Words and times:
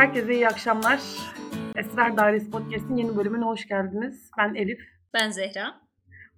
Herkese 0.00 0.34
iyi 0.34 0.48
akşamlar. 0.48 1.00
Esrar 1.76 2.16
Dairesi 2.16 2.50
Podcast'in 2.50 2.96
yeni 2.96 3.16
bölümüne 3.16 3.44
hoş 3.44 3.68
geldiniz. 3.68 4.30
Ben 4.38 4.54
Elif. 4.54 4.80
Ben 5.14 5.30
Zehra. 5.30 5.80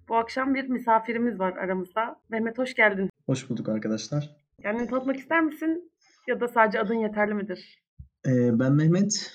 Bu 0.09 0.15
akşam 0.15 0.55
bir 0.55 0.67
misafirimiz 0.67 1.39
var 1.39 1.57
aramızda. 1.57 2.21
Mehmet 2.29 2.57
hoş 2.57 2.73
geldin. 2.73 3.09
Hoş 3.25 3.49
bulduk 3.49 3.69
arkadaşlar. 3.69 4.29
Kendini 4.61 4.87
tanıtmak 4.87 5.17
ister 5.17 5.41
misin? 5.41 5.91
Ya 6.27 6.39
da 6.39 6.47
sadece 6.47 6.79
adın 6.79 6.93
yeterli 6.93 7.33
midir? 7.33 7.83
Ee, 8.27 8.59
ben 8.59 8.73
Mehmet. 8.73 9.33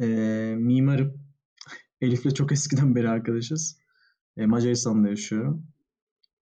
Ee, 0.00 0.06
mimarım. 0.58 1.20
Elif'le 2.00 2.34
çok 2.34 2.52
eskiden 2.52 2.94
beri 2.94 3.08
arkadaşız. 3.08 3.78
Ee, 4.36 4.46
Macaristan'da 4.46 5.08
yaşıyorum. 5.08 5.66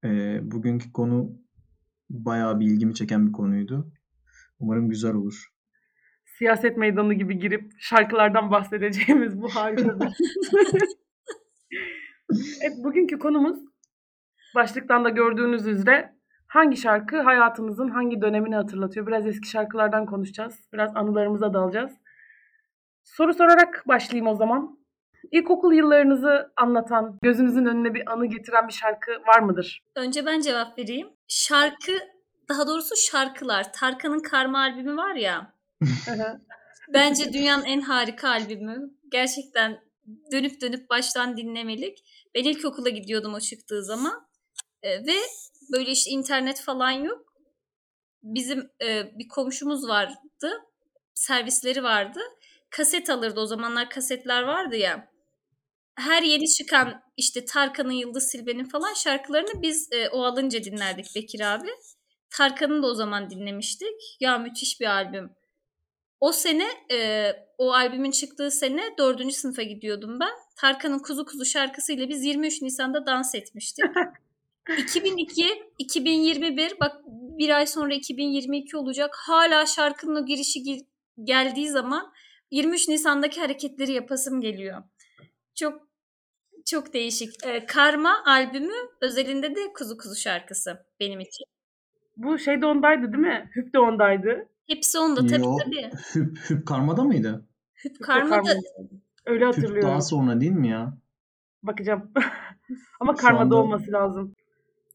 Ee, 0.04 0.40
bugünkü 0.42 0.92
konu 0.92 1.32
bayağı 2.10 2.60
bir 2.60 2.66
ilgimi 2.66 2.94
çeken 2.94 3.26
bir 3.26 3.32
konuydu. 3.32 3.92
Umarım 4.60 4.88
güzel 4.88 5.14
olur. 5.14 5.57
Siyaset 6.38 6.76
meydanı 6.76 7.14
gibi 7.14 7.38
girip 7.38 7.72
şarkılardan 7.78 8.50
bahsedeceğimiz 8.50 9.42
bu 9.42 9.48
harika 9.48 10.00
bir... 10.00 10.06
evet, 12.62 12.84
bugünkü 12.84 13.18
konumuz 13.18 13.58
başlıktan 14.54 15.04
da 15.04 15.08
gördüğünüz 15.08 15.66
üzere 15.66 16.14
hangi 16.46 16.76
şarkı 16.76 17.20
hayatımızın 17.20 17.88
hangi 17.88 18.22
dönemini 18.22 18.54
hatırlatıyor? 18.54 19.06
Biraz 19.06 19.26
eski 19.26 19.48
şarkılardan 19.48 20.06
konuşacağız. 20.06 20.68
Biraz 20.72 20.96
anılarımıza 20.96 21.54
dalacağız. 21.54 21.92
Soru 23.04 23.34
sorarak 23.34 23.84
başlayayım 23.88 24.26
o 24.26 24.34
zaman. 24.34 24.78
İlkokul 25.30 25.72
yıllarınızı 25.72 26.52
anlatan, 26.56 27.18
gözünüzün 27.22 27.66
önüne 27.66 27.94
bir 27.94 28.12
anı 28.12 28.26
getiren 28.26 28.68
bir 28.68 28.72
şarkı 28.72 29.12
var 29.26 29.40
mıdır? 29.40 29.82
Önce 29.96 30.26
ben 30.26 30.40
cevap 30.40 30.78
vereyim. 30.78 31.08
Şarkı, 31.28 31.92
daha 32.48 32.66
doğrusu 32.66 32.96
şarkılar. 32.96 33.72
Tarkan'ın 33.72 34.20
Karma 34.20 34.58
albümü 34.58 34.96
var 34.96 35.14
ya. 35.14 35.57
Bence 36.94 37.32
dünyanın 37.32 37.64
en 37.64 37.80
harika 37.80 38.28
albümü. 38.28 38.90
Gerçekten 39.08 39.80
dönüp 40.32 40.60
dönüp 40.60 40.90
baştan 40.90 41.36
dinlemelik. 41.36 41.98
Ben 42.34 42.44
ilkokula 42.44 42.88
gidiyordum 42.88 43.34
o 43.34 43.40
çıktığı 43.40 43.84
zaman. 43.84 44.28
E, 44.82 45.06
ve 45.06 45.16
böyle 45.72 45.90
işte 45.90 46.10
internet 46.10 46.60
falan 46.60 46.90
yok. 46.90 47.34
Bizim 48.22 48.70
e, 48.82 49.18
bir 49.18 49.28
komşumuz 49.28 49.88
vardı. 49.88 50.50
Servisleri 51.14 51.82
vardı. 51.82 52.20
Kaset 52.70 53.10
alırdı. 53.10 53.40
O 53.40 53.46
zamanlar 53.46 53.90
kasetler 53.90 54.42
vardı 54.42 54.76
ya. 54.76 55.08
Her 55.96 56.22
yeni 56.22 56.48
çıkan 56.48 57.02
işte 57.16 57.44
Tarkan'ın, 57.44 57.92
Yıldız 57.92 58.30
Silbe'nin 58.30 58.64
falan 58.64 58.94
şarkılarını 58.94 59.62
biz 59.62 59.88
e, 59.92 60.08
o 60.08 60.22
alınca 60.22 60.64
dinlerdik 60.64 61.06
Bekir 61.16 61.40
abi. 61.40 61.68
Tarkan'ın 62.30 62.82
da 62.82 62.86
o 62.86 62.94
zaman 62.94 63.30
dinlemiştik. 63.30 64.16
Ya 64.20 64.38
müthiş 64.38 64.80
bir 64.80 64.86
albüm. 64.86 65.37
O 66.20 66.32
sene 66.32 66.66
e, 66.92 67.30
o 67.58 67.72
albümün 67.72 68.10
çıktığı 68.10 68.50
sene 68.50 68.82
dördüncü 68.98 69.34
sınıfa 69.34 69.62
gidiyordum 69.62 70.20
ben. 70.20 70.32
Tarkan'ın 70.56 70.98
Kuzu 70.98 71.24
Kuzu 71.24 71.44
şarkısıyla 71.44 72.08
biz 72.08 72.24
23 72.24 72.62
Nisan'da 72.62 73.06
dans 73.06 73.34
etmiştik. 73.34 73.84
2002, 74.78 75.46
2021 75.78 76.80
bak 76.80 76.96
bir 77.38 77.56
ay 77.56 77.66
sonra 77.66 77.94
2022 77.94 78.76
olacak. 78.76 79.14
Hala 79.16 79.66
şarkının 79.66 80.22
o 80.22 80.26
girişi 80.26 80.86
geldiği 81.24 81.68
zaman 81.68 82.12
23 82.50 82.88
Nisan'daki 82.88 83.40
hareketleri 83.40 83.92
yapasım 83.92 84.40
geliyor. 84.40 84.82
Çok 85.54 85.88
çok 86.66 86.92
değişik. 86.92 87.46
Ee, 87.46 87.66
Karma 87.66 88.24
albümü 88.26 88.74
özelinde 89.00 89.54
de 89.54 89.72
Kuzu 89.72 89.98
Kuzu 89.98 90.16
şarkısı 90.16 90.86
benim 91.00 91.20
için. 91.20 91.44
Bu 92.16 92.38
şey 92.38 92.60
de 92.60 92.66
ondaydı 92.66 93.12
değil 93.12 93.26
mi? 93.26 93.50
Hüp 93.56 93.74
de 93.74 93.78
ondaydı. 93.78 94.48
Hepsi 94.68 94.98
onda 94.98 95.26
tabii 95.26 95.42
Yo, 95.42 95.56
tabii. 95.64 95.90
Hüp, 96.14 96.38
Hüp 96.50 96.66
Karma'da 96.66 97.04
mıydı? 97.04 97.46
Hüp 97.84 98.02
Karma 98.02 98.44
da 98.46 98.50
Öyle 99.26 99.46
Hüp 99.46 99.56
hatırlıyorum. 99.56 99.88
daha 99.90 100.00
sonra 100.00 100.40
değil 100.40 100.52
mi 100.52 100.68
ya? 100.68 100.98
Bakacağım. 101.62 102.10
Ama 103.00 103.12
Şu 103.12 103.20
karmada 103.20 103.42
anda- 103.44 103.56
olması 103.56 103.92
lazım. 103.92 104.34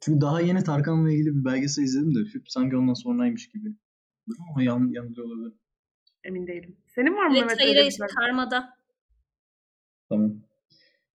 Çünkü 0.02 0.22
daha 0.22 0.42
yeni 0.42 0.64
Tarkan'la 0.64 1.12
ilgili 1.12 1.36
bir 1.36 1.46
belgesel 1.46 1.84
izledim 1.84 2.16
de 2.16 2.20
Hüp 2.34 2.44
sanki 2.50 2.78
ondan 2.78 2.94
sonraymış 2.94 3.50
gibi. 3.50 3.76
Ama 4.50 4.64
yan, 4.64 4.90
yanılıyor 4.92 5.28
olabilir. 5.28 5.54
Emin 6.24 6.48
değilim. 6.48 6.78
Senin 6.96 7.16
var 7.16 7.28
mı 7.28 7.34
Evet 7.38 7.46
Mehmet 7.46 7.60
hayır 7.60 7.70
öyle 7.70 7.80
hayır? 7.80 8.16
Karma'da. 8.16 8.74
Tamam. 10.10 10.32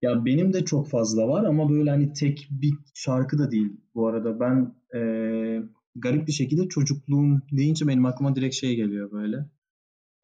Ya 0.01 0.25
benim 0.25 0.53
de 0.53 0.65
çok 0.65 0.89
fazla 0.89 1.27
var 1.27 1.43
ama 1.43 1.69
böyle 1.69 1.89
hani 1.89 2.13
tek 2.13 2.47
bir 2.51 2.73
şarkı 2.93 3.37
da 3.37 3.51
değil 3.51 3.77
bu 3.95 4.07
arada. 4.07 4.39
Ben 4.39 4.75
eee, 4.93 5.63
garip 6.01 6.27
bir 6.27 6.31
şekilde 6.31 6.67
çocukluğum 6.69 7.41
deyince 7.51 7.87
benim 7.87 8.05
aklıma 8.05 8.35
direkt 8.35 8.55
şey 8.55 8.75
geliyor 8.75 9.11
böyle. 9.11 9.49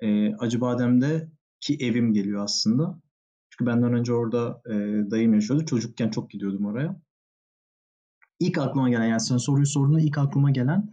Eee 0.02 0.36
Acıbadem'de 0.40 1.32
ki 1.62 1.78
evim 1.80 2.14
geliyor 2.14 2.44
aslında. 2.44 3.02
Çünkü 3.50 3.72
benden 3.72 3.94
önce 3.94 4.14
orada 4.14 4.62
eee, 4.70 5.12
dayım 5.12 5.34
yaşıyordu. 5.34 5.66
Çocukken 5.66 6.10
çok 6.10 6.32
gidiyordum 6.32 6.66
oraya. 6.66 7.02
İlk 8.40 8.58
aklıma 8.58 8.90
gelen 8.90 9.06
yani 9.06 9.22
sen 9.22 9.38
soruyu 9.38 9.66
sorduğunda 9.66 10.02
ilk 10.02 10.18
aklıma 10.18 10.52
gelen 10.52 10.90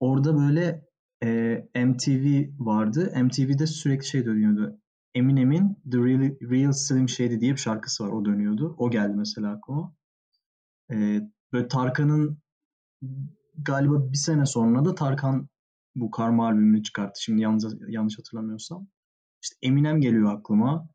orada 0.00 0.36
böyle 0.36 0.84
eee, 1.22 1.68
MTV 1.74 2.48
vardı. 2.58 3.12
MTV'de 3.16 3.66
sürekli 3.66 4.06
şey 4.06 4.24
dönüyordu. 4.24 4.78
Eminem'in 5.14 5.76
The 5.92 5.98
Real, 5.98 6.50
Real 6.50 6.72
Slim 6.72 7.08
Shady 7.08 7.40
diye 7.40 7.52
bir 7.52 7.56
şarkısı 7.56 8.04
var. 8.04 8.12
O 8.12 8.24
dönüyordu. 8.24 8.74
O 8.78 8.90
geldi 8.90 9.14
mesela 9.16 9.50
aklıma. 9.50 9.94
Ee, 10.92 11.20
böyle 11.52 11.68
Tarkan'ın 11.68 12.38
galiba 13.64 14.12
bir 14.12 14.16
sene 14.16 14.46
sonra 14.46 14.84
da 14.84 14.94
Tarkan 14.94 15.48
bu 15.94 16.10
Karma 16.10 16.46
albümünü 16.46 16.82
çıkarttı. 16.82 17.22
Şimdi 17.22 17.42
yanlış, 17.42 17.64
yanlış 17.88 18.18
hatırlamıyorsam. 18.18 18.86
İşte 19.42 19.56
Eminem 19.62 20.00
geliyor 20.00 20.34
aklıma. 20.38 20.88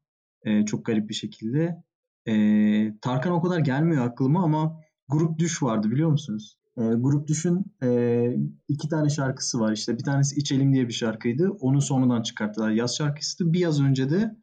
Ee, 0.43 0.65
çok 0.65 0.85
garip 0.85 1.09
bir 1.09 1.13
şekilde. 1.13 1.83
Ee, 2.27 2.99
Tarkan 3.01 3.31
o 3.31 3.41
kadar 3.41 3.59
gelmiyor 3.59 4.05
aklıma 4.05 4.43
ama 4.43 4.79
Grup 5.07 5.39
Düş 5.39 5.63
vardı 5.63 5.91
biliyor 5.91 6.09
musunuz? 6.09 6.57
Ee, 6.77 6.81
Grup 6.81 7.27
Düş'ün 7.27 7.65
e, 7.83 8.29
iki 8.67 8.89
tane 8.89 9.09
şarkısı 9.09 9.59
var. 9.59 9.71
İşte 9.71 9.97
bir 9.97 10.03
tanesi 10.03 10.35
İçelim 10.35 10.73
diye 10.73 10.87
bir 10.87 10.93
şarkıydı. 10.93 11.49
Onu 11.49 11.81
sonradan 11.81 12.21
çıkarttılar. 12.21 12.69
Yaz 12.71 12.95
şarkısıydı. 12.97 13.53
Bir 13.53 13.59
yaz 13.59 13.81
önce 13.81 14.09
de 14.09 14.35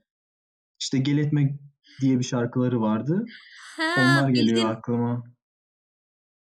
işte 0.81 0.99
Gel 0.99 1.19
Etme 1.19 1.59
diye 2.01 2.19
bir 2.19 2.25
şarkıları 2.25 2.81
vardı. 2.81 3.25
Ha, 3.77 3.95
Onlar 3.99 4.29
geliyor 4.29 4.57
bildim. 4.57 4.69
aklıma. 4.69 5.25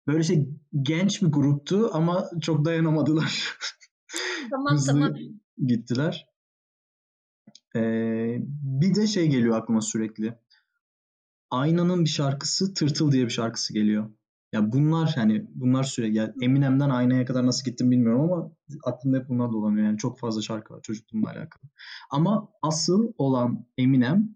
Böyle 0.07 0.23
şey 0.23 0.49
genç 0.81 1.21
bir 1.21 1.27
gruptu 1.27 1.89
ama 1.93 2.29
çok 2.41 2.65
dayanamadılar. 2.65 3.57
Tamam 4.49 4.73
Hızlı 4.73 4.91
tamam. 4.91 5.13
gittiler. 5.65 6.25
Ee, 7.75 8.37
bir 8.61 8.95
de 8.95 9.07
şey 9.07 9.27
geliyor 9.27 9.57
aklıma 9.57 9.81
sürekli. 9.81 10.39
Aynanın 11.49 12.05
bir 12.05 12.09
şarkısı 12.09 12.73
Tırtıl 12.73 13.11
diye 13.11 13.25
bir 13.25 13.29
şarkısı 13.29 13.73
geliyor. 13.73 14.09
Ya 14.53 14.71
bunlar 14.71 15.13
hani 15.15 15.45
bunlar 15.55 15.83
sürekli 15.83 16.17
yani 16.17 16.33
Eminem'den 16.41 16.89
Aynaya 16.89 17.25
kadar 17.25 17.45
nasıl 17.45 17.65
gittim 17.65 17.91
bilmiyorum 17.91 18.21
ama 18.21 18.51
aklımda 18.83 19.17
hep 19.17 19.29
bunlar 19.29 19.51
dolanıyor. 19.51 19.85
Yani 19.85 19.97
çok 19.97 20.19
fazla 20.19 20.41
şarkı 20.41 20.73
var 20.73 20.81
çocukluğumla 20.81 21.29
alakalı. 21.29 21.63
Ama 22.11 22.49
asıl 22.61 23.13
olan 23.17 23.65
Eminem 23.77 24.35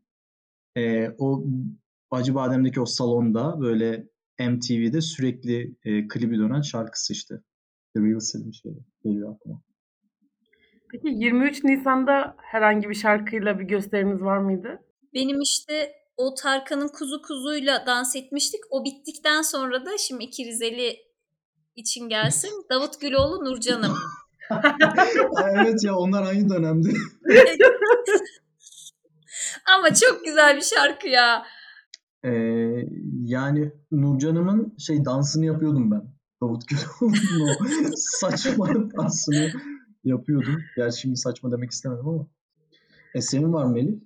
e, 0.77 1.09
o 1.17 1.45
Acıbadem'deki 2.11 2.81
o 2.81 2.85
salonda 2.85 3.61
böyle 3.61 4.10
MTV'de 4.49 5.01
sürekli 5.01 5.75
e, 5.83 6.07
klibi 6.07 6.37
dönen 6.37 6.61
şarkısı 6.61 7.13
işte. 7.13 7.35
The 7.95 8.01
Real 8.01 8.19
Slim 8.19 8.53
şey 8.53 8.71
geliyor 9.03 9.35
aklıma. 9.35 9.61
Peki 10.91 11.07
23 11.07 11.63
Nisan'da 11.63 12.35
herhangi 12.37 12.89
bir 12.89 12.95
şarkıyla 12.95 13.59
bir 13.59 13.63
gösteriniz 13.63 14.21
var 14.21 14.37
mıydı? 14.37 14.79
Benim 15.13 15.41
işte 15.41 15.91
o 16.17 16.35
Tarkan'ın 16.35 16.87
kuzu 16.87 17.21
kuzuyla 17.21 17.85
dans 17.85 18.15
etmiştik. 18.15 18.61
O 18.69 18.85
bittikten 18.85 19.41
sonra 19.41 19.85
da 19.85 19.97
şimdi 19.97 20.23
iki 20.23 20.45
Rizeli 20.45 20.97
için 21.75 22.09
gelsin. 22.09 22.65
Davut 22.69 23.01
Güloğlu 23.01 23.45
Nurcan'ım. 23.45 23.97
evet 25.55 25.83
ya 25.83 25.95
onlar 25.95 26.23
aynı 26.23 26.49
dönemde. 26.49 26.89
Ama 29.77 29.93
çok 29.93 30.25
güzel 30.25 30.57
bir 30.57 30.61
şarkı 30.61 31.07
ya. 31.07 31.45
Ee, 32.23 32.60
yani 33.31 33.71
Nurcan'ımın 33.91 34.75
şey 34.77 35.05
dansını 35.05 35.45
yapıyordum 35.45 35.91
ben. 35.91 36.01
Davut 36.41 36.63
Güloğlu'nun 36.67 37.49
o 37.51 37.91
saçma 37.95 38.67
dansını 38.97 39.49
yapıyordum. 40.03 40.61
Gerçi 40.75 40.99
şimdi 40.99 41.17
saçma 41.17 41.51
demek 41.51 41.71
istemedim 41.71 42.07
ama. 42.07 42.27
E 43.15 43.21
senin 43.21 43.53
var 43.53 43.65
mı 43.65 43.79
Elif? 43.79 43.99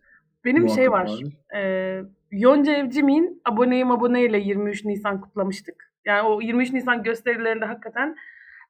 Benim 0.45 0.69
şey 0.69 0.87
Muhakkak 0.87 1.09
var. 1.09 1.13
vardır. 1.13 1.33
E, 1.55 2.03
Yonca 2.31 2.73
Evcimik'in 2.73 3.41
aboneyim 3.45 3.91
aboneyle 3.91 4.39
23 4.39 4.85
Nisan 4.85 5.21
kutlamıştık. 5.21 5.91
Yani 6.05 6.27
o 6.27 6.41
23 6.41 6.73
Nisan 6.73 7.03
gösterilerinde 7.03 7.65
hakikaten. 7.65 8.15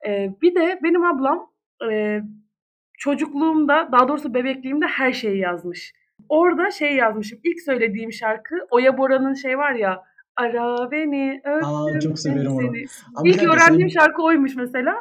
E, 0.07 0.35
bir 0.41 0.55
de 0.55 0.79
benim 0.83 1.03
ablam 1.03 1.51
e, 1.91 2.21
çocukluğumda 2.97 3.89
daha 3.91 4.07
doğrusu 4.07 4.33
bebekliğimde 4.33 4.85
her 4.85 5.13
şeyi 5.13 5.37
yazmış. 5.37 5.93
Orada 6.29 6.71
şey 6.71 6.95
yazmışım. 6.95 7.39
İlk 7.43 7.61
söylediğim 7.61 8.13
şarkı 8.13 8.55
Oya 8.71 8.97
Bora'nın 8.97 9.33
şey 9.33 9.57
var 9.57 9.71
ya 9.71 10.03
Ara 10.35 10.91
beni 10.91 11.41
Aa, 11.63 11.85
öptüm 11.87 11.99
çok 12.09 12.19
severim 12.19 12.51
onu. 12.51 12.71
Ama 13.15 13.27
İlk 13.29 13.43
öğrendiğim 13.43 13.89
senin- 13.89 14.01
şarkı 14.01 14.21
oymuş 14.23 14.55
mesela. 14.55 14.95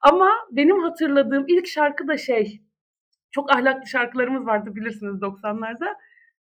Ama 0.00 0.30
benim 0.50 0.80
hatırladığım 0.82 1.44
ilk 1.48 1.66
şarkı 1.66 2.08
da 2.08 2.16
şey 2.16 2.60
çok 3.30 3.52
ahlaklı 3.52 3.86
şarkılarımız 3.88 4.46
vardı 4.46 4.70
bilirsiniz 4.76 5.14
90'larda. 5.22 5.94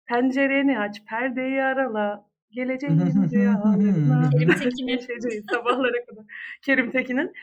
Pencereni 0.06 0.80
aç, 0.80 1.06
perdeyi 1.10 1.64
arala, 1.64 2.26
geleceğin 2.52 3.00
rüyalarına. 3.32 4.30
Kerim 4.40 4.54
Tekin'in. 4.60 4.88
Yaşayacağız 4.92 5.46
sabahlara 5.52 6.06
kadar. 6.10 6.24
Kerim 6.62 6.92
Tekin'in. 6.92 7.34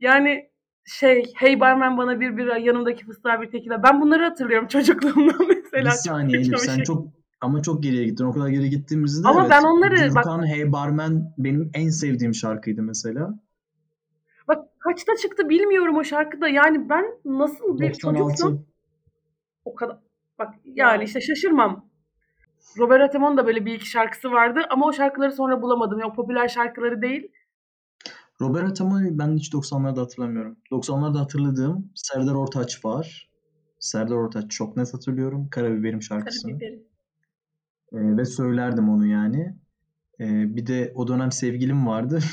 Yani 0.00 0.50
şey, 0.86 1.32
hey 1.36 1.60
barmen 1.60 1.98
bana 1.98 2.20
bir 2.20 2.36
bira, 2.36 2.58
yanımdaki 2.58 3.06
fıstığa 3.06 3.42
bir 3.42 3.50
tekila. 3.50 3.82
Ben 3.82 4.00
bunları 4.00 4.24
hatırlıyorum 4.24 4.68
çocukluğumdan 4.68 5.48
mesela. 5.48 5.84
Bir 5.84 5.90
saniye 5.90 6.44
Çok 6.44 6.48
Elif 6.54 6.60
sen 6.60 6.74
şey. 6.74 6.84
çok 6.84 7.06
ama 7.40 7.62
çok 7.62 7.82
geriye 7.82 8.04
gittin. 8.04 8.24
O 8.24 8.32
kadar 8.32 8.48
geri 8.48 8.70
gittiğimizde 8.70 9.28
Ama 9.28 9.40
evet. 9.40 9.50
ben 9.50 9.62
onları- 9.62 10.14
bak- 10.14 10.46
Hey 10.46 10.72
Barmen 10.72 11.34
benim 11.38 11.70
en 11.74 11.88
sevdiğim 11.88 12.34
şarkıydı 12.34 12.82
mesela. 12.82 13.38
Bak 14.48 14.64
kaçta 14.80 15.16
çıktı 15.16 15.48
bilmiyorum 15.48 15.96
o 15.96 16.04
şarkıda. 16.04 16.48
Yani 16.48 16.88
ben 16.88 17.04
nasıl 17.24 17.78
bir 17.80 17.88
96. 17.88 18.18
çocuksam 18.18 18.64
o 19.64 19.74
kadar. 19.74 19.98
Bak 20.38 20.54
yani 20.64 21.04
işte 21.04 21.20
şaşırmam. 21.20 21.90
Robert 22.78 23.02
Atemon 23.02 23.36
da 23.36 23.46
böyle 23.46 23.64
bir 23.66 23.74
iki 23.74 23.86
şarkısı 23.90 24.30
vardı 24.30 24.60
ama 24.70 24.86
o 24.86 24.92
şarkıları 24.92 25.32
sonra 25.32 25.62
bulamadım. 25.62 25.98
Ya 26.00 26.06
o 26.06 26.12
popüler 26.12 26.48
şarkıları 26.48 27.02
değil. 27.02 27.28
Robert 28.40 28.70
Ataman'ı 28.70 29.18
ben 29.18 29.36
hiç 29.36 29.52
90'larda 29.54 30.00
hatırlamıyorum. 30.00 30.56
90'larda 30.70 31.18
hatırladığım 31.18 31.90
Serdar 31.94 32.34
Ortaç 32.34 32.84
var. 32.84 33.30
Serdar 33.78 34.14
Ortaç 34.16 34.50
çok 34.50 34.76
net 34.76 34.94
hatırlıyorum. 34.94 35.48
Karabiberim 35.50 36.02
şarkısını. 36.02 36.50
Karabiberi. 36.52 36.89
Ee, 37.92 38.16
ve 38.16 38.24
söylerdim 38.24 38.88
onu 38.88 39.06
yani. 39.06 39.56
Ee, 40.20 40.56
bir 40.56 40.66
de 40.66 40.92
o 40.94 41.08
dönem 41.08 41.32
sevgilim 41.32 41.86
vardı. 41.86 42.20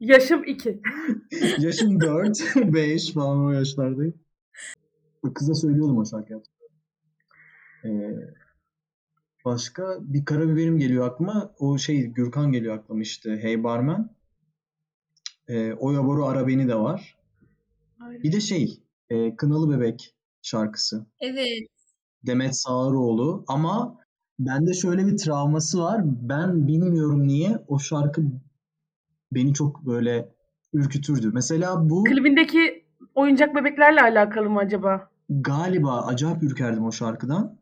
Yaşım 0.00 0.44
iki. 0.44 0.80
Yaşım 1.58 2.00
4, 2.00 2.38
5 2.56 3.12
falan 3.14 3.44
o 3.44 3.50
yaşlardayım. 3.50 4.14
Kıza 5.34 5.54
söylüyordum 5.54 5.98
o 5.98 6.04
şarkıyı. 6.04 6.42
Ee, 7.84 7.88
başka 9.44 9.98
bir 10.00 10.24
karabiberim 10.24 10.78
geliyor 10.78 11.06
aklıma. 11.06 11.54
O 11.58 11.78
şey 11.78 12.06
Gürkan 12.06 12.52
geliyor 12.52 12.78
aklıma 12.78 13.02
işte. 13.02 13.38
Hey 13.42 13.64
Barman. 13.64 14.16
Ee, 15.48 15.72
Oya 15.72 16.04
Boru 16.04 16.26
Ara 16.26 16.46
Beni 16.46 16.68
de 16.68 16.74
var. 16.74 17.18
Bir 18.00 18.32
de 18.32 18.40
şey 18.40 18.82
e, 19.10 19.36
Kınalı 19.36 19.70
Bebek 19.70 20.14
şarkısı. 20.42 21.06
Evet. 21.20 21.77
Demet 22.28 22.56
Sağaroğlu 22.56 23.44
ama 23.48 23.96
bende 24.38 24.74
şöyle 24.74 25.06
bir 25.06 25.16
travması 25.16 25.80
var. 25.80 26.00
Ben 26.04 26.66
bilmiyorum 26.68 27.26
niye 27.28 27.58
o 27.68 27.78
şarkı 27.78 28.22
beni 29.32 29.54
çok 29.54 29.86
böyle 29.86 30.28
ürkütürdü. 30.72 31.30
Mesela 31.34 31.90
bu 31.90 32.04
Klibindeki 32.04 32.84
oyuncak 33.14 33.54
bebeklerle 33.54 34.00
alakalı 34.02 34.50
mı 34.50 34.58
acaba? 34.58 35.10
galiba 35.30 36.06
acayip 36.06 36.42
ürkerdim 36.42 36.84
o 36.84 36.92
şarkıdan. 36.92 37.58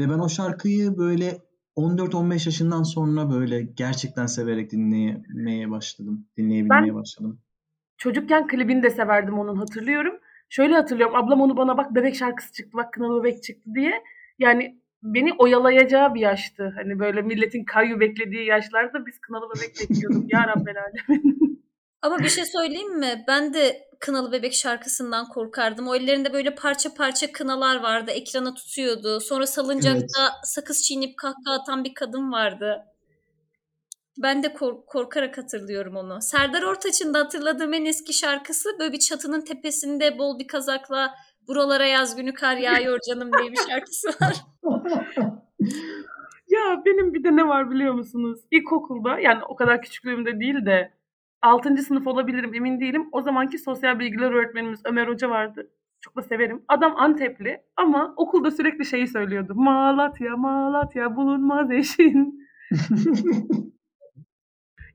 Ve 0.00 0.08
ben 0.10 0.18
o 0.18 0.28
şarkıyı 0.28 0.96
böyle 0.98 1.38
14-15 1.76 2.32
yaşından 2.46 2.82
sonra 2.82 3.30
böyle 3.30 3.62
gerçekten 3.62 4.26
severek 4.26 4.70
dinlemeye 4.72 5.70
başladım. 5.70 6.26
Dinleyebilmeye 6.36 6.80
Ben- 6.86 6.94
başladım. 6.94 7.38
Çocukken 7.98 8.46
klibini 8.46 8.82
de 8.82 8.90
severdim 8.90 9.38
onun 9.38 9.56
hatırlıyorum. 9.56 10.14
Şöyle 10.52 10.74
hatırlıyorum. 10.74 11.16
Ablam 11.16 11.40
onu 11.40 11.56
bana 11.56 11.76
bak 11.76 11.94
bebek 11.94 12.16
şarkısı 12.16 12.52
çıktı, 12.52 12.76
bak 12.76 12.92
kınalı 12.92 13.24
bebek 13.24 13.42
çıktı 13.42 13.70
diye. 13.74 14.04
Yani 14.38 14.78
beni 15.02 15.32
oyalayacağı 15.38 16.14
bir 16.14 16.20
yaştı. 16.20 16.72
Hani 16.76 16.98
böyle 16.98 17.22
milletin 17.22 17.64
kayu 17.64 18.00
beklediği 18.00 18.46
yaşlarda 18.46 19.06
biz 19.06 19.18
kınalı 19.18 19.48
bebek 19.56 19.80
bekliyorduk. 19.80 20.32
ya 20.32 20.46
Rabbel 20.48 20.74
Alemin. 20.78 21.62
Ama 22.02 22.18
bir 22.18 22.28
şey 22.28 22.44
söyleyeyim 22.44 22.98
mi? 22.98 23.24
Ben 23.28 23.54
de 23.54 23.88
Kınalı 24.00 24.32
Bebek 24.32 24.54
şarkısından 24.54 25.28
korkardım. 25.28 25.88
O 25.88 25.94
ellerinde 25.94 26.32
böyle 26.32 26.54
parça 26.54 26.94
parça 26.94 27.32
kınalar 27.32 27.82
vardı. 27.82 28.10
Ekrana 28.10 28.54
tutuyordu. 28.54 29.20
Sonra 29.20 29.46
salıncakta 29.46 30.32
sakız 30.44 30.82
çiğneyip 30.82 31.18
kahkaha 31.18 31.54
atan 31.60 31.84
bir 31.84 31.94
kadın 31.94 32.32
vardı. 32.32 32.84
Ben 34.18 34.42
de 34.42 34.52
kork- 34.52 34.86
korkarak 34.86 35.38
hatırlıyorum 35.38 35.96
onu. 35.96 36.18
Serdar 36.20 36.62
Ortaç'ın 36.62 37.14
da 37.14 37.18
hatırladığım 37.18 37.74
en 37.74 37.84
eski 37.84 38.12
şarkısı 38.12 38.68
böyle 38.78 38.92
bir 38.92 38.98
çatının 38.98 39.40
tepesinde 39.40 40.18
bol 40.18 40.38
bir 40.38 40.46
kazakla 40.46 41.14
buralara 41.48 41.86
yaz 41.86 42.16
günü 42.16 42.34
kar 42.34 42.56
yağıyor 42.56 42.98
canım 43.08 43.30
diye 43.38 43.52
bir 43.52 43.60
şarkısı 43.70 44.08
var. 44.08 44.36
Ya 46.48 46.82
benim 46.86 47.14
bir 47.14 47.24
de 47.24 47.36
ne 47.36 47.48
var 47.48 47.70
biliyor 47.70 47.94
musunuz? 47.94 48.40
İlkokulda 48.50 49.18
yani 49.18 49.44
o 49.48 49.56
kadar 49.56 49.82
küçüklüğümde 49.82 50.40
değil 50.40 50.66
de 50.66 50.92
6. 51.42 51.76
sınıf 51.76 52.06
olabilirim 52.06 52.54
emin 52.54 52.80
değilim. 52.80 53.08
O 53.12 53.22
zamanki 53.22 53.58
sosyal 53.58 53.98
bilgiler 53.98 54.30
öğretmenimiz 54.30 54.80
Ömer 54.84 55.08
Hoca 55.08 55.30
vardı. 55.30 55.70
Çok 56.00 56.16
da 56.16 56.22
severim. 56.22 56.64
Adam 56.68 56.94
Antepli 56.96 57.62
ama 57.76 58.14
okulda 58.16 58.50
sürekli 58.50 58.84
şeyi 58.84 59.06
söylüyordu. 59.06 59.54
Malatya, 59.54 60.36
Malatya 60.36 61.16
bulunmaz 61.16 61.70
eşin. 61.70 62.48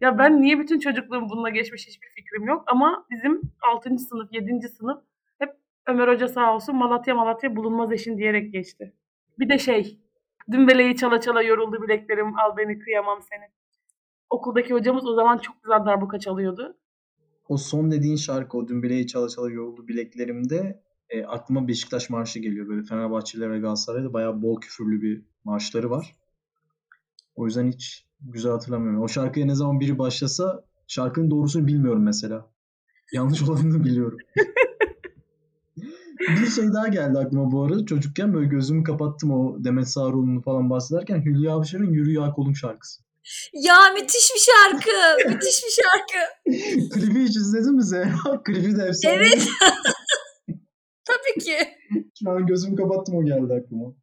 Ya 0.02 0.18
ben 0.18 0.42
niye 0.42 0.60
bütün 0.60 0.80
çocukluğum 0.80 1.30
bununla 1.30 1.50
geçmiş 1.50 1.88
hiçbir 1.88 2.08
fikrim 2.08 2.48
yok. 2.48 2.64
Ama 2.68 3.06
bizim 3.12 3.42
6. 3.76 3.98
sınıf, 3.98 4.34
7. 4.34 4.70
sınıf 4.70 5.04
hep 5.40 5.50
Ömer 5.88 6.08
Hoca 6.08 6.28
sağ 6.28 6.56
olsun 6.56 6.76
Malatya 6.76 7.16
Malatya 7.16 7.56
bulunmaz 7.56 7.92
eşin 7.92 8.18
diyerek 8.18 8.54
geçti. 8.54 8.94
Bir 9.40 9.50
de 9.50 9.58
şey, 9.58 10.00
dümbeleyi 10.52 10.96
çala 10.96 11.22
çala 11.22 11.42
yoruldu 11.42 11.82
bileklerim, 11.82 12.40
al 12.40 12.58
beni 12.58 12.80
kıyamam 12.80 13.22
seni. 13.22 13.44
Okuldaki 14.30 14.74
hocamız 14.74 15.08
o 15.08 15.14
zaman 15.14 15.38
çok 15.38 15.64
güzel 15.64 15.86
darbuka 15.86 16.20
çalıyordu. 16.20 16.78
O 17.50 17.58
son 17.58 17.92
dediğin 17.92 18.16
şarkı, 18.16 18.58
o 18.58 18.68
dümbeleyi 18.68 19.08
çala 19.08 19.30
çala 19.30 19.52
yoruldu 19.52 19.88
bileklerimde 19.88 20.84
e, 21.10 21.26
aklıma 21.26 21.68
Beşiktaş 21.68 22.10
Marşı 22.10 22.40
geliyor. 22.40 22.68
Böyle 22.68 22.84
Fenerbahçeliler 22.84 23.52
ve 23.52 23.60
Galatasaray'da 23.60 24.14
bayağı 24.14 24.42
bol 24.42 24.62
küfürlü 24.62 25.02
bir 25.02 25.22
marşları 25.44 25.90
var. 25.90 26.16
O 27.36 27.46
yüzden 27.46 27.68
hiç 27.68 28.07
güzel 28.22 28.52
hatırlamıyorum. 28.52 29.02
O 29.02 29.08
şarkıya 29.08 29.46
ne 29.46 29.56
zaman 29.56 29.80
biri 29.80 29.98
başlasa 30.00 30.64
şarkının 30.88 31.32
doğrusunu 31.32 31.68
bilmiyorum 31.68 32.04
mesela. 32.04 32.52
Yanlış 33.14 33.42
olanını 33.50 33.84
biliyorum. 33.84 34.18
bir 36.20 36.48
şey 36.48 36.74
daha 36.74 36.88
geldi 36.88 37.18
aklıma 37.20 37.52
bu 37.52 37.64
arada. 37.64 37.86
Çocukken 37.86 38.34
böyle 38.34 38.48
gözümü 38.48 38.84
kapattım 38.84 39.32
o 39.32 39.64
Demet 39.64 39.90
Sağaroğlu'nu 39.90 40.42
falan 40.42 40.70
bahsederken 40.70 41.22
Hülya 41.26 41.54
Avşar'ın 41.54 41.92
Yürü 41.94 42.12
Ya 42.12 42.32
Kolum 42.32 42.56
şarkısı. 42.56 43.02
ya 43.54 43.76
müthiş 43.94 44.32
bir 44.36 44.40
şarkı. 44.40 45.30
müthiş 45.30 45.64
bir 45.64 45.82
şarkı. 45.84 46.20
Klibi 47.00 47.24
hiç 47.24 47.36
izledin 47.36 47.76
mi 47.76 47.84
Zehra? 47.84 48.44
Klibi 48.44 48.76
de 48.78 48.84
efsane. 48.84 49.16
Evet. 49.16 49.48
Tabii 51.06 51.44
ki. 51.44 51.58
Şu 52.24 52.30
an 52.32 52.46
gözümü 52.46 52.76
kapattım 52.76 53.16
o 53.16 53.24
geldi 53.26 53.54
aklıma. 53.54 53.94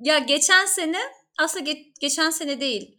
Ya 0.00 0.18
geçen 0.18 0.66
sene 0.66 0.98
aslında 1.38 1.70
ge- 1.70 1.92
geçen 2.00 2.30
sene 2.30 2.60
değil. 2.60 2.98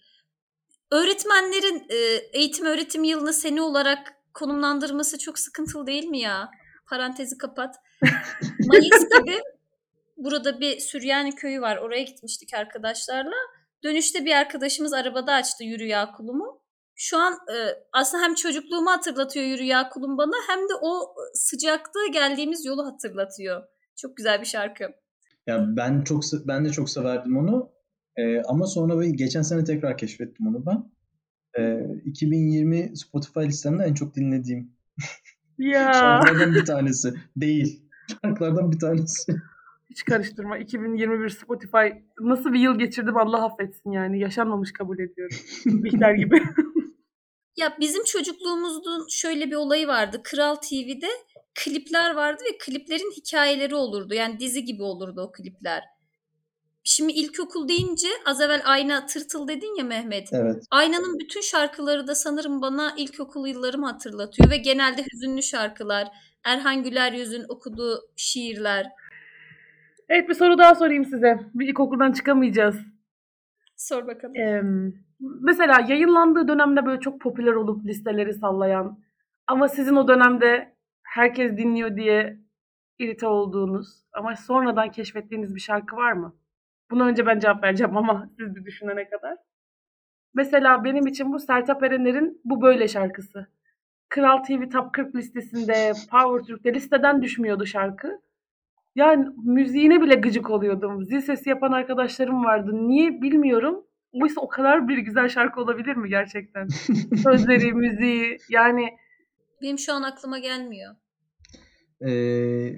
Öğretmenlerin 0.91 1.85
e, 1.89 1.95
eğitim 2.33 2.65
öğretim 2.65 3.03
yılını 3.03 3.33
sene 3.33 3.61
olarak 3.61 4.13
konumlandırması 4.33 5.19
çok 5.19 5.39
sıkıntılı 5.39 5.87
değil 5.87 6.05
mi 6.05 6.19
ya? 6.19 6.49
Parantezi 6.89 7.37
kapat. 7.37 7.75
Mayıs 8.67 9.09
gibi 9.09 9.41
burada 10.17 10.59
bir 10.59 10.79
Süryani 10.79 11.35
köyü 11.35 11.61
var. 11.61 11.77
Oraya 11.77 12.03
gitmiştik 12.03 12.53
arkadaşlarla. 12.53 13.35
Dönüşte 13.83 14.25
bir 14.25 14.35
arkadaşımız 14.35 14.93
arabada 14.93 15.33
açtı 15.33 15.63
Yürü 15.63 15.85
Ya 15.85 16.11
Kulum'u. 16.11 16.61
Şu 16.95 17.17
an 17.17 17.33
e, 17.33 17.55
aslında 17.93 18.23
hem 18.23 18.35
çocukluğumu 18.35 18.91
hatırlatıyor 18.91 19.45
Yürü 19.45 19.63
Ya 19.63 19.89
Kulum 19.89 20.17
bana 20.17 20.35
hem 20.47 20.59
de 20.59 20.73
o 20.81 21.15
sıcakta 21.33 21.99
geldiğimiz 22.13 22.65
yolu 22.65 22.85
hatırlatıyor. 22.85 23.63
Çok 23.95 24.17
güzel 24.17 24.41
bir 24.41 24.45
şarkı. 24.45 24.83
Ya 25.47 25.65
ben 25.67 26.03
çok 26.03 26.23
ben 26.33 26.65
de 26.65 26.69
çok 26.69 26.89
severdim 26.89 27.37
onu. 27.37 27.71
Ee, 28.19 28.41
ama 28.47 28.67
sonra 28.67 28.97
böyle 28.97 29.09
geçen 29.09 29.41
sene 29.41 29.63
tekrar 29.63 29.97
keşfettim 29.97 30.47
onu 30.47 30.65
ben. 30.65 30.91
Ee, 31.59 31.79
2020 32.05 32.97
Spotify 32.97 33.39
listemde 33.39 33.83
en 33.83 33.93
çok 33.93 34.15
dinlediğim 34.15 34.71
Ya 35.57 35.93
şarkılardan 35.93 36.55
bir 36.55 36.65
tanesi. 36.65 37.13
Değil. 37.35 37.81
Şarkılardan 38.23 38.71
bir 38.71 38.79
tanesi. 38.79 39.35
hiç 39.89 40.03
karıştırma. 40.03 40.57
2021 40.57 41.29
Spotify 41.29 41.87
nasıl 42.21 42.53
bir 42.53 42.59
yıl 42.59 42.79
geçirdim 42.79 43.17
Allah 43.17 43.45
affetsin 43.45 43.91
yani. 43.91 44.19
Yaşanmamış 44.19 44.73
kabul 44.73 44.99
ediyorum. 44.99 45.37
Bihter 45.65 46.13
gibi. 46.13 46.43
Ya 47.57 47.77
bizim 47.79 48.03
çocukluğumuzun 48.03 49.07
şöyle 49.09 49.47
bir 49.47 49.55
olayı 49.55 49.87
vardı. 49.87 50.21
Kral 50.23 50.55
TV'de 50.55 51.07
klipler 51.55 52.15
vardı 52.15 52.43
ve 52.53 52.57
kliplerin 52.57 53.11
hikayeleri 53.17 53.75
olurdu. 53.75 54.13
Yani 54.13 54.39
dizi 54.39 54.65
gibi 54.65 54.83
olurdu 54.83 55.21
o 55.21 55.31
klipler. 55.31 55.83
Şimdi 56.91 57.11
ilkokul 57.11 57.67
deyince 57.67 58.07
az 58.25 58.41
evvel 58.41 58.61
Ayna 58.65 59.05
Tırtıl 59.05 59.47
dedin 59.47 59.77
ya 59.77 59.83
Mehmet. 59.83 60.29
Evet. 60.33 60.63
Aynanın 60.71 61.19
bütün 61.19 61.41
şarkıları 61.41 62.07
da 62.07 62.15
sanırım 62.15 62.61
bana 62.61 62.93
ilkokul 62.97 63.47
yıllarımı 63.47 63.85
hatırlatıyor 63.85 64.51
ve 64.51 64.57
genelde 64.57 65.01
hüzünlü 65.13 65.43
şarkılar. 65.43 66.07
Erhan 66.43 66.83
Güler 66.83 67.11
Yüz'ün 67.11 67.45
okuduğu 67.49 67.99
şiirler. 68.15 68.85
evet 70.09 70.29
bir 70.29 70.33
soru 70.33 70.57
daha 70.57 70.75
sorayım 70.75 71.05
size. 71.05 71.39
Bir 71.53 71.67
ilkokuldan 71.67 72.11
çıkamayacağız. 72.11 72.75
Sor 73.75 74.07
bakalım. 74.07 74.35
Eee, 74.35 74.63
mesela 75.19 75.85
yayınlandığı 75.87 76.47
dönemde 76.47 76.85
böyle 76.85 76.99
çok 76.99 77.21
popüler 77.21 77.53
olup 77.53 77.85
listeleri 77.85 78.33
sallayan 78.33 78.99
ama 79.47 79.67
sizin 79.67 79.95
o 79.95 80.07
dönemde 80.07 80.75
herkes 81.03 81.57
dinliyor 81.57 81.95
diye 81.95 82.39
irite 82.99 83.27
olduğunuz 83.27 83.87
ama 84.13 84.35
sonradan 84.35 84.91
keşfettiğiniz 84.91 85.55
bir 85.55 85.59
şarkı 85.61 85.95
var 85.95 86.13
mı? 86.13 86.35
Bunu 86.91 87.05
önce 87.05 87.25
ben 87.25 87.39
cevap 87.39 87.63
vereceğim 87.63 87.97
ama 87.97 88.29
siz 88.37 88.55
bir 88.55 88.65
düşünene 88.65 89.09
kadar. 89.09 89.37
Mesela 90.33 90.83
benim 90.83 91.07
için 91.07 91.33
bu 91.33 91.39
Sertab 91.39 91.81
Erener'in 91.81 92.41
Bu 92.45 92.61
Böyle 92.61 92.87
şarkısı. 92.87 93.47
Kral 94.09 94.43
TV 94.43 94.69
Top 94.69 94.93
40 94.93 95.15
listesinde, 95.15 95.93
Power 96.11 96.47
Türk'te 96.47 96.73
listeden 96.73 97.21
düşmüyordu 97.21 97.65
şarkı. 97.65 98.21
Yani 98.95 99.27
müziğine 99.43 100.01
bile 100.01 100.15
gıcık 100.15 100.49
oluyordum. 100.49 101.05
Zil 101.05 101.21
sesi 101.21 101.49
yapan 101.49 101.71
arkadaşlarım 101.71 102.43
vardı. 102.43 102.71
Niye 102.73 103.21
bilmiyorum. 103.21 103.85
Oysa 104.11 104.41
o 104.41 104.47
kadar 104.47 104.87
bir 104.87 104.97
güzel 104.97 105.29
şarkı 105.29 105.61
olabilir 105.61 105.95
mi 105.95 106.09
gerçekten? 106.09 106.67
Sözleri, 107.23 107.73
müziği 107.73 108.37
yani 108.49 108.89
Benim 109.61 109.79
şu 109.79 109.93
an 109.93 110.03
aklıma 110.03 110.39
gelmiyor. 110.39 110.95
Ee, 112.07 112.75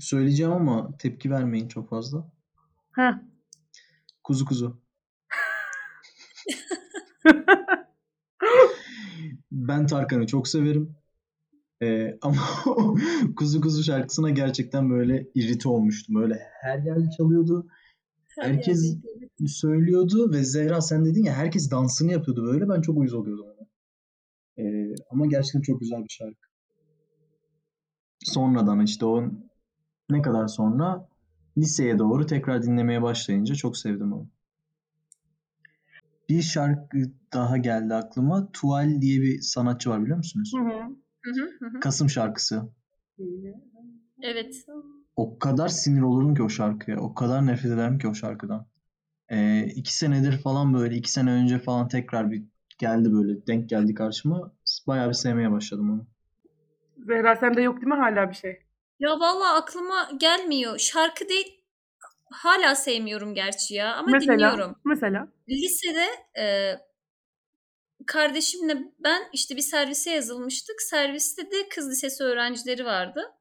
söyleyeceğim 0.00 0.52
ama 0.52 0.96
tepki 0.98 1.30
vermeyin 1.30 1.68
çok 1.68 1.88
fazla. 1.90 2.32
heh. 2.96 3.12
Kuzu 4.24 4.44
kuzu. 4.44 4.80
Ben 9.52 9.86
Tarkan'ı 9.86 10.26
çok 10.26 10.48
severim. 10.48 10.96
Ee, 11.82 12.18
ama 12.22 12.42
Kuzu 13.36 13.60
Kuzu 13.60 13.82
şarkısına 13.82 14.30
gerçekten 14.30 14.90
böyle 14.90 15.26
irite 15.34 15.68
olmuştum. 15.68 16.14
Böyle 16.14 16.40
her 16.60 16.78
yerde 16.78 17.10
çalıyordu. 17.18 17.66
Herkes 18.28 18.96
söylüyordu 19.46 20.32
ve 20.32 20.44
Zehra 20.44 20.80
sen 20.80 21.04
dedin 21.04 21.24
ya 21.24 21.34
herkes 21.34 21.70
dansını 21.70 22.12
yapıyordu 22.12 22.46
böyle. 22.46 22.68
Ben 22.68 22.80
çok 22.80 22.98
uyuz 22.98 23.14
oluyordum 23.14 23.46
ona. 23.46 23.66
Ee, 24.58 24.94
ama 25.10 25.26
gerçekten 25.26 25.60
çok 25.60 25.80
güzel 25.80 26.04
bir 26.04 26.08
şarkı. 26.08 26.48
Sonradan 28.24 28.80
işte 28.80 29.06
o 29.06 29.30
ne 30.10 30.22
kadar 30.22 30.48
sonra 30.48 31.08
liseye 31.58 31.98
doğru 31.98 32.26
tekrar 32.26 32.62
dinlemeye 32.62 33.02
başlayınca 33.02 33.54
çok 33.54 33.76
sevdim 33.76 34.12
onu. 34.12 34.28
Bir 36.28 36.42
şarkı 36.42 36.98
daha 37.32 37.56
geldi 37.56 37.94
aklıma. 37.94 38.52
Tuval 38.52 39.00
diye 39.00 39.22
bir 39.22 39.40
sanatçı 39.40 39.90
var 39.90 40.02
biliyor 40.02 40.16
musunuz? 40.16 40.52
Hı 40.56 40.62
hı. 40.62 40.78
Hı 41.22 41.30
hı, 41.30 41.50
hı 41.60 41.76
hı. 41.76 41.80
Kasım 41.80 42.10
şarkısı. 42.10 42.68
Evet. 44.22 44.66
O 45.16 45.38
kadar 45.38 45.68
sinir 45.68 46.00
olurum 46.00 46.34
ki 46.34 46.42
o 46.42 46.48
şarkıya. 46.48 47.00
O 47.00 47.14
kadar 47.14 47.46
nefret 47.46 47.72
ederim 47.72 47.98
ki 47.98 48.08
o 48.08 48.14
şarkıdan. 48.14 48.66
Ee, 49.28 49.66
iki 49.66 49.96
senedir 49.96 50.38
falan 50.38 50.74
böyle 50.74 50.96
iki 50.96 51.12
sene 51.12 51.30
önce 51.30 51.58
falan 51.58 51.88
tekrar 51.88 52.30
bir 52.30 52.44
geldi 52.78 53.12
böyle 53.12 53.46
denk 53.46 53.68
geldi 53.68 53.94
karşıma. 53.94 54.52
Bayağı 54.86 55.08
bir 55.08 55.14
sevmeye 55.14 55.50
başladım 55.50 55.90
onu. 55.90 56.06
Zehra 57.06 57.36
sende 57.36 57.62
yok 57.62 57.76
değil 57.76 57.86
mi 57.86 57.94
hala 57.94 58.30
bir 58.30 58.34
şey? 58.34 58.58
Ya 59.00 59.20
vallahi 59.20 59.62
aklıma 59.62 60.10
gelmiyor. 60.16 60.78
Şarkı 60.78 61.28
değil. 61.28 61.60
Hala 62.32 62.74
sevmiyorum 62.74 63.34
gerçi 63.34 63.74
ya 63.74 63.94
ama 63.94 64.08
mesela, 64.12 64.34
dinliyorum. 64.34 64.76
Mesela. 64.84 65.28
Lisede 65.48 66.06
e, 66.38 66.74
kardeşimle 68.06 68.92
ben 68.98 69.22
işte 69.32 69.56
bir 69.56 69.62
servise 69.62 70.10
yazılmıştık. 70.10 70.82
Serviste 70.82 71.50
de 71.50 71.68
kız 71.68 71.90
lisesi 71.90 72.24
öğrencileri 72.24 72.84
vardı. 72.84 73.32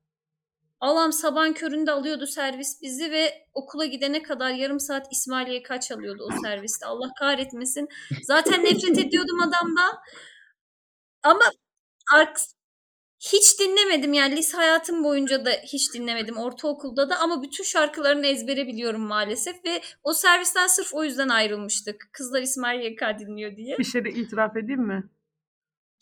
Allah'ım 0.80 1.12
sabahın 1.14 1.54
köründe 1.54 1.92
alıyordu 1.92 2.28
servis 2.28 2.82
bizi 2.82 3.12
ve 3.12 3.48
okula 3.54 3.86
gidene 3.86 4.24
kadar 4.24 4.50
yarım 4.50 4.80
saat 4.80 5.08
İsmail 5.12 5.64
kaç 5.64 5.92
alıyordu 5.92 6.28
o 6.32 6.42
serviste. 6.42 6.86
Allah 6.86 7.14
kahretmesin. 7.20 7.88
Zaten 8.24 8.64
nefret 8.64 8.98
ediyordum 8.98 9.42
adamdan. 9.42 9.98
Ama 11.24 11.44
hiç 13.34 13.60
dinlemedim 13.60 14.14
yani 14.14 14.36
lise 14.36 14.58
hayatım 14.58 15.04
boyunca 15.04 15.46
da 15.46 15.50
hiç 15.50 15.94
dinlemedim 15.94 16.38
ortaokulda 16.38 17.10
da 17.10 17.20
ama 17.20 17.42
bütün 17.44 17.64
şarkılarını 17.64 18.26
ezbere 18.28 18.68
biliyorum 18.68 19.02
maalesef 19.02 19.66
ve 19.66 19.82
o 20.04 20.14
servisten 20.14 20.68
sırf 20.68 20.94
o 20.94 21.04
yüzden 21.04 21.30
ayrılmıştık. 21.30 22.10
Kızlar 22.12 22.42
İsmail 22.42 22.80
YK 22.92 23.02
dinliyor 23.20 23.56
diye. 23.56 23.78
Bir 23.80 23.84
şey 23.84 24.06
de 24.06 24.10
itiraf 24.10 24.58
edeyim 24.58 24.82
mi? 24.82 25.04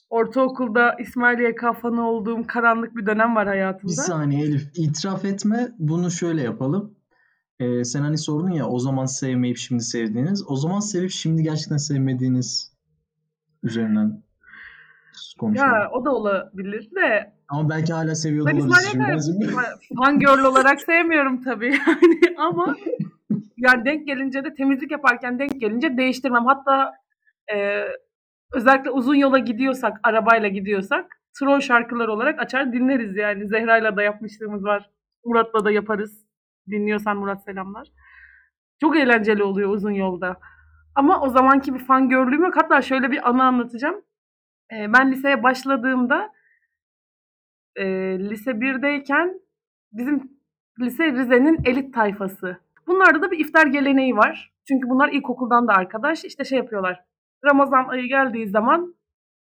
Ortaokulda 0.09 0.95
İsmail 0.99 1.39
YK 1.39 1.61
fanı 1.81 2.09
olduğum 2.09 2.47
karanlık 2.47 2.95
bir 2.95 3.05
dönem 3.05 3.35
var 3.35 3.45
Bir 3.45 3.49
hayatımda. 3.51 3.93
saniye 3.93 4.45
Elif. 4.45 4.67
itiraf 4.75 5.25
etme. 5.25 5.71
Bunu 5.79 6.11
şöyle 6.11 6.41
yapalım. 6.41 6.95
Ee, 7.59 7.83
sen 7.83 8.01
hani 8.01 8.17
sordun 8.17 8.51
ya 8.51 8.67
o 8.67 8.79
zaman 8.79 9.05
sevmeyip 9.05 9.57
şimdi 9.57 9.83
sevdiğiniz. 9.83 10.43
O 10.47 10.55
zaman 10.55 10.79
sevip 10.79 11.11
şimdi 11.11 11.43
gerçekten 11.43 11.77
sevmediğiniz 11.77 12.73
üzerinden 13.63 14.23
konuşalım. 15.39 15.73
Ya 15.73 15.89
o 15.91 16.05
da 16.05 16.11
olabilir 16.11 16.89
de 16.95 17.33
Ama 17.49 17.69
belki 17.69 17.93
hala 17.93 18.15
seviyor 18.15 18.45
ben 18.45 18.55
olabilirsin. 18.55 19.55
Fan 19.97 20.19
girl 20.19 20.43
olarak 20.43 20.81
sevmiyorum 20.81 21.43
tabii 21.43 21.77
yani 21.87 22.37
ama 22.37 22.75
yani 23.57 23.85
denk 23.85 24.07
gelince 24.07 24.43
de 24.43 24.53
temizlik 24.53 24.91
yaparken 24.91 25.39
denk 25.39 25.61
gelince 25.61 25.97
değiştirmem. 25.97 26.45
Hatta 26.45 26.93
e, 27.55 27.83
özellikle 28.53 28.89
uzun 28.89 29.15
yola 29.15 29.39
gidiyorsak, 29.39 29.99
arabayla 30.03 30.47
gidiyorsak 30.47 31.21
troll 31.39 31.59
şarkılar 31.59 32.07
olarak 32.07 32.39
açar 32.39 32.73
dinleriz 32.73 33.17
yani. 33.17 33.47
Zehra'yla 33.47 33.95
da 33.95 34.03
yapmışlığımız 34.03 34.63
var. 34.63 34.89
Murat'la 35.25 35.65
da 35.65 35.71
yaparız. 35.71 36.25
Dinliyorsan 36.69 37.17
Murat 37.17 37.43
selamlar. 37.43 37.87
Çok 38.81 38.97
eğlenceli 38.97 39.43
oluyor 39.43 39.69
uzun 39.69 39.91
yolda. 39.91 40.37
Ama 40.95 41.21
o 41.21 41.29
zamanki 41.29 41.73
bir 41.73 41.79
fan 41.79 42.09
gördüğüm 42.09 42.43
yok. 42.43 42.57
Hatta 42.57 42.81
şöyle 42.81 43.11
bir 43.11 43.29
anı 43.29 43.43
anlatacağım. 43.43 44.01
Ee, 44.71 44.93
ben 44.93 45.11
liseye 45.11 45.43
başladığımda 45.43 46.33
e, 47.75 47.85
lise 48.19 48.51
1'deyken 48.51 49.41
bizim 49.91 50.31
lise 50.79 51.11
Rize'nin 51.11 51.59
elit 51.65 51.93
tayfası. 51.93 52.57
Bunlarda 52.87 53.21
da 53.21 53.31
bir 53.31 53.39
iftar 53.39 53.67
geleneği 53.67 54.15
var. 54.15 54.53
Çünkü 54.67 54.89
bunlar 54.89 55.09
ilkokuldan 55.09 55.67
da 55.67 55.73
arkadaş. 55.73 56.25
İşte 56.25 56.43
şey 56.43 56.57
yapıyorlar. 56.57 57.03
Ramazan 57.45 57.87
ayı 57.87 58.07
geldiği 58.07 58.47
zaman 58.47 58.95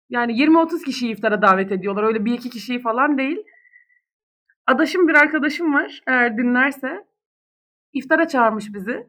yani 0.09 0.33
20-30 0.33 0.83
kişiyi 0.83 1.11
iftara 1.11 1.41
davet 1.41 1.71
ediyorlar. 1.71 2.03
Öyle 2.03 2.25
bir 2.25 2.33
iki 2.33 2.49
kişiyi 2.49 2.81
falan 2.81 3.17
değil. 3.17 3.37
Adaşım 4.67 5.07
bir 5.07 5.15
arkadaşım 5.15 5.73
var. 5.73 6.01
Eğer 6.07 6.37
dinlerse 6.37 7.05
iftara 7.93 8.27
çağırmış 8.27 8.73
bizi. 8.73 9.07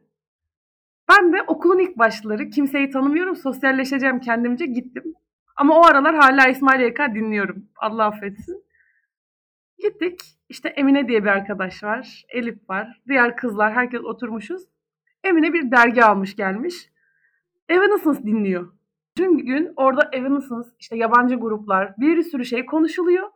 Ben 1.09 1.33
de 1.33 1.41
okulun 1.47 1.79
ilk 1.79 1.97
başları 1.97 2.49
kimseyi 2.49 2.89
tanımıyorum. 2.89 3.35
Sosyalleşeceğim 3.35 4.19
kendimce 4.19 4.65
gittim. 4.65 5.15
Ama 5.59 5.79
o 5.79 5.85
aralar 5.85 6.15
hala 6.15 6.47
İsmail 6.47 6.81
YK 6.81 6.99
dinliyorum. 7.15 7.65
Allah 7.75 8.05
affetsin. 8.05 8.63
Gittik. 9.79 10.21
İşte 10.49 10.69
Emine 10.69 11.07
diye 11.07 11.23
bir 11.23 11.29
arkadaş 11.29 11.83
var. 11.83 12.25
Elif 12.29 12.69
var. 12.69 13.01
Diğer 13.07 13.35
kızlar 13.35 13.73
herkes 13.73 14.01
oturmuşuz. 14.01 14.63
Emine 15.23 15.53
bir 15.53 15.71
dergi 15.71 16.03
almış 16.03 16.35
gelmiş. 16.35 16.89
Evanescence 17.69 18.23
dinliyor. 18.23 18.71
Tüm 19.15 19.37
gün 19.37 19.73
orada 19.75 20.09
Evanescence, 20.11 20.69
işte 20.79 20.97
yabancı 20.97 21.35
gruplar, 21.35 21.93
bir 21.97 22.23
sürü 22.23 22.45
şey 22.45 22.65
konuşuluyor. 22.65 23.29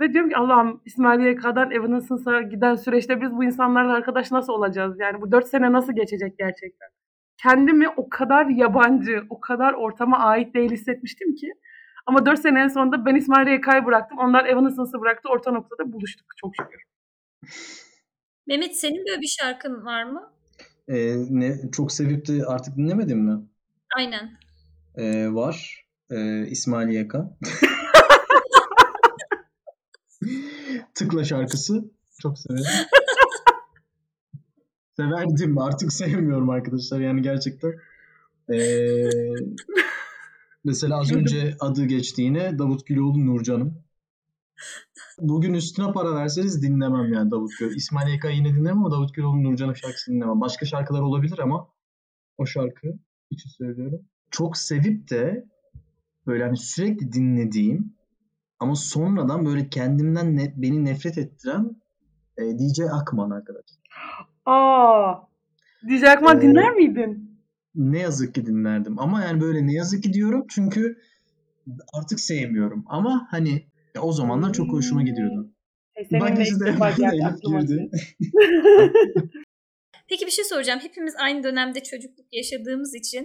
Ve 0.00 0.12
diyorum 0.12 0.30
ki 0.30 0.36
Allah'ım 0.36 0.80
İsmail 0.84 1.26
YK'dan 1.26 1.70
Evanescence'a 1.70 2.42
giden 2.42 2.74
süreçte 2.74 3.20
biz 3.20 3.36
bu 3.36 3.44
insanlarla 3.44 3.92
arkadaş 3.92 4.30
nasıl 4.30 4.52
olacağız? 4.52 5.00
Yani 5.00 5.20
bu 5.20 5.32
dört 5.32 5.48
sene 5.48 5.72
nasıl 5.72 5.92
geçecek 5.92 6.38
gerçekten? 6.38 6.88
Kendimi 7.42 7.88
o 7.88 8.08
kadar 8.08 8.46
yabancı, 8.46 9.22
o 9.30 9.40
kadar 9.40 9.72
ortama 9.72 10.18
ait 10.18 10.54
değil 10.54 10.70
hissetmiştim 10.70 11.34
ki. 11.34 11.52
Ama 12.06 12.26
dört 12.26 12.40
senenin 12.40 12.68
sonunda 12.68 13.06
ben 13.06 13.14
İsmail 13.14 13.46
YK'yı 13.46 13.84
bıraktım. 13.86 14.18
Onlar 14.18 14.44
Evanescence'ı 14.44 15.00
bıraktı. 15.00 15.28
Orta 15.28 15.50
noktada 15.50 15.92
buluştuk 15.92 16.26
çok 16.36 16.52
şükür. 16.56 16.82
Mehmet 18.46 18.76
senin 18.76 19.04
böyle 19.08 19.20
bir 19.20 19.36
şarkın 19.40 19.84
var 19.84 20.04
mı? 20.04 20.32
Ee, 20.88 21.14
ne, 21.30 21.70
çok 21.72 21.92
sevip 21.92 22.28
de 22.28 22.46
artık 22.46 22.76
dinlemedin 22.76 23.18
mi? 23.18 23.46
Aynen. 23.96 24.30
Ee, 24.96 25.28
var. 25.34 25.86
Ee, 26.10 26.46
İsmail 26.46 26.88
Yaka. 26.88 27.30
Tıkla 30.94 31.24
şarkısı. 31.24 31.84
Çok 32.22 32.38
severim. 32.38 32.64
Severdim. 34.96 35.58
Artık 35.58 35.92
sevmiyorum 35.92 36.50
arkadaşlar. 36.50 37.00
Yani 37.00 37.22
gerçekten. 37.22 37.72
Ee, 38.52 39.08
mesela 40.64 40.98
az 41.00 41.12
önce 41.12 41.56
adı 41.60 41.84
geçti 41.84 42.22
yine 42.22 42.58
Davut 42.58 42.86
Güloğlu 42.86 43.26
Nurcan'ım. 43.26 43.82
Bugün 45.20 45.54
üstüne 45.54 45.92
para 45.92 46.14
verseniz 46.14 46.62
dinlemem 46.62 47.12
yani 47.12 47.30
Davut 47.30 47.50
Güloğlu. 47.58 47.74
İsmail 47.74 48.12
Yaka 48.12 48.30
yine 48.30 48.48
dinlemem 48.54 48.78
ama 48.78 48.90
Davut 48.90 49.14
Güloğlu 49.14 49.42
Nurcan'ın 49.44 49.74
şarkısını 49.74 50.14
dinlemem. 50.14 50.40
Başka 50.40 50.66
şarkılar 50.66 51.00
olabilir 51.00 51.38
ama 51.38 51.68
o 52.38 52.46
şarkı 52.46 52.86
için 53.30 53.50
söylüyorum. 53.50 54.00
Çok 54.30 54.56
sevip 54.56 55.10
de 55.10 55.48
böyle 56.26 56.44
hani 56.44 56.56
sürekli 56.56 57.12
dinlediğim 57.12 57.94
ama 58.58 58.74
sonradan 58.74 59.46
böyle 59.46 59.68
kendimden 59.68 60.36
ne- 60.36 60.54
beni 60.56 60.84
nefret 60.84 61.18
ettiren 61.18 61.82
e, 62.38 62.42
DJ 62.42 62.80
Akman 62.80 63.30
arkadaş. 63.30 63.64
Aa, 64.46 65.14
DJ 65.88 66.02
Akman 66.04 66.38
Ee, 66.38 66.42
dinler 66.42 66.70
miydin? 66.70 67.38
Ne 67.74 67.98
yazık 67.98 68.34
ki 68.34 68.46
dinlerdim 68.46 68.98
ama 68.98 69.22
yani 69.22 69.40
böyle 69.40 69.66
ne 69.66 69.72
yazık 69.72 70.02
ki 70.02 70.12
diyorum 70.12 70.46
çünkü 70.50 70.98
artık 71.92 72.20
sevmiyorum 72.20 72.84
ama 72.88 73.26
hani 73.30 73.66
Ya 73.94 74.02
o 74.02 74.12
zamanlar 74.12 74.52
çok 74.52 74.72
hoşuma 74.72 75.02
gidiyordu. 75.02 75.50
E, 75.96 76.10
defa 76.10 76.28
geldi 76.28 76.64
Elif 77.14 77.42
girdi. 77.42 77.90
Peki 80.08 80.26
bir 80.26 80.30
şey 80.30 80.44
soracağım. 80.44 80.80
Hepimiz 80.82 81.14
aynı 81.18 81.42
dönemde 81.42 81.82
çocukluk 81.82 82.26
yaşadığımız 82.32 82.94
için 82.94 83.24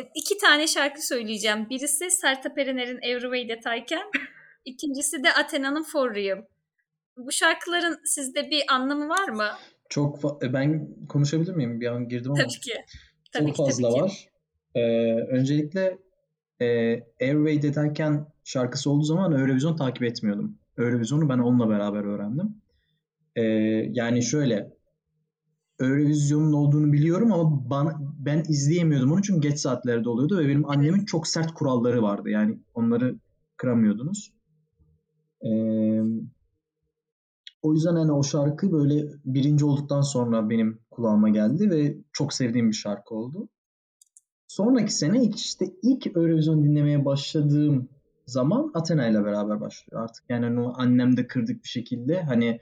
e, 0.00 0.02
iki 0.14 0.38
tane 0.38 0.66
şarkı 0.66 1.06
söyleyeceğim. 1.06 1.66
Birisi 1.70 2.10
Sertab 2.10 2.56
Erener'in 2.56 2.98
Every 3.02 3.22
Way 3.22 3.48
That 3.48 3.78
I 3.78 3.86
Can. 3.86 4.10
ikincisi 4.64 5.24
de 5.24 5.32
Athena'nın 5.32 5.82
For 5.82 6.14
Real. 6.14 6.42
Bu 7.16 7.32
şarkıların 7.32 7.98
sizde 8.04 8.50
bir 8.50 8.62
anlamı 8.68 9.08
var 9.08 9.28
mı? 9.28 9.48
Çok 9.88 10.18
fa- 10.20 10.46
e, 10.46 10.52
ben 10.52 10.88
konuşabilir 11.08 11.54
miyim? 11.54 11.80
Bir 11.80 11.86
an 11.86 12.08
girdim 12.08 12.32
ama. 12.32 12.42
Tabii 12.42 12.60
ki. 12.60 12.72
Tabii 13.32 13.46
Çok 13.46 13.56
ki, 13.56 13.62
fazla 13.62 13.88
tabii 13.88 13.94
ki. 13.98 14.02
var. 14.02 14.28
Ee, 14.74 15.12
öncelikle 15.30 15.98
e, 16.60 16.66
Airway 17.20 17.62
Deterken 17.62 18.26
şarkısı 18.44 18.90
olduğu 18.90 19.04
zaman 19.04 19.32
Eurovision 19.32 19.76
takip 19.76 20.02
etmiyordum. 20.02 20.58
Eurovision'u 20.78 21.28
ben 21.28 21.38
onunla 21.38 21.68
beraber 21.68 22.04
öğrendim. 22.04 22.62
Ee, 23.36 23.42
yani 23.92 24.22
şöyle 24.22 24.76
Eurovision'un 25.80 26.52
olduğunu 26.52 26.92
biliyorum 26.92 27.32
ama 27.32 27.70
bana, 27.70 27.96
ben 28.18 28.42
izleyemiyordum 28.48 29.12
onu 29.12 29.22
çünkü 29.22 29.48
geç 29.48 29.58
saatlerde 29.58 30.08
oluyordu 30.08 30.38
ve 30.38 30.48
benim 30.48 30.70
annemin 30.70 31.04
çok 31.04 31.28
sert 31.28 31.54
kuralları 31.54 32.02
vardı. 32.02 32.30
Yani 32.30 32.58
onları 32.74 33.16
kıramıyordunuz. 33.56 34.32
Ee, 35.44 36.00
o 37.66 37.74
yüzden 37.74 37.96
hani 37.96 38.12
o 38.12 38.22
şarkı 38.22 38.72
böyle 38.72 39.08
birinci 39.24 39.64
olduktan 39.64 40.00
sonra 40.00 40.50
benim 40.50 40.78
kulağıma 40.90 41.28
geldi 41.28 41.70
ve 41.70 41.96
çok 42.12 42.32
sevdiğim 42.32 42.68
bir 42.68 42.76
şarkı 42.76 43.14
oldu. 43.14 43.48
Sonraki 44.48 44.92
sene 44.92 45.24
işte 45.24 45.66
ilk 45.82 46.06
Eurovision 46.06 46.64
dinlemeye 46.64 47.04
başladığım 47.04 47.88
zaman 48.26 48.70
Athena 48.74 49.08
ile 49.08 49.24
beraber 49.24 49.60
başlıyor 49.60 50.02
artık. 50.02 50.24
Yani 50.28 50.46
onu 50.46 50.80
annem 50.80 51.16
de 51.16 51.26
kırdık 51.26 51.64
bir 51.64 51.68
şekilde 51.68 52.22
hani 52.22 52.60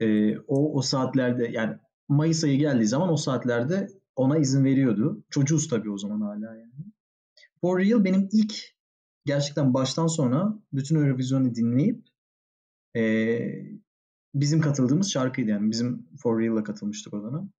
e, 0.00 0.38
o 0.38 0.74
o 0.78 0.82
saatlerde 0.82 1.48
yani 1.52 1.76
Mayıs 2.08 2.44
ayı 2.44 2.58
geldiği 2.58 2.86
zaman 2.86 3.12
o 3.12 3.16
saatlerde 3.16 3.88
ona 4.16 4.38
izin 4.38 4.64
veriyordu. 4.64 5.24
Çocuğuz 5.30 5.68
tabii 5.68 5.90
o 5.90 5.98
zaman 5.98 6.20
hala 6.20 6.54
yani. 6.54 6.92
For 7.60 7.80
Real 7.80 8.04
benim 8.04 8.28
ilk 8.32 8.54
gerçekten 9.24 9.74
baştan 9.74 10.06
sona 10.06 10.62
bütün 10.72 10.96
Eurovision'u 10.96 11.54
dinleyip 11.54 12.06
e, 12.96 13.02
bizim 14.40 14.60
katıldığımız 14.60 15.10
şarkıydı 15.12 15.50
yani. 15.50 15.70
Bizim 15.70 16.06
For 16.22 16.40
Real'la 16.40 16.64
katılmıştık 16.64 17.14
o 17.14 17.22
dönem. 17.22 17.50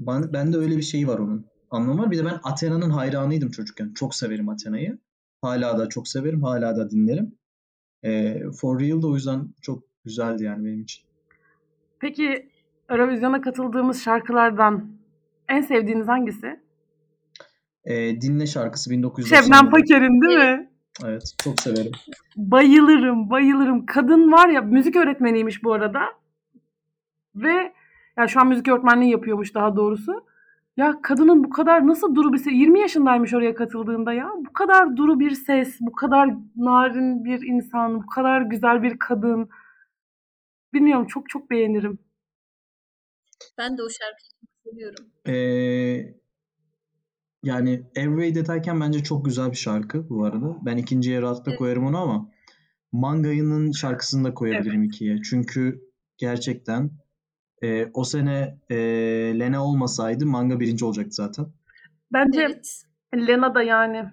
Ben, 0.00 0.32
bende 0.32 0.56
öyle 0.56 0.76
bir 0.76 0.82
şey 0.82 1.08
var 1.08 1.18
onun. 1.18 1.46
Anlamı 1.70 2.02
var. 2.02 2.10
Bir 2.10 2.18
de 2.18 2.24
ben 2.24 2.40
Athena'nın 2.42 2.90
hayranıydım 2.90 3.50
çocukken. 3.50 3.92
Çok 3.94 4.14
severim 4.14 4.48
Athena'yı. 4.48 4.98
Hala 5.42 5.78
da 5.78 5.88
çok 5.88 6.08
severim. 6.08 6.42
Hala 6.42 6.76
da 6.76 6.90
dinlerim. 6.90 7.38
E, 8.04 8.40
For 8.60 8.80
Real 8.80 9.02
da 9.02 9.06
o 9.06 9.14
yüzden 9.14 9.48
çok 9.62 9.82
güzeldi 10.04 10.44
yani 10.44 10.64
benim 10.64 10.82
için. 10.82 11.04
Peki 12.00 12.48
Eurovision'a 12.88 13.40
katıldığımız 13.40 14.02
şarkılardan 14.02 14.90
en 15.48 15.60
sevdiğiniz 15.60 16.08
hangisi? 16.08 16.60
E, 17.84 18.20
Dinle 18.20 18.46
şarkısı 18.46 18.90
1990. 18.90 19.42
Şebnem 19.42 19.70
Paker'in 19.70 20.20
değil 20.20 20.38
mi? 20.38 20.70
Evet. 21.04 21.34
Çok 21.44 21.60
severim. 21.60 21.92
Bayılırım, 22.36 23.30
bayılırım. 23.30 23.86
Kadın 23.86 24.32
var 24.32 24.48
ya 24.48 24.60
müzik 24.60 24.96
öğretmeniymiş 24.96 25.64
bu 25.64 25.72
arada. 25.72 26.21
Ve 27.34 27.72
ya 28.18 28.28
şu 28.28 28.40
an 28.40 28.48
müzik 28.48 28.68
öğretmenliği 28.68 29.10
yapıyormuş 29.10 29.54
daha 29.54 29.76
doğrusu. 29.76 30.26
Ya 30.76 30.98
kadının 31.02 31.44
bu 31.44 31.50
kadar 31.50 31.86
nasıl 31.86 32.14
duru 32.14 32.32
bir 32.32 32.38
ses, 32.38 32.52
20 32.52 32.80
yaşındaymış 32.80 33.34
oraya 33.34 33.54
katıldığında 33.54 34.12
ya. 34.12 34.30
Bu 34.36 34.52
kadar 34.52 34.96
duru 34.96 35.20
bir 35.20 35.30
ses, 35.30 35.76
bu 35.80 35.92
kadar 35.92 36.34
narin 36.56 37.24
bir 37.24 37.42
insan, 37.42 38.02
bu 38.02 38.06
kadar 38.06 38.42
güzel 38.42 38.82
bir 38.82 38.98
kadın. 38.98 39.48
Bilmiyorum 40.72 41.06
çok 41.06 41.28
çok 41.28 41.50
beğenirim. 41.50 41.98
Ben 43.58 43.78
de 43.78 43.82
o 43.82 43.88
şarkıyı 43.90 44.48
seviyorum. 44.64 45.04
E, 45.26 45.34
yani 47.42 47.82
Every 47.94 48.34
Deterken 48.34 48.80
bence 48.80 49.02
çok 49.02 49.24
güzel 49.24 49.50
bir 49.50 49.56
şarkı 49.56 50.08
bu 50.08 50.24
arada. 50.24 50.56
Ben 50.62 50.76
ikinciye 50.76 51.22
rahatlıkla 51.22 51.50
Evet. 51.50 51.58
koyarım 51.58 51.86
onu 51.86 51.98
ama 51.98 52.30
Manga'nın 52.92 53.72
şarkısını 53.72 54.24
da 54.24 54.34
koyabilirim 54.34 54.82
ikiye. 54.82 55.22
Çünkü 55.22 55.80
gerçekten 56.18 56.90
e, 57.62 57.90
o 57.94 58.04
sene 58.04 58.58
e, 58.70 58.76
Lena 59.38 59.64
olmasaydı 59.66 60.26
Manga 60.26 60.60
birinci 60.60 60.84
olacaktı 60.84 61.10
zaten. 61.14 61.46
Bence 62.12 62.40
Evet. 62.42 62.82
Lena 63.16 63.54
da 63.54 63.62
yani 63.62 64.04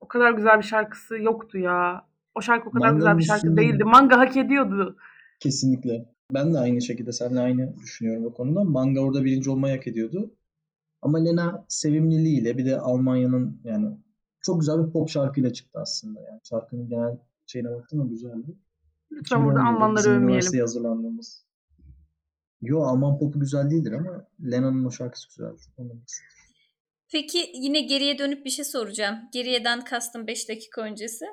o 0.00 0.08
kadar 0.08 0.32
güzel 0.32 0.58
bir 0.58 0.62
şarkısı 0.64 1.18
yoktu 1.18 1.58
ya. 1.58 2.06
O 2.34 2.40
şarkı 2.42 2.68
o 2.68 2.72
kadar 2.72 2.88
güzel 2.88 2.98
Manga'nın 3.00 3.18
bir 3.18 3.24
şarkı 3.24 3.46
üstünde- 3.46 3.60
değildi. 3.60 3.84
Manga 3.84 4.18
hak 4.18 4.36
ediyordu. 4.36 4.96
Kesinlikle. 5.40 6.08
Ben 6.34 6.54
de 6.54 6.58
aynı 6.58 6.82
şekilde 6.82 7.12
seninle 7.12 7.40
aynı 7.40 7.76
düşünüyorum 7.76 8.24
o 8.26 8.32
konuda. 8.32 8.64
Manga 8.64 9.00
orada 9.00 9.24
birinci 9.24 9.50
olmayı 9.50 9.76
hak 9.76 9.86
ediyordu. 9.86 10.34
Ama 11.02 11.18
Lena 11.18 11.64
sevimliliğiyle 11.68 12.58
bir 12.58 12.66
de 12.66 12.78
Almanya'nın 12.80 13.60
yani 13.64 13.96
çok 14.42 14.60
güzel 14.60 14.86
bir 14.86 14.92
pop 14.92 15.08
şarkıyla 15.08 15.52
çıktı 15.52 15.78
aslında. 15.82 16.20
Yani 16.20 16.40
şarkının 16.44 16.88
genel 16.88 17.18
şeyine 17.46 17.70
baktım 17.70 18.00
da 18.00 18.04
güzeldi. 18.04 18.56
Lütfen 19.12 19.44
burada 19.44 19.60
2017'de 19.60 19.68
Almanları 19.76 20.04
övmeyelim. 20.08 20.28
üniversiteye 20.28 20.62
hazırlandığımız. 20.62 21.47
Yo 22.62 22.82
Alman 22.82 23.18
popu 23.18 23.40
güzel 23.40 23.70
değildir 23.70 23.92
ama 23.92 24.26
Lena'nın 24.50 24.84
o 24.84 24.90
şarkısı 24.90 25.28
güzeldi. 25.28 25.62
Peki 27.12 27.50
yine 27.54 27.80
geriye 27.80 28.18
dönüp 28.18 28.44
bir 28.44 28.50
şey 28.50 28.64
soracağım. 28.64 29.18
Geriyeden 29.32 29.80
kastım 29.80 30.26
5 30.26 30.48
dakika 30.48 30.82
öncesi. 30.82 31.26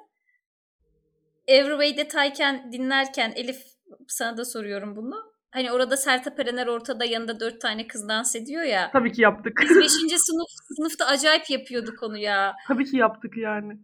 Every 1.47 1.87
Way 1.87 1.95
That 1.95 2.31
I 2.31 2.33
Can 2.37 2.71
dinlerken 2.71 3.33
Elif 3.35 3.63
sana 4.07 4.37
da 4.37 4.45
soruyorum 4.45 4.95
bunu. 4.95 5.35
Hani 5.51 5.71
orada 5.71 5.97
Sertab 5.97 6.39
Erener 6.39 6.67
ortada 6.67 7.05
yanında 7.05 7.39
dört 7.39 7.61
tane 7.61 7.87
kız 7.87 8.09
dans 8.09 8.35
ediyor 8.35 8.63
ya. 8.63 8.89
Tabii 8.91 9.11
ki 9.11 9.21
yaptık. 9.21 9.59
Biz 9.61 9.77
5. 9.77 9.91
sınıf 9.91 10.47
sınıfta 10.77 11.05
acayip 11.05 11.49
yapıyorduk 11.49 12.03
onu 12.03 12.17
ya. 12.17 12.55
Tabii 12.67 12.85
ki 12.85 12.97
yaptık 12.97 13.37
yani. 13.37 13.77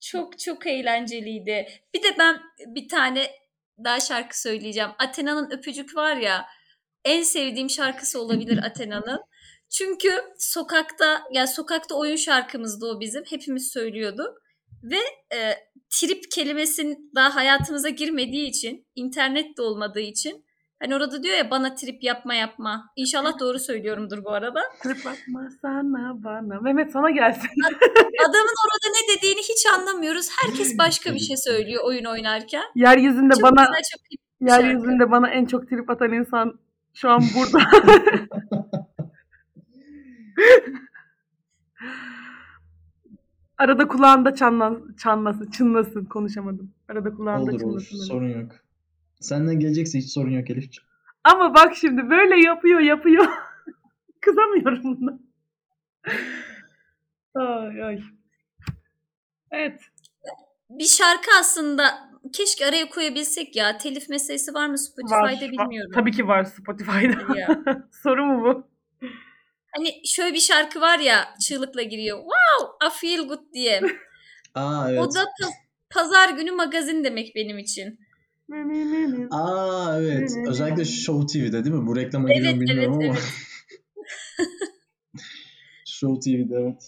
Çok 0.00 0.38
çok 0.38 0.66
eğlenceliydi. 0.66 1.66
Bir 1.94 2.02
de 2.02 2.08
ben 2.18 2.40
bir 2.66 2.88
tane 2.88 3.26
daha 3.84 4.00
şarkı 4.00 4.40
söyleyeceğim. 4.40 4.90
Athena'nın 4.98 5.50
Öpücük 5.50 5.96
var 5.96 6.16
ya. 6.16 6.46
En 7.06 7.22
sevdiğim 7.22 7.70
şarkısı 7.70 8.20
olabilir 8.20 8.58
Athena'nın. 8.66 9.20
Çünkü 9.70 10.08
sokakta 10.38 11.22
ya 11.32 11.46
sokakta 11.46 11.94
oyun 11.94 12.16
şarkımızdı 12.16 12.86
o 12.86 13.00
bizim. 13.00 13.24
Hepimiz 13.30 13.72
söylüyorduk. 13.72 14.42
Ve 14.82 14.98
e, 15.36 15.38
trip 15.90 16.30
kelimesinin 16.34 17.10
daha 17.14 17.34
hayatımıza 17.34 17.88
girmediği 17.88 18.48
için, 18.48 18.86
internet 18.94 19.56
de 19.56 19.62
olmadığı 19.62 20.00
için 20.00 20.44
hani 20.80 20.94
orada 20.96 21.22
diyor 21.22 21.36
ya 21.36 21.50
bana 21.50 21.74
trip 21.74 22.02
yapma 22.02 22.34
yapma. 22.34 22.84
İnşallah 22.96 23.38
doğru 23.40 23.58
söylüyorumdur 23.58 24.24
bu 24.24 24.30
arada. 24.30 24.62
Trip 24.82 25.06
atma 25.06 25.48
sana 25.62 26.24
bana. 26.24 26.60
Mehmet 26.60 26.92
sana 26.92 27.10
gelsin. 27.10 27.48
Adamın 28.28 28.54
orada 28.64 28.88
ne 28.96 29.16
dediğini 29.16 29.40
hiç 29.40 29.66
anlamıyoruz. 29.74 30.28
Herkes 30.42 30.78
başka 30.78 31.14
bir 31.14 31.18
şey 31.20 31.36
söylüyor 31.36 31.82
oyun 31.84 32.04
oynarken. 32.04 32.64
Yeryüzünde 32.74 33.34
Çok 33.34 33.42
bana 33.42 33.64
güzel, 33.64 33.82
çok 33.92 34.00
bir 34.10 34.18
şarkı. 34.48 34.62
yeryüzünde 34.66 35.10
bana 35.10 35.30
en 35.30 35.44
çok 35.46 35.68
trip 35.68 35.90
atan 35.90 36.12
insan 36.12 36.58
şu 36.96 37.10
an 37.10 37.22
burada. 37.36 37.58
Arada 43.58 43.88
kulağında 43.88 44.34
çanlan, 44.34 44.94
çanlasın, 44.98 45.50
çınlasın. 45.50 46.04
Konuşamadım. 46.04 46.74
Arada 46.88 47.14
kulağında 47.14 47.42
Olur 47.42 47.52
olur. 47.52 47.60
çınlasın. 47.60 47.96
dedim. 47.96 48.06
Sorun 48.06 48.28
yok. 48.40 48.52
Senden 49.20 49.60
gelecekse 49.60 49.98
hiç 49.98 50.12
sorun 50.12 50.30
yok 50.30 50.50
Elif'ciğim. 50.50 50.88
Ama 51.24 51.54
bak 51.54 51.76
şimdi 51.76 52.10
böyle 52.10 52.40
yapıyor 52.40 52.80
yapıyor. 52.80 53.26
Kızamıyorum 54.20 55.00
buna. 55.00 55.18
ay 57.34 57.82
ay. 57.84 58.02
Evet. 59.50 59.80
Bir 60.70 60.84
şarkı 60.84 61.30
aslında 61.40 61.84
keşke 62.32 62.66
araya 62.66 62.88
koyabilsek 62.88 63.56
ya. 63.56 63.78
Telif 63.78 64.08
meselesi 64.08 64.54
var 64.54 64.66
mı 64.66 64.72
Var. 64.72 64.76
Spotify'da 64.76 65.22
var. 65.62 65.66
bilmiyorum. 65.68 65.90
Tabii 65.94 66.12
ki 66.12 66.28
var 66.28 66.44
Spotify'da. 66.44 67.38
Ya. 67.38 67.62
Soru 68.02 68.24
mu 68.26 68.44
bu? 68.44 68.68
Hani 69.76 69.88
şöyle 70.06 70.34
bir 70.34 70.40
şarkı 70.40 70.80
var 70.80 70.98
ya 70.98 71.24
çığlıkla 71.48 71.82
giriyor. 71.82 72.18
Wow, 72.18 72.86
I 72.86 72.90
feel 73.00 73.28
good 73.28 73.52
diye. 73.54 73.80
Aa 74.54 74.90
evet. 74.90 75.00
O 75.00 75.14
da 75.14 75.20
pa- 75.22 75.52
pazar 75.90 76.28
günü 76.28 76.50
magazin 76.50 77.04
demek 77.04 77.34
benim 77.34 77.58
için. 77.58 77.98
Aa 79.30 79.98
evet. 80.00 80.30
Özellikle 80.48 80.84
Show 80.84 81.26
TV'de 81.26 81.64
değil 81.64 81.74
mi? 81.76 81.86
Bu 81.86 81.96
reklama 81.96 82.32
Evet, 82.32 82.54
bilmiyorum 82.60 83.00
evet, 83.00 83.10
ama. 83.10 83.18
evet. 83.18 83.22
Show 85.86 86.20
TV'de 86.20 86.54
evet. 86.54 86.82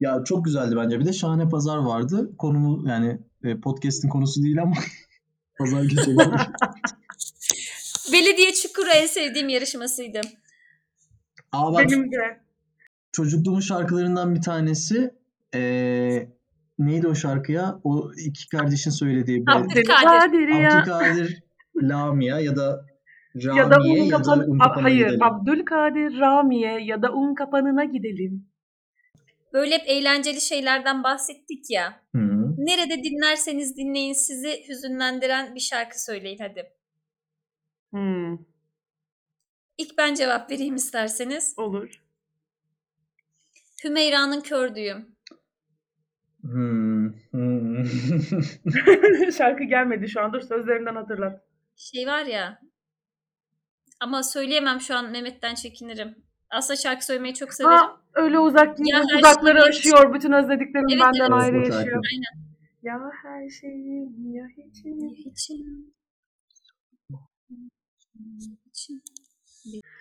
Ya 0.00 0.24
çok 0.24 0.44
güzeldi 0.44 0.74
bence. 0.76 1.00
Bir 1.00 1.04
de 1.04 1.12
Şahane 1.12 1.48
Pazar 1.48 1.76
vardı. 1.78 2.30
Konumu 2.38 2.88
yani 2.88 3.18
e, 3.44 3.60
podcast'in 3.60 4.08
konusu 4.08 4.42
değil 4.42 4.62
ama 4.62 4.74
pazar 5.58 5.82
geceleri. 5.82 6.30
Belediye 8.12 8.52
Çukuru 8.52 8.88
en 8.90 9.06
sevdiğim 9.06 9.48
yarışmasıydı. 9.48 10.20
Aa 11.52 11.72
bak 11.72 11.80
Benim 11.88 12.12
de. 12.12 12.40
çocukluğumun 13.12 13.60
şarkılarından 13.60 14.34
bir 14.34 14.42
tanesi 14.42 15.10
e, 15.54 15.60
neydi 16.78 17.08
o 17.08 17.14
şarkı 17.14 17.52
ya? 17.52 17.80
O 17.84 18.10
iki 18.26 18.48
kardeşin 18.48 18.90
söylediği. 18.90 19.46
be- 19.46 19.52
Abdülkadir. 19.52 20.28
Abdülkadir 20.28 21.42
Lamia 21.82 22.40
ya 22.40 22.56
da 22.56 22.86
Ramiye 23.44 23.62
Ya 23.62 23.70
da 23.70 23.76
un 23.80 24.04
ya 24.04 24.24
da 24.24 24.32
un 24.32 24.58
kapanına 24.58 24.84
hayır 24.84 25.06
gidelim. 25.06 25.22
Abdülkadir 25.22 26.18
Ramiye 26.20 26.80
ya 26.84 27.02
da 27.02 27.12
un 27.12 27.34
kapanına 27.34 27.84
gidelim. 27.84 28.46
Böyle 29.52 29.74
hep 29.74 29.82
eğlenceli 29.86 30.40
şeylerden 30.40 31.04
bahsettik 31.04 31.70
ya. 31.70 32.00
Hı. 32.16 32.35
Nerede 32.66 33.02
dinlerseniz 33.04 33.76
dinleyin 33.76 34.12
sizi 34.12 34.64
hüzünlendiren 34.68 35.54
bir 35.54 35.60
şarkı 35.60 36.04
söyleyin 36.04 36.38
hadi. 36.38 36.72
Hmm, 37.90 38.38
İlk 39.78 39.98
ben 39.98 40.14
cevap 40.14 40.50
vereyim 40.50 40.74
isterseniz. 40.74 41.54
olur. 41.56 42.02
Hümeyra'nın 43.84 44.40
Kör 44.40 44.74
Düğüm. 44.74 45.16
Hmm. 46.40 47.12
Hmm. 47.30 47.84
Şarkı 49.38 49.64
gelmedi 49.64 50.08
şu 50.08 50.20
an. 50.20 50.32
Dur 50.32 50.40
sözlerinden 50.40 50.94
hatırlat. 50.94 51.40
Şey 51.76 52.06
var 52.06 52.24
ya. 52.24 52.60
Ama 54.00 54.22
söyleyemem 54.22 54.80
şu 54.80 54.94
an 54.94 55.10
Mehmet'ten 55.10 55.54
çekinirim. 55.54 56.14
Aslında 56.50 56.76
şarkı 56.76 57.04
söylemeyi 57.06 57.34
çok 57.34 57.54
severim. 57.54 57.76
Ha, 57.76 58.00
öyle 58.14 58.38
uzak 58.38 58.78
Ya 58.78 58.98
her 58.98 59.18
uzakları 59.18 59.58
şey- 59.60 59.68
aşıyor. 59.68 60.14
Bütün 60.14 60.32
özlediklerim 60.32 60.86
Evet, 60.90 61.00
benden 61.00 61.32
evet. 61.32 61.42
ayrı 61.42 61.56
yaşıyor. 61.58 62.02
Aynen. 62.12 62.45
Ya 62.86 63.10
her 63.22 63.48
şeyim 63.48 64.34
ya 64.34 64.46
hiçim. 64.56 64.98
İçim. 65.10 65.90
İçim. 68.66 69.02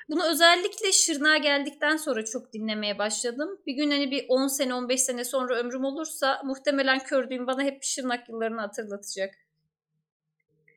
Bunu 0.09 0.29
özellikle 0.31 0.91
Şırnağa 0.91 1.37
geldikten 1.37 1.97
sonra 1.97 2.25
çok 2.25 2.53
dinlemeye 2.53 2.99
başladım. 2.99 3.49
Bir 3.67 3.73
gün 3.73 3.91
hani 3.91 4.11
bir 4.11 4.25
10 4.29 4.47
sene 4.47 4.73
15 4.73 5.01
sene 5.01 5.23
sonra 5.23 5.55
ömrüm 5.55 5.83
olursa 5.83 6.41
muhtemelen 6.45 6.99
kördüğüm 6.99 7.47
bana 7.47 7.63
hep 7.63 7.83
Şırnak 7.83 8.29
yıllarını 8.29 8.61
hatırlatacak. 8.61 9.33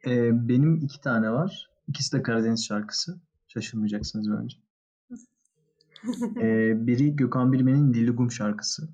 Ee, 0.07 0.49
benim 0.49 0.77
iki 0.77 1.01
tane 1.01 1.31
var. 1.31 1.71
İkisi 1.88 2.16
de 2.16 2.23
Karadeniz 2.23 2.66
şarkısı. 2.66 3.21
Şaşırmayacaksınız 3.49 4.31
bence. 4.31 4.57
Ee, 6.40 6.87
biri 6.87 7.16
Gökhan 7.16 7.53
Bilmen'in 7.53 7.94
Diligum 7.94 8.31
şarkısı. 8.31 8.88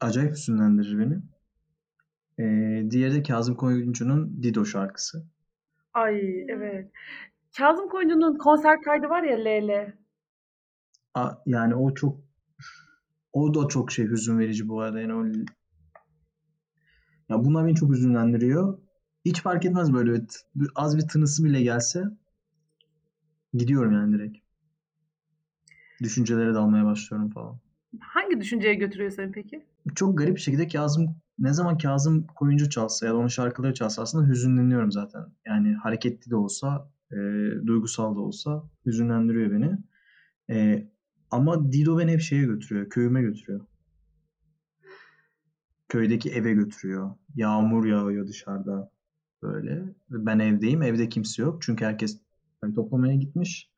Acayip 0.00 0.32
hüzünlendirir 0.32 0.98
beni. 0.98 1.18
Ee, 2.38 2.90
diğeri 2.90 3.14
de 3.14 3.22
Kazım 3.22 3.54
Koyuncu'nun 3.54 4.42
Dido 4.42 4.64
şarkısı. 4.64 5.26
Ay 5.94 6.40
evet. 6.48 6.90
Kazım 7.58 7.88
Koyuncu'nun 7.88 8.38
konser 8.38 8.82
kaydı 8.82 9.08
var 9.08 9.22
ya 9.22 9.36
LL. 9.44 9.92
A, 11.14 11.30
yani 11.46 11.74
o 11.74 11.94
çok 11.94 12.20
o 13.32 13.54
da 13.54 13.68
çok 13.68 13.92
şey 13.92 14.06
hüzün 14.06 14.38
verici 14.38 14.68
bu 14.68 14.80
arada 14.80 15.00
yani 15.00 15.14
o 15.14 15.24
ya 17.28 17.44
bunlar 17.44 17.66
beni 17.66 17.74
çok 17.74 17.90
hüzünlendiriyor. 17.90 18.78
Hiç 19.24 19.42
fark 19.42 19.64
etmez 19.64 19.92
böyle 19.92 20.12
bir 20.12 20.18
t- 20.20 20.38
bir- 20.54 20.70
az 20.74 20.96
bir 20.96 21.08
tınısı 21.08 21.44
bile 21.44 21.62
gelse 21.62 22.04
gidiyorum 23.54 23.92
yani 23.92 24.12
direkt. 24.12 24.38
Düşüncelere 26.02 26.54
dalmaya 26.54 26.84
başlıyorum 26.84 27.30
falan. 27.30 27.58
Hangi 28.00 28.40
düşünceye 28.40 28.74
götürüyor 28.74 29.10
seni 29.10 29.32
peki? 29.32 29.62
Çok 29.94 30.18
garip 30.18 30.36
bir 30.36 30.40
şekilde 30.40 30.68
Kazım 30.68 31.16
ne 31.38 31.52
zaman 31.52 31.78
Kazım 31.78 32.26
Koyuncu 32.26 32.70
çalsa 32.70 33.06
ya 33.06 33.12
da 33.12 33.16
onun 33.16 33.28
şarkıları 33.28 33.74
çalsa 33.74 34.02
aslında 34.02 34.28
hüzünleniyorum 34.28 34.92
zaten. 34.92 35.22
Yani 35.46 35.74
hareketli 35.74 36.30
de 36.30 36.36
olsa, 36.36 36.90
e, 37.12 37.16
duygusal 37.66 38.16
da 38.16 38.20
olsa 38.20 38.62
hüzünlendiriyor 38.86 39.50
beni. 39.50 39.78
E, 40.50 40.88
ama 41.30 41.72
Dido 41.72 41.98
beni 41.98 42.12
hep 42.12 42.20
şeye 42.20 42.44
götürüyor, 42.44 42.88
köyüme 42.88 43.22
götürüyor. 43.22 43.60
Köydeki 45.88 46.30
eve 46.30 46.52
götürüyor. 46.52 47.10
Yağmur 47.34 47.86
yağıyor 47.86 48.26
dışarıda 48.26 48.90
böyle. 49.42 49.94
Ben 50.10 50.38
evdeyim, 50.38 50.82
evde 50.82 51.08
kimse 51.08 51.42
yok. 51.42 51.62
Çünkü 51.62 51.84
herkes 51.84 52.20
toplamaya 52.74 53.14
gitmiş. 53.14 53.70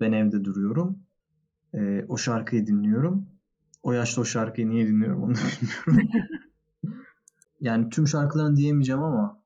Ben 0.00 0.12
evde 0.12 0.44
duruyorum. 0.44 0.98
E, 1.74 2.04
o 2.08 2.16
şarkıyı 2.16 2.66
dinliyorum. 2.66 3.35
O 3.86 3.92
yaşta 3.92 4.20
o 4.20 4.24
şarkıyı 4.24 4.68
niye 4.68 4.86
dinliyorum 4.86 5.22
onu 5.22 5.34
bilmiyorum. 5.34 6.10
yani 7.60 7.88
tüm 7.90 8.08
şarkılarını 8.08 8.56
diyemeyeceğim 8.56 9.02
ama 9.02 9.42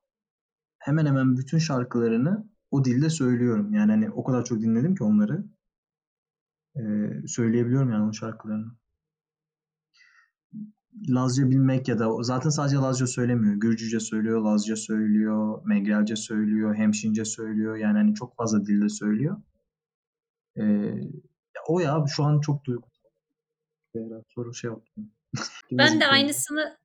hemen 0.79 1.05
hemen 1.05 1.37
bütün 1.37 1.57
şarkılarını 1.57 2.49
o 2.71 2.85
dilde 2.85 3.09
söylüyorum. 3.09 3.73
Yani 3.73 3.91
hani 3.91 4.09
o 4.11 4.23
kadar 4.23 4.45
çok 4.45 4.61
dinledim 4.61 4.95
ki 4.95 5.03
onları. 5.03 5.45
Ee, 6.75 6.81
söyleyebiliyorum 7.27 7.91
yani 7.91 8.09
o 8.09 8.13
şarkılarını. 8.13 8.71
Lazca 11.09 11.49
bilmek 11.49 11.87
ya 11.87 11.99
da 11.99 12.23
zaten 12.23 12.49
sadece 12.49 12.75
Lazca 12.75 13.07
söylemiyor. 13.07 13.55
Gürcüce 13.55 13.99
söylüyor, 13.99 14.41
Lazca 14.41 14.75
söylüyor, 14.75 15.61
Megrelce 15.65 16.15
söylüyor, 16.15 16.75
Hemşince 16.75 17.25
söylüyor. 17.25 17.75
Yani 17.75 17.97
hani 17.97 18.15
çok 18.15 18.35
fazla 18.35 18.65
dilde 18.65 18.89
söylüyor. 18.89 19.41
Ee, 20.57 20.93
o 21.67 21.79
ya 21.79 22.05
şu 22.07 22.23
an 22.23 22.39
çok 22.39 22.65
duygusal. 22.65 22.90
Zehra, 23.95 24.23
soru 24.35 24.53
şey 24.53 24.69
yaptım. 24.69 25.11
Ben 25.71 25.99
de 26.01 26.07
aynısını 26.07 26.77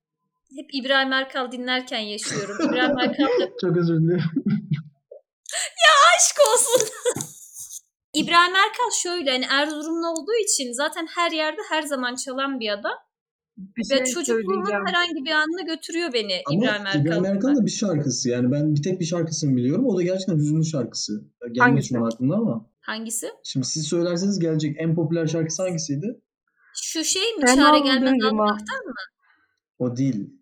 hep 0.55 0.69
İbrahim 0.73 1.13
Erkal 1.13 1.51
dinlerken 1.51 1.99
yaşıyorum. 1.99 2.57
İbrahim 2.69 2.99
Erkal 2.99 3.23
da 3.23 3.49
Çok 3.61 3.77
özür 3.77 4.01
dilerim. 4.01 4.23
aşk 6.17 6.37
olsun. 6.53 6.89
İbrahim 8.13 8.55
Erkal 8.55 8.91
şöyle 9.03 9.31
hani 9.31 9.45
Erzurumlu 9.51 10.07
olduğu 10.07 10.35
için 10.43 10.73
zaten 10.73 11.07
her 11.15 11.31
yerde 11.31 11.61
her 11.69 11.81
zaman 11.81 12.15
çalan 12.15 12.59
bir 12.59 12.69
adam. 12.69 12.97
Bir 13.57 13.91
Ve 13.91 14.05
şey 14.05 14.13
çocukluğumun 14.13 14.65
söyleyeceğim. 14.65 14.85
herhangi 14.87 15.25
bir 15.25 15.31
anına 15.31 15.61
götürüyor 15.61 16.13
beni 16.13 16.41
Ama 16.45 16.59
İbrahim 16.59 16.85
Erkal. 16.85 17.01
İbrahim 17.01 17.25
Erkal'ın 17.25 17.55
da 17.55 17.65
bir 17.65 17.71
şarkısı. 17.71 18.29
Yani 18.29 18.51
ben 18.51 18.75
bir 18.75 18.83
tek 18.83 18.99
bir 18.99 19.05
şarkısını 19.05 19.55
biliyorum. 19.57 19.85
O 19.85 19.97
da 19.97 20.03
gerçekten 20.03 20.37
hüzünlü 20.37 20.65
şarkısı. 20.65 21.13
Gelmiyor 21.41 21.65
Hangisi? 21.65 21.89
şu 21.89 21.97
an 21.97 22.05
aklımda 22.05 22.35
ama. 22.35 22.65
Hangisi? 22.79 23.29
Şimdi 23.43 23.65
siz 23.65 23.87
söylerseniz 23.87 24.39
gelecek 24.39 24.75
en 24.79 24.95
popüler 24.95 25.27
şarkısı 25.27 25.63
hangisiydi? 25.63 26.21
Şu 26.83 27.03
şey 27.03 27.21
mi? 27.21 27.43
Ben 27.47 27.55
Çare 27.55 27.79
gelmez 27.79 28.23
almaktan 28.25 28.85
mı? 28.85 28.93
O 29.79 29.97
değil. 29.97 30.33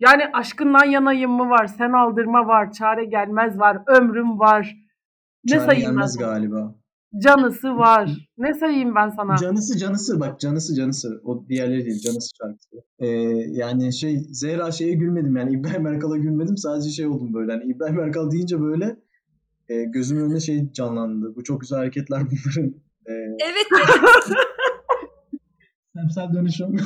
Yani 0.00 0.22
aşkından 0.32 0.84
yanayım 0.84 1.30
mı 1.30 1.50
var, 1.50 1.66
sen 1.66 1.92
aldırma 1.92 2.46
var, 2.46 2.72
çare 2.72 3.04
gelmez 3.04 3.58
var, 3.58 3.78
ömrüm 3.86 4.38
var. 4.38 4.76
Ne 5.44 5.50
Çare 5.54 5.66
sayayım 5.66 5.86
ben 5.86 5.94
gelmez 5.94 6.14
sana? 6.14 6.26
galiba. 6.26 6.74
Canısı 7.22 7.68
var. 7.68 8.10
Ne 8.38 8.54
sayayım 8.54 8.94
ben 8.94 9.08
sana? 9.08 9.36
Canısı 9.36 9.78
canısı 9.78 10.20
bak 10.20 10.40
canısı 10.40 10.74
canısı. 10.74 11.20
O 11.24 11.48
diğerleri 11.48 11.84
değil 11.86 12.00
canısı 12.00 12.30
şarkısı. 12.42 12.76
Ee, 12.98 13.06
yani 13.50 13.92
şey 13.92 14.18
Zehra 14.18 14.70
şeye 14.72 14.94
gülmedim 14.94 15.36
yani 15.36 15.52
İbrahim 15.52 15.86
Erkal'a 15.86 16.16
gülmedim. 16.16 16.56
Sadece 16.56 16.90
şey 16.90 17.06
oldum 17.06 17.34
böyle. 17.34 17.52
Hani 17.52 17.64
İbrahim 17.64 18.00
Erkal 18.00 18.30
deyince 18.30 18.60
böyle 18.60 18.96
e, 19.68 19.84
gözümün 19.84 20.20
önünde 20.24 20.40
şey 20.40 20.72
canlandı. 20.72 21.36
Bu 21.36 21.44
çok 21.44 21.60
güzel 21.60 21.78
hareketler 21.78 22.20
bunların. 22.20 22.74
E, 23.06 23.12
Evet. 23.44 23.66
Semsel 26.00 26.32
dönüşüm. 26.34 26.76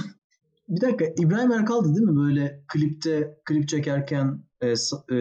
bir 0.69 0.81
dakika 0.81 1.05
İbrahim 1.19 1.53
Erkal'dı 1.53 1.95
değil 1.95 2.07
mi 2.07 2.17
böyle 2.17 2.63
klipte 2.69 3.39
klip 3.45 3.69
çekerken 3.69 4.45
e, 4.61 4.69
e, 5.17 5.19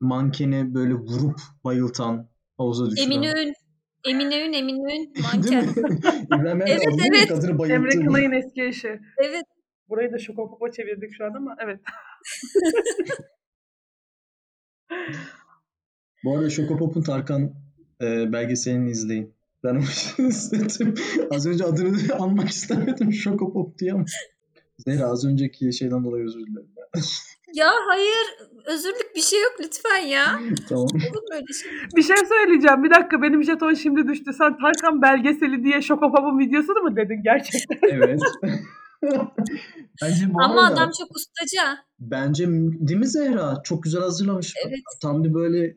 mankeni 0.00 0.74
böyle 0.74 0.94
vurup 0.94 1.40
bayıltan 1.64 2.28
havuza 2.56 2.90
düşüren. 2.90 3.10
Eminönü. 3.10 3.52
Eminönü, 4.08 4.56
Eminönü, 4.56 5.14
Değil 5.14 5.26
manken. 5.34 5.64
mi? 5.64 5.72
İbrahim 6.26 6.62
Erkal 6.62 6.74
Evet, 6.74 7.00
evet. 7.14 7.28
kadını 7.28 7.50
Emre 7.50 7.58
bayılttı? 7.58 8.06
Kınay'ın 8.06 8.32
eski 8.32 8.62
eşi. 8.62 9.00
Evet. 9.18 9.44
Burayı 9.88 10.12
da 10.12 10.18
şokopopo 10.18 10.70
çevirdik 10.70 11.10
şu 11.16 11.24
an 11.24 11.34
ama 11.34 11.56
evet. 11.64 11.80
Bu 16.24 16.36
arada 16.36 16.50
Şokopop'un 16.50 17.02
Tarkan 17.02 17.54
e, 18.02 18.32
belgeselini 18.32 18.90
izleyin. 18.90 19.35
Ben 19.66 19.76
o. 19.76 19.80
Az 21.30 21.46
önce 21.46 21.64
adını 21.64 21.96
anmak 22.18 22.48
istemedim 22.48 23.12
Şokopop 23.12 23.78
diye 23.78 23.92
ama. 23.92 24.04
Zehra 24.78 25.06
az 25.06 25.24
önceki 25.24 25.72
şeyden 25.72 26.04
dolayı 26.04 26.24
özür 26.24 26.40
dilerim. 26.46 26.68
Ya 27.54 27.70
hayır. 27.88 28.26
Özürlük 28.66 29.14
bir 29.16 29.20
şey 29.20 29.42
yok 29.42 29.52
lütfen 29.60 29.96
ya. 30.06 30.40
tamam. 30.68 30.88
Şey? 31.62 31.70
Bir 31.96 32.02
şey 32.02 32.16
söyleyeceğim. 32.16 32.84
Bir 32.84 32.90
dakika 32.90 33.22
benim 33.22 33.44
jeton 33.44 33.74
şimdi 33.74 34.08
düştü. 34.08 34.32
Sen 34.38 34.58
Tarkan 34.58 35.02
belgeseli 35.02 35.64
diye 35.64 35.82
Şokopop'un 35.82 36.38
videosunu 36.38 36.82
mu 36.82 36.96
dedin 36.96 37.22
gerçekten? 37.24 37.78
Evet. 37.90 38.20
Bence 40.02 40.34
bu 40.34 40.42
Ama 40.42 40.62
arada- 40.66 40.74
adam 40.74 40.90
çok 40.98 41.08
ustaca. 41.16 41.78
Bence 41.98 42.46
değil 42.48 42.98
mi 43.00 43.06
Zehra? 43.06 43.54
Çok 43.64 43.82
güzel 43.82 44.02
hazırlamış. 44.02 44.54
Evet. 44.66 44.78
Tam 45.02 45.24
bir 45.24 45.34
böyle 45.34 45.76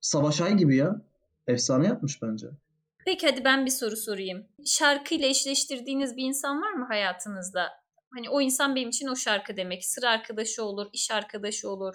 Savaş 0.00 0.40
Ay 0.40 0.56
gibi 0.56 0.76
ya. 0.76 1.02
Efsane 1.46 1.86
yapmış 1.86 2.22
bence. 2.22 2.46
Peki 3.04 3.26
hadi 3.26 3.44
ben 3.44 3.66
bir 3.66 3.70
soru 3.70 3.96
sorayım. 3.96 4.46
Şarkıyla 4.66 5.28
eşleştirdiğiniz 5.28 6.16
bir 6.16 6.22
insan 6.22 6.62
var 6.62 6.72
mı 6.72 6.86
hayatınızda? 6.86 7.70
Hani 8.14 8.30
o 8.30 8.40
insan 8.40 8.76
benim 8.76 8.88
için 8.88 9.08
o 9.08 9.16
şarkı 9.16 9.56
demek. 9.56 9.84
Sıra 9.84 10.10
arkadaşı 10.10 10.64
olur, 10.64 10.86
iş 10.92 11.10
arkadaşı 11.10 11.70
olur. 11.70 11.94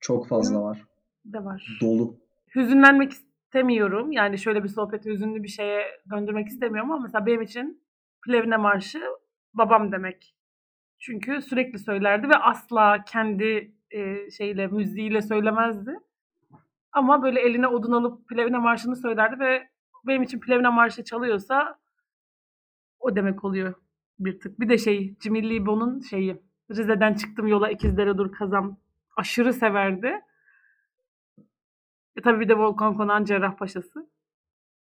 Çok 0.00 0.28
fazla 0.28 0.62
var. 0.62 0.84
De 1.24 1.44
var. 1.44 1.78
Dolu. 1.80 2.20
Hüzünlenmek 2.54 3.12
istemiyorum. 3.12 4.12
Yani 4.12 4.38
şöyle 4.38 4.64
bir 4.64 4.68
sohbeti 4.68 5.10
hüzünlü 5.10 5.42
bir 5.42 5.48
şeye 5.48 5.82
döndürmek 6.10 6.48
istemiyorum 6.48 6.90
ama 6.90 7.02
mesela 7.02 7.26
benim 7.26 7.42
için 7.42 7.82
Plevne 8.26 8.56
Marşı 8.56 9.02
babam 9.54 9.92
demek. 9.92 10.34
Çünkü 10.98 11.42
sürekli 11.42 11.78
söylerdi 11.78 12.28
ve 12.28 12.36
asla 12.36 13.04
kendi 13.04 13.74
e, 13.90 14.30
şeyle 14.30 14.66
müziğiyle 14.66 15.22
söylemezdi. 15.22 15.90
Ama 16.92 17.22
böyle 17.22 17.40
eline 17.40 17.68
odun 17.68 17.92
alıp 17.92 18.28
Plevne 18.28 18.58
Marşı'nı 18.58 18.96
söylerdi 18.96 19.40
ve 19.40 19.68
benim 20.06 20.22
için 20.22 20.40
Plevne 20.40 20.68
Marşı 20.68 21.04
çalıyorsa 21.04 21.78
o 23.00 23.16
demek 23.16 23.44
oluyor 23.44 23.74
bir 24.18 24.40
tık. 24.40 24.60
Bir 24.60 24.68
de 24.68 24.78
şey 24.78 25.14
Cimilli 25.20 25.54
İbo'nun 25.54 26.00
şeyi 26.00 26.42
Rize'den 26.70 27.14
çıktım 27.14 27.46
yola 27.46 27.70
ikizlere 27.70 28.18
dur 28.18 28.32
kazam 28.32 28.76
aşırı 29.16 29.52
severdi. 29.52 30.20
E 32.16 32.22
tabii 32.22 32.40
bir 32.40 32.48
de 32.48 32.58
Volkan 32.58 32.96
Konan 32.96 33.24
Cerrahpaşa'sı. 33.24 34.10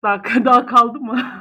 Daha, 0.02 0.22
daha 0.44 0.66
kaldı 0.66 1.00
mı? 1.00 1.22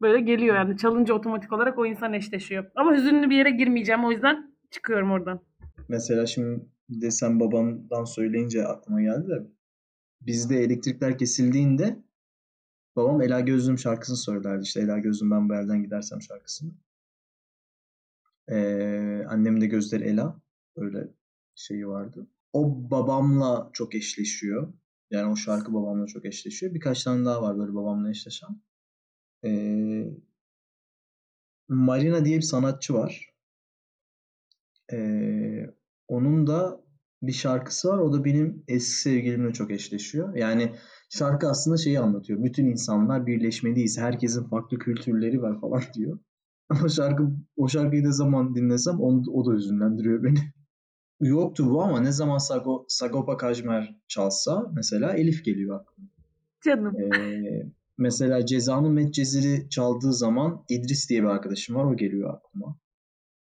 Böyle 0.00 0.20
geliyor 0.20 0.56
yani 0.56 0.76
çalınca 0.76 1.14
otomatik 1.14 1.52
olarak 1.52 1.78
o 1.78 1.86
insan 1.86 2.12
eşleşiyor. 2.12 2.70
Ama 2.74 2.92
hüzünlü 2.92 3.30
bir 3.30 3.36
yere 3.36 3.50
girmeyeceğim 3.50 4.04
o 4.04 4.10
yüzden 4.10 4.54
çıkıyorum 4.70 5.10
oradan. 5.10 5.40
Mesela 5.88 6.26
şimdi 6.26 6.66
de 6.88 7.10
sen 7.10 7.40
babandan 7.40 8.04
söyleyince 8.04 8.66
aklıma 8.66 9.02
geldi 9.02 9.28
de 9.28 9.46
bizde 10.20 10.56
elektrikler 10.56 11.18
kesildiğinde 11.18 12.02
babam 12.96 13.22
Ela 13.22 13.40
Gözlüm 13.40 13.78
şarkısını 13.78 14.16
söylerdi. 14.16 14.62
İşte 14.62 14.80
Ela 14.80 14.98
Gözlüm 14.98 15.30
ben 15.30 15.48
bu 15.48 15.54
yerden 15.54 15.82
gidersem 15.82 16.22
şarkısını. 16.22 16.72
Ee, 18.48 19.24
annemin 19.28 19.60
de 19.60 19.66
gözleri 19.66 20.04
Ela. 20.04 20.40
Öyle 20.76 21.08
şeyi 21.54 21.88
vardı. 21.88 22.26
O 22.52 22.90
babamla 22.90 23.70
çok 23.72 23.94
eşleşiyor. 23.94 24.72
Yani 25.10 25.32
o 25.32 25.36
şarkı 25.36 25.74
babamla 25.74 26.06
çok 26.06 26.24
eşleşiyor. 26.24 26.74
Birkaç 26.74 27.04
tane 27.04 27.24
daha 27.24 27.42
var 27.42 27.58
böyle 27.58 27.74
babamla 27.74 28.10
eşleşen. 28.10 28.62
Ee, 29.44 30.10
Marina 31.68 32.24
diye 32.24 32.36
bir 32.36 32.42
sanatçı 32.42 32.94
var. 32.94 33.34
Ee, 34.92 35.75
onun 36.08 36.46
da 36.46 36.86
bir 37.22 37.32
şarkısı 37.32 37.88
var. 37.88 37.98
O 37.98 38.12
da 38.12 38.24
benim 38.24 38.64
eski 38.68 39.00
sevgilimle 39.00 39.52
çok 39.52 39.70
eşleşiyor. 39.70 40.34
Yani 40.36 40.72
şarkı 41.10 41.48
aslında 41.48 41.76
şeyi 41.76 42.00
anlatıyor. 42.00 42.44
Bütün 42.44 42.66
insanlar 42.66 43.26
birleşmeliyiz. 43.26 43.98
Herkesin 43.98 44.44
farklı 44.44 44.78
kültürleri 44.78 45.42
var 45.42 45.60
falan 45.60 45.82
diyor. 45.94 46.18
Ama 46.68 46.88
şarkı 46.88 47.28
o 47.56 47.68
şarkıyı 47.68 48.04
ne 48.04 48.12
zaman 48.12 48.54
dinlesem 48.54 49.00
onu, 49.00 49.22
o 49.32 49.46
da 49.46 49.56
hüzünlendiriyor 49.56 50.22
beni. 50.22 50.38
Yoktu 51.20 51.70
bu 51.70 51.82
ama 51.82 52.00
ne 52.00 52.12
zaman 52.12 52.38
Sago, 52.38 52.84
Sagopa 52.88 53.36
Kajmer 53.36 53.96
çalsa 54.08 54.70
mesela 54.74 55.12
Elif 55.12 55.44
geliyor 55.44 55.80
aklıma. 55.80 56.08
Canım. 56.64 56.96
Ee, 57.00 57.72
mesela 57.98 58.46
Ceza'nın 58.46 58.92
Medcezir'i 58.92 59.68
çaldığı 59.70 60.12
zaman 60.12 60.64
İdris 60.68 61.10
diye 61.10 61.22
bir 61.22 61.28
arkadaşım 61.28 61.76
var. 61.76 61.84
O 61.84 61.96
geliyor 61.96 62.34
aklıma. 62.34 62.78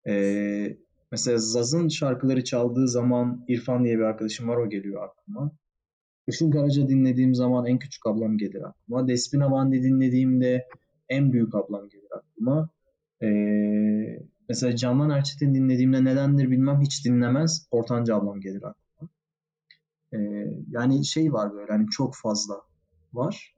Ee, 0.09 0.79
mesela 1.13 1.39
Zaz'ın 1.39 1.89
şarkıları 1.89 2.45
çaldığı 2.45 2.89
zaman 2.89 3.45
İrfan 3.49 3.85
diye 3.85 3.99
bir 3.99 4.03
arkadaşım 4.03 4.49
var. 4.49 4.57
O 4.57 4.69
geliyor 4.69 5.03
aklıma. 5.05 5.53
Işın 6.27 6.51
Karaca 6.51 6.89
dinlediğim 6.89 7.35
zaman 7.35 7.67
en 7.67 7.79
küçük 7.79 8.07
ablam 8.07 8.39
gelir 8.39 8.63
aklıma. 8.63 9.09
Despina 9.09 9.51
Bandi 9.51 9.83
dinlediğimde 9.83 10.67
en 11.09 11.33
büyük 11.33 11.55
ablam 11.55 11.89
gelir 11.89 12.09
aklıma. 12.17 12.71
Ee, 13.23 14.19
mesela 14.49 14.77
Candan 14.77 15.11
Erçetin 15.11 15.55
dinlediğimde 15.55 16.05
nedendir 16.05 16.51
bilmem 16.51 16.81
hiç 16.81 17.05
dinlemez. 17.05 17.67
Ortanca 17.71 18.17
ablam 18.17 18.41
gelir 18.41 18.63
aklıma. 18.63 19.11
Ee, 20.13 20.19
yani 20.71 21.05
şey 21.05 21.33
var 21.33 21.53
böyle 21.55 21.73
hani 21.73 21.87
çok 21.91 22.15
fazla 22.17 22.55
var. 23.13 23.55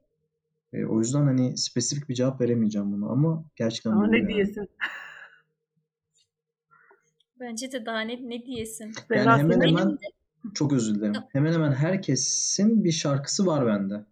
Ee, 0.73 0.85
o 0.85 0.99
yüzden 0.99 1.23
hani 1.23 1.57
spesifik 1.57 2.09
bir 2.09 2.13
cevap 2.13 2.41
veremeyeceğim 2.41 2.91
buna 2.91 3.09
ama 3.09 3.43
gerçekten 3.55 3.91
Ama 3.91 4.07
ne 4.07 4.17
yani. 4.17 4.27
diyesin? 4.27 4.69
Bence 7.41 7.71
de 7.71 7.85
daha 7.85 8.01
ne, 8.01 8.29
ne 8.29 8.45
diyesin. 8.45 8.85
Yani 8.85 8.95
Zehra 9.09 9.37
hemen 9.37 9.61
hemen 9.61 9.97
çok 10.53 10.73
özür 10.73 10.95
dilerim. 10.95 11.13
Hemen 11.29 11.53
hemen 11.53 11.71
herkesin 11.71 12.83
bir 12.83 12.91
şarkısı 12.91 13.45
var 13.45 13.67
bende. 13.67 14.05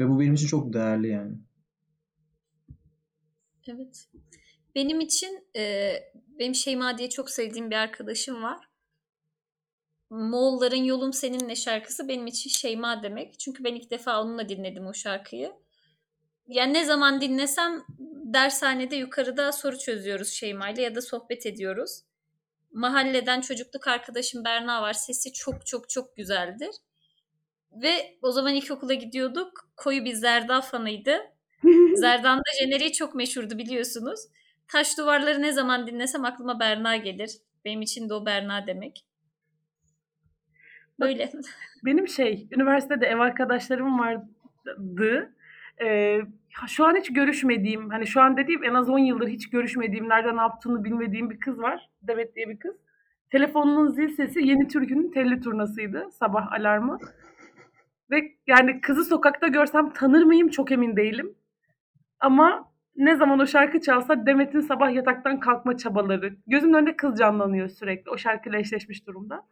Ve 0.00 0.08
bu 0.08 0.20
benim 0.20 0.34
için 0.34 0.46
çok 0.46 0.72
değerli 0.72 1.08
yani. 1.08 1.34
Evet. 3.68 4.08
Benim 4.74 5.00
için 5.00 5.46
e, 5.56 5.92
benim 6.38 6.54
Şeyma 6.54 6.98
diye 6.98 7.10
çok 7.10 7.30
sevdiğim 7.30 7.70
bir 7.70 7.76
arkadaşım 7.76 8.42
var. 8.42 8.68
Moğolların 10.10 10.84
Yolum 10.84 11.12
Seninle 11.12 11.56
şarkısı 11.56 12.08
benim 12.08 12.26
için 12.26 12.50
Şeyma 12.50 13.02
demek. 13.02 13.38
Çünkü 13.38 13.64
ben 13.64 13.74
ilk 13.74 13.90
defa 13.90 14.22
onunla 14.22 14.48
dinledim 14.48 14.86
o 14.86 14.94
şarkıyı. 14.94 15.52
Yani 16.48 16.74
ne 16.74 16.84
zaman 16.84 17.20
dinlesem 17.20 17.84
dershanede 18.24 18.96
yukarıda 18.96 19.52
soru 19.52 19.78
çözüyoruz 19.78 20.28
Şeyma 20.28 20.70
ile 20.70 20.82
ya 20.82 20.94
da 20.94 21.02
sohbet 21.02 21.46
ediyoruz. 21.46 22.05
Mahalleden 22.76 23.40
çocukluk 23.40 23.88
arkadaşım 23.88 24.44
Berna 24.44 24.82
var. 24.82 24.92
Sesi 24.92 25.32
çok 25.32 25.66
çok 25.66 25.88
çok 25.88 26.16
güzeldir. 26.16 26.70
Ve 27.82 28.18
o 28.22 28.30
zaman 28.32 28.54
ilkokula 28.54 28.94
gidiyorduk. 28.94 29.70
Koyu 29.76 30.04
bir 30.04 30.14
Zerda 30.14 30.60
fanıydı. 30.60 31.18
Zerdan'da 31.94 32.42
jeneriği 32.60 32.92
çok 32.92 33.14
meşhurdu 33.14 33.58
biliyorsunuz. 33.58 34.20
Taş 34.68 34.98
duvarları 34.98 35.42
ne 35.42 35.52
zaman 35.52 35.86
dinlesem 35.86 36.24
aklıma 36.24 36.60
Berna 36.60 36.96
gelir. 36.96 37.30
Benim 37.64 37.82
için 37.82 38.08
de 38.08 38.14
o 38.14 38.26
Berna 38.26 38.66
demek. 38.66 39.06
Böyle. 41.00 41.32
Benim 41.84 42.08
şey, 42.08 42.48
üniversitede 42.52 43.06
ev 43.06 43.18
arkadaşlarım 43.18 43.98
vardı. 43.98 45.34
Ee, 45.82 46.20
şu 46.68 46.84
an 46.84 46.96
hiç 46.96 47.12
görüşmediğim, 47.12 47.90
hani 47.90 48.06
şu 48.06 48.20
an 48.20 48.36
dediğim 48.36 48.64
en 48.64 48.74
az 48.74 48.90
10 48.90 48.98
yıldır 48.98 49.28
hiç 49.28 49.50
görüşmediğim, 49.50 50.08
nerede 50.08 50.36
ne 50.36 50.40
yaptığını 50.40 50.84
bilmediğim 50.84 51.30
bir 51.30 51.40
kız 51.40 51.58
var. 51.58 51.90
Demet 52.02 52.36
diye 52.36 52.48
bir 52.48 52.58
kız. 52.58 52.76
Telefonunun 53.30 53.88
zil 53.88 54.08
sesi 54.08 54.46
Yeni 54.46 54.68
Türkü'nün 54.68 55.10
telli 55.10 55.40
turnasıydı. 55.40 56.10
Sabah 56.10 56.52
alarmı. 56.52 56.98
Ve 58.10 58.32
yani 58.46 58.80
kızı 58.80 59.04
sokakta 59.04 59.48
görsem 59.48 59.92
tanır 59.92 60.22
mıyım 60.22 60.48
çok 60.48 60.72
emin 60.72 60.96
değilim. 60.96 61.34
Ama 62.20 62.72
ne 62.96 63.16
zaman 63.16 63.38
o 63.38 63.46
şarkı 63.46 63.80
çalsa 63.80 64.26
Demet'in 64.26 64.60
sabah 64.60 64.94
yataktan 64.94 65.40
kalkma 65.40 65.76
çabaları. 65.76 66.36
Gözümün 66.46 66.74
önünde 66.74 66.96
kız 66.96 67.18
canlanıyor 67.18 67.68
sürekli. 67.68 68.10
O 68.10 68.18
şarkıyla 68.18 68.58
eşleşmiş 68.58 69.06
durumda. 69.06 69.46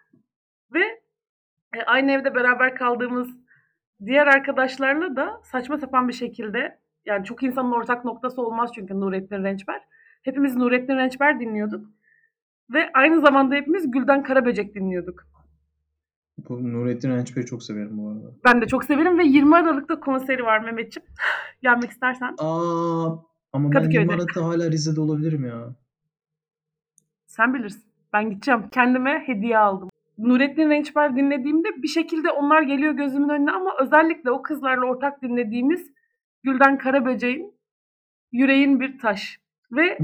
Ve 0.72 0.84
e, 1.76 1.82
aynı 1.86 2.12
evde 2.12 2.34
beraber 2.34 2.74
kaldığımız 2.74 3.28
diğer 4.06 4.26
arkadaşlarla 4.26 5.16
da 5.16 5.40
saçma 5.44 5.78
sapan 5.78 6.08
bir 6.08 6.12
şekilde 6.12 6.78
yani 7.06 7.24
çok 7.24 7.42
insanın 7.42 7.72
ortak 7.72 8.04
noktası 8.04 8.42
olmaz 8.42 8.70
çünkü 8.74 9.00
Nurettin 9.00 9.44
Rençber. 9.44 9.80
Hepimiz 10.22 10.56
Nurettin 10.56 10.96
Rençber 10.96 11.40
dinliyorduk. 11.40 11.86
Ve 12.70 12.90
aynı 12.94 13.20
zamanda 13.20 13.54
hepimiz 13.54 13.90
Gülden 13.90 14.22
Karaböcek 14.22 14.74
dinliyorduk. 14.74 15.26
Bu 16.48 16.72
Nurettin 16.72 17.10
Rençber'i 17.10 17.46
çok 17.46 17.62
severim 17.62 17.98
bu 17.98 18.08
arada. 18.08 18.34
Ben 18.44 18.60
de 18.62 18.66
çok 18.66 18.84
severim 18.84 19.18
ve 19.18 19.24
20 19.24 19.56
Aralık'ta 19.56 20.00
konseri 20.00 20.44
var 20.44 20.58
Mehmetciğim. 20.58 21.08
Gelmek 21.62 21.90
istersen 21.90 22.34
Aa, 22.38 23.06
ama 23.52 23.64
ben 23.64 23.70
Kadıköy'de. 23.70 23.98
20 24.00 24.12
Aralık'ta 24.12 24.44
hala 24.44 24.70
Rize'de 24.70 25.00
olabilirim 25.00 25.44
ya. 25.44 25.74
sen 27.26 27.54
bilirsin. 27.54 27.84
Ben 28.12 28.30
gideceğim. 28.30 28.68
Kendime 28.70 29.22
hediye 29.26 29.58
aldım. 29.58 29.88
Nurettin 30.18 30.70
Rençber 30.70 31.16
dinlediğimde 31.16 31.68
bir 31.82 31.88
şekilde 31.88 32.30
onlar 32.30 32.62
geliyor 32.62 32.92
gözümün 32.92 33.28
önüne 33.28 33.50
ama 33.50 33.70
özellikle 33.80 34.30
o 34.30 34.42
kızlarla 34.42 34.86
ortak 34.86 35.22
dinlediğimiz 35.22 35.90
Gülden 36.44 36.78
Karaböcek'in 36.78 37.54
Yüreğin 38.33 38.80
Bir 38.80 38.98
Taş. 38.98 39.38
Ve 39.72 39.98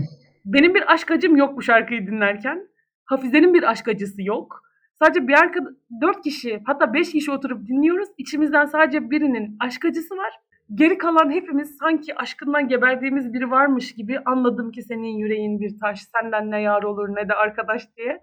benim 0.45 0.75
bir 0.75 0.93
aşk 0.93 1.11
acım 1.11 1.37
yok 1.37 1.57
bu 1.57 1.63
şarkıyı 1.63 2.07
dinlerken. 2.07 2.69
Hafize'nin 3.05 3.55
bir 3.55 3.71
aşk 3.71 3.89
acısı 3.89 4.23
yok. 4.23 4.63
Sadece 4.99 5.29
bir 5.29 5.33
arka 5.33 5.61
dört 6.03 6.23
kişi 6.23 6.63
hatta 6.67 6.95
beş 6.95 7.13
kişi 7.13 7.31
oturup 7.31 7.69
dinliyoruz. 7.69 8.09
İçimizden 8.19 8.67
sadece 8.67 9.11
birinin 9.11 9.57
aşk 9.61 9.85
acısı 9.85 10.17
var. 10.17 10.33
Geri 10.75 10.99
kalan 10.99 11.31
hepimiz 11.31 11.77
sanki 11.77 12.15
aşkından 12.15 12.69
geberdiğimiz 12.69 13.33
biri 13.33 13.51
varmış 13.51 13.95
gibi 13.95 14.19
anladım 14.25 14.73
ki 14.73 14.83
senin 14.83 15.19
yüreğin 15.19 15.61
bir 15.61 15.79
taş, 15.79 16.03
senden 16.03 16.51
ne 16.51 16.61
yar 16.61 16.83
olur 16.83 17.09
ne 17.09 17.29
de 17.29 17.35
arkadaş 17.35 17.97
diye. 17.97 18.21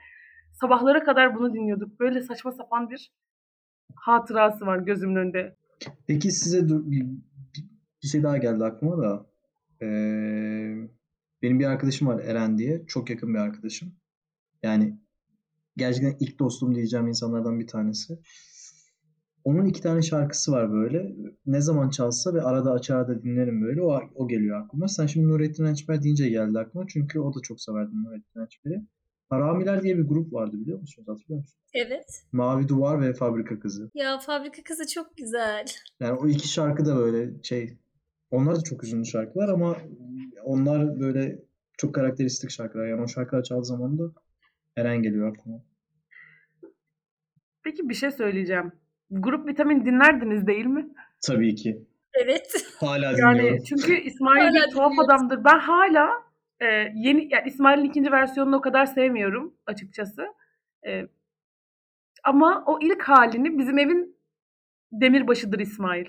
Sabahlara 0.54 1.04
kadar 1.04 1.36
bunu 1.36 1.54
dinliyorduk. 1.54 2.00
Böyle 2.00 2.22
saçma 2.22 2.52
sapan 2.52 2.90
bir 2.90 3.12
hatırası 3.96 4.66
var 4.66 4.78
gözümün 4.78 5.16
önünde. 5.16 5.56
Peki 6.08 6.32
size 6.32 6.70
bir, 8.04 8.08
şey 8.08 8.24
daha 8.24 8.38
geldi 8.38 8.64
aklıma 8.64 8.98
da. 8.98 9.26
Ee, 9.82 10.90
benim 11.42 11.60
bir 11.60 11.66
arkadaşım 11.66 12.08
var 12.08 12.20
Eren 12.20 12.58
diye. 12.58 12.86
Çok 12.88 13.10
yakın 13.10 13.34
bir 13.34 13.40
arkadaşım. 13.40 13.96
Yani 14.64 15.00
gerçekten 15.78 16.18
ilk 16.20 16.40
dostum 16.40 16.76
diyeceğim 16.76 17.08
insanlardan 17.08 17.60
bir 17.60 17.68
tanesi. 17.68 18.20
Onun 19.44 19.66
iki 19.66 19.82
tane 19.82 20.02
şarkısı 20.02 20.52
var 20.52 20.72
böyle. 20.72 21.16
Ne 21.46 21.62
zaman 21.62 21.90
çalsa 21.90 22.34
ve 22.34 22.42
arada 22.42 22.72
açar 22.72 23.08
da 23.08 23.24
dinlerim 23.24 23.62
böyle. 23.62 23.82
O, 23.82 24.02
o 24.16 24.28
geliyor 24.28 24.62
aklıma. 24.62 24.88
Sen 24.88 25.06
şimdi 25.06 25.28
Nurettin 25.28 25.64
Rençber 25.64 26.04
deyince 26.04 26.30
geldi 26.30 26.60
aklıma. 26.60 26.86
Çünkü 26.88 27.20
o 27.20 27.34
da 27.34 27.40
çok 27.42 27.62
severdi 27.62 27.92
Nurettin 28.04 28.40
Rençber'i. 28.40 28.86
Haramiler 29.30 29.84
diye 29.84 29.98
bir 29.98 30.04
grup 30.04 30.34
vardı 30.34 30.60
biliyor 30.60 30.80
musunuz? 30.80 31.08
Hatırlıyor 31.08 31.40
musunuz? 31.40 31.58
Evet. 31.74 32.24
Mavi 32.32 32.68
Duvar 32.68 33.02
ve 33.02 33.14
Fabrika 33.14 33.60
Kızı. 33.60 33.92
Ya 33.94 34.20
Fabrika 34.20 34.64
Kızı 34.64 34.88
çok 34.88 35.18
güzel. 35.18 35.66
Yani 36.00 36.14
o 36.20 36.28
iki 36.28 36.48
şarkı 36.48 36.86
da 36.86 36.96
böyle 36.96 37.44
şey 37.44 37.78
onlar 38.32 38.56
da 38.56 38.62
çok 38.62 38.84
üzünlü 38.84 39.06
şarkılar 39.06 39.50
ama 39.50 39.78
onlar 40.44 41.00
böyle 41.00 41.40
çok 41.78 41.96
karakteristik 41.96 42.52
şarkılar. 42.52 42.88
Yani 42.88 43.02
o 43.02 43.08
şarkılar 43.08 43.44
çaldığı 43.44 43.66
zaman 43.66 44.00
da 44.00 44.04
Eren 44.76 45.02
geliyor 45.02 45.30
aklıma. 45.30 45.64
Peki 47.64 47.90
bir 47.90 47.94
şey 47.94 48.12
söyleyeceğim. 48.12 48.72
Grup 49.12 49.48
vitamin 49.48 49.86
dinlerdiniz 49.86 50.48
değil 50.48 50.66
mi? 50.66 50.90
Tabii 51.22 51.56
ki. 51.56 51.86
Evet. 52.14 52.66
Hala 52.80 53.06
Yani 53.06 53.40
dinliyorum. 53.40 53.64
çünkü 53.70 53.98
İsmail 54.02 54.42
Hala 54.42 54.68
bir 54.68 54.72
tuhaf 54.72 55.00
adamdır. 55.00 55.44
Ben 55.44 55.60
hala 55.60 56.10
e, 56.60 56.66
yeni 56.96 57.34
yani 57.34 57.48
İsmail'in 57.48 57.84
ikinci 57.84 58.12
versiyonunu 58.12 58.56
o 58.56 58.62
kadar 58.62 58.86
sevmiyorum 58.86 59.54
açıkçası. 59.66 60.26
E, 60.88 61.08
ama 62.24 62.64
o 62.68 62.80
ilk 62.82 63.04
halini 63.04 63.58
bizim 63.58 63.78
evin 63.78 64.18
demirbaşıdır 64.92 65.60
İsmail. 65.60 66.06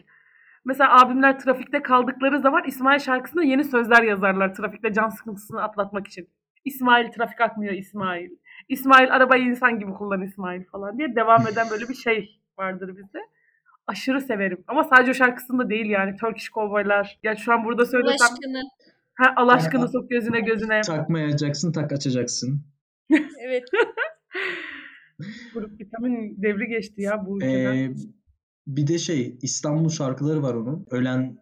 Mesela 0.69 1.01
abimler 1.01 1.39
trafikte 1.39 1.83
kaldıkları 1.83 2.41
zaman 2.41 2.63
İsmail 2.67 2.99
şarkısına 2.99 3.45
yeni 3.45 3.65
sözler 3.65 4.03
yazarlar 4.03 4.55
trafikte 4.55 4.93
can 4.93 5.09
sıkıntısını 5.09 5.63
atlatmak 5.63 6.07
için. 6.07 6.29
İsmail 6.65 7.11
trafik 7.13 7.41
akmıyor 7.41 7.75
İsmail. 7.75 8.31
İsmail 8.69 9.13
arabayı 9.13 9.45
insan 9.45 9.79
gibi 9.79 9.93
kullan 9.93 10.23
İsmail 10.23 10.65
falan 10.65 10.99
diye 10.99 11.17
devam 11.17 11.47
eden 11.47 11.67
böyle 11.71 11.89
bir 11.89 11.95
şey 11.95 12.41
vardır 12.59 12.97
bizde. 12.97 13.19
Aşırı 13.87 14.21
severim. 14.21 14.65
Ama 14.67 14.85
sadece 14.85 15.11
o 15.11 15.15
şarkısında 15.15 15.71
değil 15.71 15.87
yani. 15.87 16.17
Turkish 16.17 16.51
Cowboy'lar. 16.51 17.19
Ya 17.23 17.37
şu 17.37 17.53
an 17.53 17.65
burada 17.65 17.83
Allah 17.83 17.91
söylesem 17.91 18.29
aşkına. 18.33 18.63
ha, 19.15 19.33
Allah 19.37 19.53
aşkına 19.53 19.89
sok 19.89 20.11
gözüne 20.11 20.41
gözüne. 20.41 20.81
Takmayacaksın, 20.81 21.73
tak 21.73 21.93
açacaksın. 21.93 22.63
Evet. 23.47 23.65
Grup 25.55 25.81
vitamin 25.81 26.43
devri 26.43 26.67
geçti 26.69 27.03
ya 27.03 27.27
bu 27.27 27.37
ülkeden. 27.37 27.75
Ee, 27.75 27.91
bir 28.69 28.87
de 28.87 28.99
şey 28.99 29.39
İstanbul 29.43 29.89
şarkıları 29.89 30.43
var 30.43 30.55
onun. 30.55 30.87
Ölen 30.91 31.39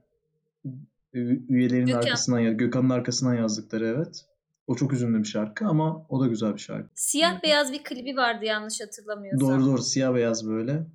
üyelerin 1.48 1.86
Gökhan. 1.86 2.00
arkasından 2.00 2.38
ya 2.38 2.52
Gökhan'ın 2.52 2.90
arkasından 2.90 3.34
yazdıkları 3.34 3.86
evet. 3.86 4.24
O 4.66 4.76
çok 4.76 4.92
üzünlü 4.92 5.18
bir 5.18 5.28
şarkı 5.28 5.66
ama 5.66 6.06
o 6.08 6.20
da 6.20 6.26
güzel 6.26 6.54
bir 6.54 6.58
şarkı. 6.58 6.88
Siyah 6.94 7.42
beyaz 7.42 7.72
bir 7.72 7.84
klibi 7.84 8.16
vardı 8.16 8.44
yanlış 8.44 8.80
hatırlamıyorsam. 8.80 9.48
Doğru 9.48 9.66
doğru 9.66 9.82
siyah 9.82 10.14
beyaz 10.14 10.48
böyle. 10.48 10.86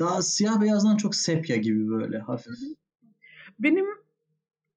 Daha 0.00 0.22
siyah 0.22 0.60
beyazdan 0.60 0.96
çok 0.96 1.14
sepya 1.14 1.56
gibi 1.56 1.88
böyle 1.88 2.18
hafif. 2.18 2.54
Benim 3.58 3.86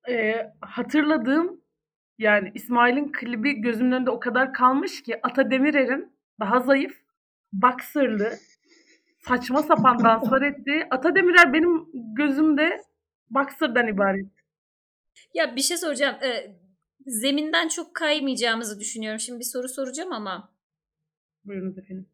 e, 0.09 0.33
hatırladığım 0.61 1.61
yani 2.17 2.51
İsmail'in 2.55 3.11
klibi 3.11 3.61
gözümün 3.61 3.91
önünde 3.91 4.09
o 4.09 4.19
kadar 4.19 4.53
kalmış 4.53 5.03
ki 5.03 5.19
Ata 5.23 5.51
Demirer'in 5.51 6.11
daha 6.39 6.59
zayıf, 6.59 6.93
baksırlı, 7.53 8.33
saçma 9.27 9.63
sapan 9.63 10.03
danslar 10.03 10.41
ettiği 10.41 10.87
Ata 10.91 11.15
Demirer 11.15 11.53
benim 11.53 11.85
gözümde 12.15 12.81
baksırdan 13.29 13.87
ibaret. 13.87 14.27
Ya 15.33 15.55
bir 15.55 15.61
şey 15.61 15.77
soracağım. 15.77 16.15
Ee, 16.23 16.55
zeminden 17.05 17.67
çok 17.67 17.95
kaymayacağımızı 17.95 18.79
düşünüyorum. 18.79 19.19
Şimdi 19.19 19.39
bir 19.39 19.45
soru 19.45 19.69
soracağım 19.69 20.13
ama. 20.13 20.53
Buyurunuz 21.45 21.77
efendim. 21.77 22.07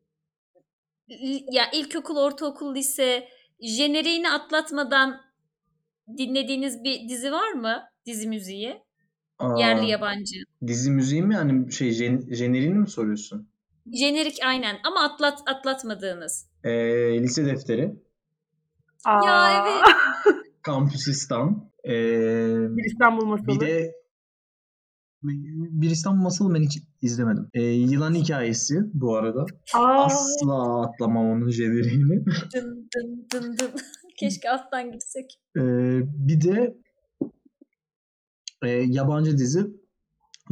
Ya 1.52 1.63
ilkokul, 1.74 2.17
ortaokul, 2.17 2.76
lise 2.76 3.28
jeneriğini 3.60 4.30
atlatmadan 4.30 5.22
dinlediğiniz 6.17 6.84
bir 6.84 7.10
dizi 7.10 7.32
var 7.32 7.52
mı? 7.52 7.84
Dizi 8.06 8.28
müziği. 8.28 8.82
Aa, 9.39 9.60
Yerli 9.60 9.89
yabancı. 9.89 10.36
Dizi 10.67 10.91
müziği 10.91 11.22
mi 11.24 11.34
yani 11.36 11.72
şey 11.72 11.91
jen, 11.91 12.22
jenerini 12.32 12.74
mi 12.80 12.89
soruyorsun? 12.89 13.50
Jenerik 13.93 14.39
aynen 14.43 14.78
ama 14.84 15.04
atlat 15.04 15.39
atlatmadığınız. 15.45 16.48
Ee, 16.63 16.72
lise 17.24 17.45
defteri, 17.45 17.95
Aa, 19.06 19.26
Ya 19.26 19.63
evet. 19.63 19.95
Kampüsistan, 20.62 21.69
ee, 21.84 21.89
Bir 22.78 22.84
İstanbul 22.86 23.26
masalı. 23.26 23.48
bir 23.48 23.60
de 23.60 24.00
bir 25.24 25.89
İstanbul 25.89 26.24
Masalı 26.24 26.54
ben 26.54 26.62
hiç 26.62 26.80
izlemedim. 27.02 27.50
Ee, 27.54 27.62
yılan 27.63 28.13
hikayesi 28.15 28.80
bu 28.93 29.15
arada. 29.17 29.45
Aa, 29.76 30.06
Asla 30.06 30.82
atlamam 30.84 31.26
onun 31.30 31.50
jeneriğini. 31.50 32.26
Dın 32.56 32.89
dın 32.95 33.28
dın 33.34 33.58
dın. 33.58 33.72
Keşke 34.19 34.50
alttan 34.50 34.91
gitsek. 34.91 35.39
Ee, 35.58 35.62
bir 36.28 36.41
de 36.41 36.78
e, 38.63 38.69
yabancı 38.69 39.38
dizi 39.38 39.67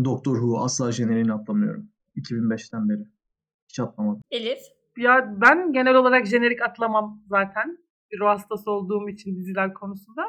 Doctor 0.04 0.36
Who 0.36 0.60
asla 0.64 0.92
jeneriğini 0.92 1.34
atlamıyorum. 1.34 1.90
2005'ten 2.16 2.90
beri. 2.90 3.08
Hiç 3.70 3.80
atlamadım. 3.80 4.22
Elif. 4.32 4.60
Ya 4.98 5.34
ben 5.42 5.74
genel 5.74 5.96
olarak 5.96 6.26
jenerik 6.26 6.62
atlamam 6.62 7.22
zaten. 7.30 7.78
Bir 8.12 8.20
ruh 8.20 8.28
hastası 8.28 8.72
olduğum 8.72 9.10
için 9.10 9.36
diziler 9.36 9.74
konusunda. 9.74 10.26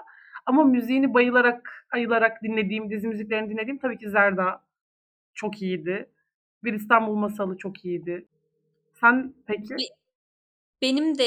Ama 0.46 0.64
müziğini 0.64 1.14
bayılarak, 1.14 1.87
ayılarak 1.90 2.42
dinlediğim, 2.42 2.90
dizi 2.90 3.09
müziklerini 3.09 3.50
dinlediğim 3.50 3.78
tabii 3.78 3.98
ki 3.98 4.11
Zerda. 4.11 4.62
Çok 5.35 5.62
iyiydi. 5.62 6.11
Bir 6.64 6.72
İstanbul 6.72 7.14
Masalı 7.14 7.57
çok 7.59 7.85
iyiydi. 7.85 8.26
Sen 9.00 9.35
peki? 9.46 9.74
Benim 10.83 11.18
de 11.18 11.24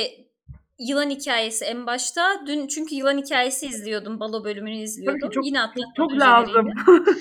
yılan 0.80 1.10
hikayesi 1.10 1.66
en 1.66 1.86
başta. 1.86 2.22
Dün 2.48 2.68
çünkü 2.68 2.96
yılan 2.96 3.18
hikayesi 3.18 3.66
izliyordum. 3.66 4.20
Balo 4.20 4.44
bölümünü 4.44 4.76
izliyordum. 4.76 5.30
çok- 5.30 5.46
Yine 5.46 5.62
atlatmadım 5.62 5.94
Çok 5.96 6.12
lazım. 6.20 6.54
jeneriğini. 6.54 7.16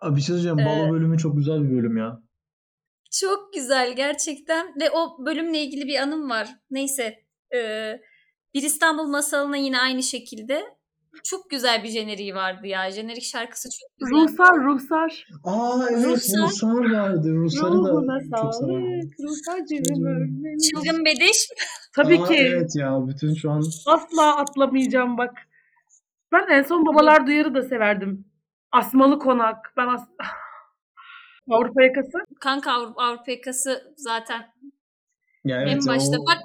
Abi 0.00 0.16
bir 0.16 0.20
şey 0.20 0.36
söyleyeceğim. 0.36 0.58
Balo 0.58 0.88
Ee, 0.88 0.90
bölümü 0.90 1.18
çok 1.18 1.36
güzel 1.36 1.62
bir 1.64 1.76
bölüm 1.76 1.96
ya. 1.96 2.22
Çok 3.12 3.52
güzel 3.54 3.96
gerçekten 3.96 4.66
ve 4.80 4.90
o 4.90 5.26
bölümle 5.26 5.58
ilgili 5.58 5.86
bir 5.86 5.96
anım 5.98 6.30
var. 6.30 6.48
Neyse. 6.70 7.14
eee, 7.54 8.00
bir 8.54 8.62
İstanbul 8.62 9.06
masalına 9.08 9.56
yine 9.56 9.80
aynı 9.80 10.02
şekilde 10.02 10.64
çok 11.24 11.50
güzel 11.50 11.82
bir 11.84 11.88
jeneriği 11.88 12.34
vardı 12.34 12.66
ya. 12.66 12.90
Jenerik 12.90 13.22
şarkısı 13.22 13.68
çok 13.80 13.90
güzel. 13.98 14.14
Ruhsar, 14.14 14.64
Ruhsar. 14.64 15.26
Aa 15.44 15.86
evet 15.90 16.04
Ruslar- 16.04 16.42
Ruslar 16.48 16.92
vardı. 16.92 17.28
Ruhuna 17.34 17.88
da 18.08 18.20
çok 18.20 18.54
severdim. 18.54 19.02
sağlık. 19.02 19.14
Ruhsarcığım 19.20 20.06
ölmemiş. 20.06 20.68
Çılgın 20.70 21.04
Bediş. 21.04 21.48
Tabii 21.96 22.20
Aa, 22.20 22.26
ki. 22.26 22.34
Evet 22.34 22.70
ya 22.76 22.98
bütün 23.08 23.34
şu 23.34 23.50
an 23.50 23.62
Asla 23.86 24.36
atlamayacağım 24.36 25.18
bak. 25.18 25.32
Ben 26.32 26.46
en 26.50 26.62
son 26.62 26.86
Babalar 26.86 27.26
Duyar'ı 27.26 27.54
da 27.54 27.62
severdim. 27.62 28.24
Asmalı 28.72 29.18
Konak. 29.18 29.72
Ben 29.76 29.86
as 29.86 30.08
Avrupa 31.50 31.82
Yakası. 31.82 32.18
Kanka 32.40 32.72
Avrupa, 32.72 33.02
Avrupa 33.02 33.30
yakası 33.30 33.94
zaten 33.96 34.52
ya 35.44 35.62
evet 35.62 35.72
en 35.72 35.86
başta. 35.86 36.16
o- 36.20 36.26
Bak 36.26 36.38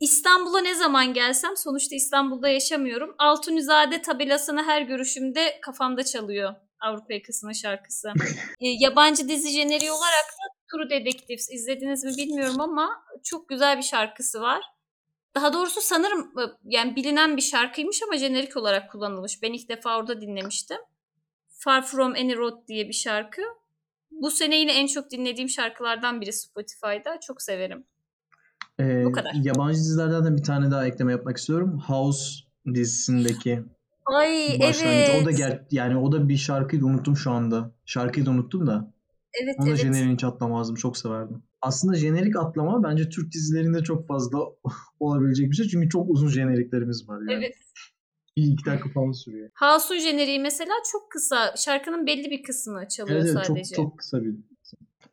İstanbul'a 0.00 0.60
ne 0.60 0.74
zaman 0.74 1.14
gelsem 1.14 1.56
sonuçta 1.56 1.96
İstanbul'da 1.96 2.48
yaşamıyorum. 2.48 3.14
Altunizade 3.18 4.02
tabelasını 4.02 4.62
her 4.62 4.82
görüşümde 4.82 5.58
kafamda 5.62 6.04
çalıyor 6.04 6.54
Avrupa 6.80 7.14
yakasının 7.14 7.52
şarkısı. 7.52 8.12
E, 8.60 8.68
yabancı 8.68 9.28
dizi 9.28 9.48
jeneriği 9.50 9.90
olarak 9.92 10.24
da 10.24 10.54
True 10.72 10.90
Detectives 10.90 11.50
izlediniz 11.52 12.04
mi 12.04 12.10
bilmiyorum 12.16 12.60
ama 12.60 13.04
çok 13.24 13.48
güzel 13.48 13.76
bir 13.78 13.82
şarkısı 13.82 14.40
var. 14.40 14.62
Daha 15.34 15.52
doğrusu 15.52 15.80
sanırım 15.80 16.20
e, 16.38 16.42
yani 16.64 16.96
bilinen 16.96 17.36
bir 17.36 17.42
şarkıymış 17.42 18.02
ama 18.02 18.16
jenerik 18.16 18.56
olarak 18.56 18.92
kullanılmış. 18.92 19.42
Ben 19.42 19.52
ilk 19.52 19.68
defa 19.68 19.96
orada 19.98 20.20
dinlemiştim. 20.20 20.78
Far 21.58 21.86
From 21.86 22.12
Any 22.12 22.36
Road 22.36 22.68
diye 22.68 22.88
bir 22.88 22.92
şarkı. 22.92 23.42
Bu 24.22 24.30
sene 24.30 24.56
yine 24.60 24.72
en 24.72 24.86
çok 24.86 25.10
dinlediğim 25.10 25.48
şarkılardan 25.48 26.20
biri 26.20 26.32
Spotify'da. 26.32 27.20
Çok 27.20 27.42
severim. 27.42 27.84
Ee, 28.80 29.04
Bu 29.04 29.12
kadar. 29.12 29.32
Yabancı 29.42 29.78
dizilerden 29.78 30.24
de 30.24 30.36
bir 30.36 30.42
tane 30.42 30.70
daha 30.70 30.86
ekleme 30.86 31.12
yapmak 31.12 31.36
istiyorum. 31.36 31.82
House 31.86 32.44
dizisindeki 32.74 33.62
Ay 34.06 34.56
başlangıç. 34.60 35.08
evet. 35.08 35.22
O 35.22 35.26
da 35.26 35.30
ger 35.30 35.64
yani 35.70 35.96
o 35.96 36.12
da 36.12 36.28
bir 36.28 36.36
şarkıydı 36.36 36.84
unuttum 36.84 37.16
şu 37.16 37.30
anda. 37.30 37.74
Şarkıyı 37.84 38.26
da 38.26 38.30
unuttum 38.30 38.66
da. 38.66 38.94
Evet 39.42 39.54
Onu 39.58 39.66
da 39.66 39.70
evet. 39.70 39.80
jeneriğini 39.80 40.12
hiç 40.12 40.24
atlamazdım. 40.24 40.76
Çok 40.76 40.96
severdim. 40.98 41.42
Aslında 41.60 41.94
jenerik 41.94 42.36
atlama 42.36 42.82
bence 42.82 43.08
Türk 43.08 43.32
dizilerinde 43.32 43.82
çok 43.82 44.08
fazla 44.08 44.38
olabilecek 45.00 45.50
bir 45.50 45.56
şey. 45.56 45.68
Çünkü 45.68 45.88
çok 45.88 46.10
uzun 46.10 46.28
jeneriklerimiz 46.28 47.08
var 47.08 47.18
yani. 47.20 47.32
Evet. 47.44 47.54
Bir 48.36 48.42
iki 48.42 48.64
dakika 48.64 48.88
falan 48.88 49.12
sürüyor. 49.12 49.50
House'un 49.54 49.98
jeneriği 49.98 50.40
mesela 50.40 50.72
çok 50.92 51.10
kısa. 51.10 51.54
Şarkının 51.56 52.06
belli 52.06 52.30
bir 52.30 52.42
kısmı 52.42 52.88
çalıyor 52.88 53.20
Evet, 53.20 53.30
evet 53.34 53.36
çok, 53.36 53.46
sadece. 53.46 53.74
çok 53.76 53.98
kısa 53.98 54.24
bir. 54.24 54.34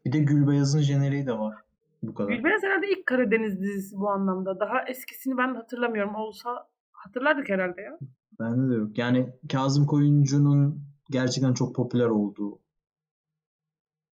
Bir 0.06 0.12
de 0.12 0.20
Gülbeyaz'ın 0.20 0.80
jeneriği 0.82 1.26
de 1.26 1.38
var. 1.38 1.56
Bu 2.04 2.14
kadar. 2.14 2.30
Gülbeyaz 2.30 2.64
herhalde 2.64 2.92
ilk 2.92 3.06
Karadeniz 3.06 3.62
dizisi 3.62 3.96
bu 3.98 4.10
anlamda. 4.10 4.60
Daha 4.60 4.84
eskisini 4.88 5.38
ben 5.38 5.56
hatırlamıyorum. 5.56 6.16
Olsa 6.16 6.68
hatırlardık 6.92 7.50
herhalde 7.50 7.82
ya. 7.82 8.00
Bende 8.40 8.74
de 8.74 8.78
yok. 8.78 8.98
Yani 8.98 9.30
Kazım 9.52 9.86
Koyuncu'nun 9.86 10.84
gerçekten 11.10 11.54
çok 11.54 11.76
popüler 11.76 12.08
olduğu 12.08 12.60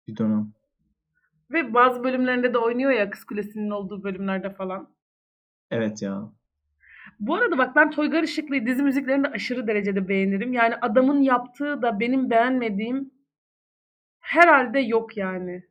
bir 0.09 0.17
dönem. 0.17 0.53
Ve 1.51 1.75
bazı 1.75 2.05
bölümlerinde 2.05 2.55
de 2.55 2.59
oynuyor 2.59 2.91
ya 2.91 3.11
Kız 3.11 3.25
Kulesi'nin 3.25 3.71
olduğu 3.71 4.03
bölümlerde 4.03 4.51
falan. 4.51 4.89
Evet 5.71 6.03
ya. 6.03 6.33
Bu 7.21 7.35
arada 7.35 7.59
bak 7.59 7.77
ben 7.77 7.91
Toygar 7.91 8.23
Işıklı'yı 8.23 8.67
dizi 8.67 8.83
müziklerini 8.83 9.25
de 9.25 9.29
aşırı 9.29 9.67
derecede 9.67 10.09
beğenirim. 10.09 10.53
Yani 10.53 10.75
adamın 10.77 11.21
yaptığı 11.21 11.83
da 11.83 12.01
benim 12.01 12.31
beğenmediğim 12.31 13.11
herhalde 14.21 14.81
yok 14.81 15.17
yani. 15.17 15.65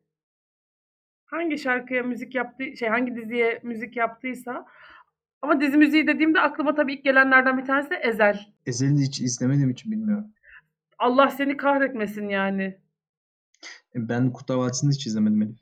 Hangi 1.26 1.58
şarkıya 1.58 2.04
müzik 2.04 2.36
yaptı, 2.36 2.78
şey 2.78 2.90
hangi 2.90 3.16
diziye 3.16 3.60
müzik 3.64 3.98
yaptıysa 3.98 4.66
ama 5.42 5.62
dizi 5.62 5.78
müziği 5.78 6.08
dediğimde 6.08 6.40
aklıma 6.40 6.76
tabii 6.76 6.94
ilk 6.94 7.04
gelenlerden 7.04 7.58
bir 7.58 7.66
tanesi 7.66 7.94
Ezel. 7.94 8.40
Ezel'i 8.66 9.02
hiç 9.02 9.22
izlemediğim 9.22 9.70
için 9.70 9.92
bilmiyorum. 9.92 10.28
Allah 11.00 11.30
seni 11.30 11.58
kahretmesin 11.58 12.30
yani. 12.30 12.64
E, 13.96 14.10
Ben 14.10 14.34
Kurtlar 14.34 14.56
Vadisi'ni 14.56 14.92
hiç 14.94 15.08
izlemedim 15.08 15.42
Elif. 15.42 15.58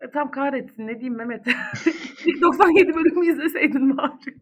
E, 0.00 0.10
tam 0.10 0.30
kahretsin 0.30 0.86
ne 0.86 0.94
diyeyim 0.94 1.16
Mehmet. 1.16 1.46
İlk 2.26 2.42
97 2.42 2.94
bölümü 2.94 3.26
izleseydin 3.32 3.96
bari. 3.96 4.36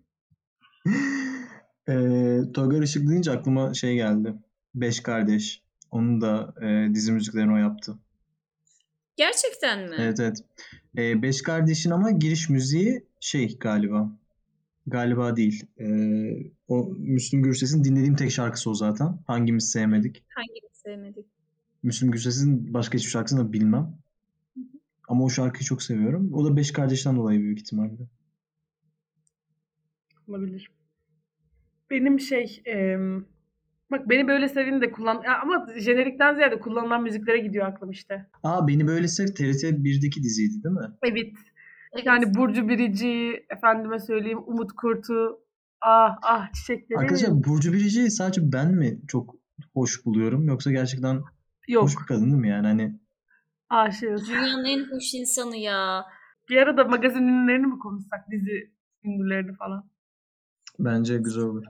Eee 1.89 2.53
Toygar 2.55 2.83
Işık 2.83 3.09
deyince 3.09 3.31
aklıma 3.31 3.75
şey 3.75 3.95
geldi. 3.95 4.35
Beş 4.75 5.01
Kardeş. 5.01 5.63
Onun 5.91 6.21
da 6.21 6.55
e, 6.63 6.95
dizi 6.95 7.13
müziklerini 7.13 7.53
o 7.53 7.57
yaptı. 7.57 7.99
Gerçekten 9.17 9.89
mi? 9.89 9.97
Evet 9.99 10.21
evet. 10.21 10.37
E, 10.99 11.23
Beş 11.23 11.43
Kardeş'in 11.43 11.91
ama 11.91 12.11
giriş 12.11 12.49
müziği 12.49 13.07
şey 13.21 13.59
galiba. 13.59 14.13
Galiba 14.87 15.37
değil. 15.37 15.67
E, 15.81 15.87
o 16.69 16.95
Müslüm 16.99 17.43
Gürses'in 17.43 17.85
dinlediğim 17.85 18.17
tek 18.17 18.31
şarkısı 18.31 18.71
o 18.71 18.75
zaten. 18.75 19.19
Hangimiz 19.27 19.71
sevmedik. 19.71 20.23
Hangini 20.29 20.69
sevmedik? 20.73 21.27
Müslüm 21.83 22.11
Gürses'in 22.11 22.75
başka 22.75 22.99
hiçbir 22.99 23.11
şarkısını 23.11 23.41
da 23.41 23.53
bilmem. 23.53 23.99
Ama 25.09 25.25
o 25.25 25.31
şarkıyı 25.31 25.65
çok 25.65 25.83
seviyorum. 25.83 26.35
O 26.35 26.45
da 26.45 26.57
Beş 26.57 26.71
Kardeş'ten 26.73 27.17
dolayı 27.17 27.41
büyük 27.41 27.59
ihtimalle. 27.59 28.09
Olabilir. 30.29 30.71
Benim 31.91 32.21
şey 32.21 32.63
em, 32.65 33.27
bak 33.91 34.09
beni 34.09 34.29
böyle 34.29 34.49
sevin 34.49 34.81
de 34.81 34.93
kullan 34.93 35.23
ya 35.25 35.41
ama 35.43 35.67
jenerikten 35.79 36.35
ziyade 36.35 36.61
kullanılan 36.61 37.03
müziklere 37.03 37.39
gidiyor 37.39 37.67
aklım 37.67 37.91
işte. 37.91 38.27
Aa 38.43 38.69
Beni 38.69 38.87
Böyle 38.87 39.09
Sev 39.09 39.27
TRT 39.27 39.63
1'deki 39.63 40.23
diziydi 40.23 40.65
değil 40.65 40.75
mi? 40.75 40.87
Evet. 41.03 41.33
Yani 42.05 42.35
Burcu 42.35 42.69
Birici, 42.69 43.47
efendime 43.51 43.99
söyleyeyim 43.99 44.39
Umut 44.47 44.73
Kurt'u, 44.73 45.41
ah 45.81 46.17
ah 46.23 46.53
çiçekleri. 46.53 46.99
Arkadaşlar 46.99 47.45
Burcu 47.45 47.73
Biricik'i 47.73 48.11
sadece 48.11 48.53
ben 48.53 48.75
mi 48.75 49.01
çok 49.09 49.35
hoş 49.75 50.07
buluyorum 50.07 50.49
yoksa 50.49 50.73
gerçekten 50.73 51.23
Yok, 51.69 51.83
hoş 51.85 51.93
bir 52.01 52.07
kadın 52.07 52.25
değil 52.25 52.41
mi 52.41 52.49
yani 52.49 52.67
hani 52.67 52.99
aşığız. 53.69 54.29
Dünyanın 54.29 54.65
en 54.65 54.91
hoş 54.91 55.15
insanı 55.15 55.57
ya. 55.57 56.05
Bir 56.49 56.57
ara 56.57 56.77
da 56.77 56.85
magazin 56.85 57.23
ünlülerini 57.23 57.67
mi 57.67 57.79
konuşsak, 57.79 58.31
dizi 58.31 58.73
ünlülerini 59.05 59.57
falan. 59.57 59.91
Bence 60.79 61.19
güzel 61.19 61.45
olur. 61.45 61.65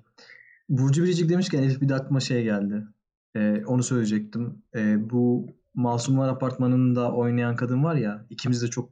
Burcu 0.69 1.03
Biricik 1.03 1.31
demişken 1.31 1.63
Elif 1.63 1.81
bir 1.81 1.89
de 1.89 1.95
aklıma 1.95 2.21
şey 2.21 2.45
geldi. 2.45 2.87
Ee, 3.35 3.65
onu 3.67 3.83
söyleyecektim. 3.83 4.63
Ee, 4.75 5.11
bu 5.11 5.47
Masumlar 5.75 6.29
Apartmanı'nda 6.29 7.13
oynayan 7.13 7.57
kadın 7.57 7.85
var 7.85 7.95
ya 7.95 8.27
ikimiz 8.31 8.63
de 8.63 8.67
çok 8.69 8.91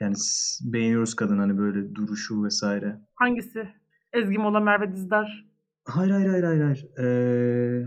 yani 0.00 0.14
beğeniyoruz 0.62 1.16
kadın 1.16 1.38
hani 1.38 1.58
böyle 1.58 1.94
duruşu 1.94 2.44
vesaire. 2.44 3.00
Hangisi? 3.14 3.68
Ezgi 4.12 4.38
Mola, 4.38 4.60
Merve 4.60 4.92
Dizdar. 4.92 5.46
Hayır 5.84 6.10
hayır 6.10 6.28
hayır 6.28 6.44
hayır 6.44 6.62
hayır. 6.62 6.98
Ee, 6.98 7.86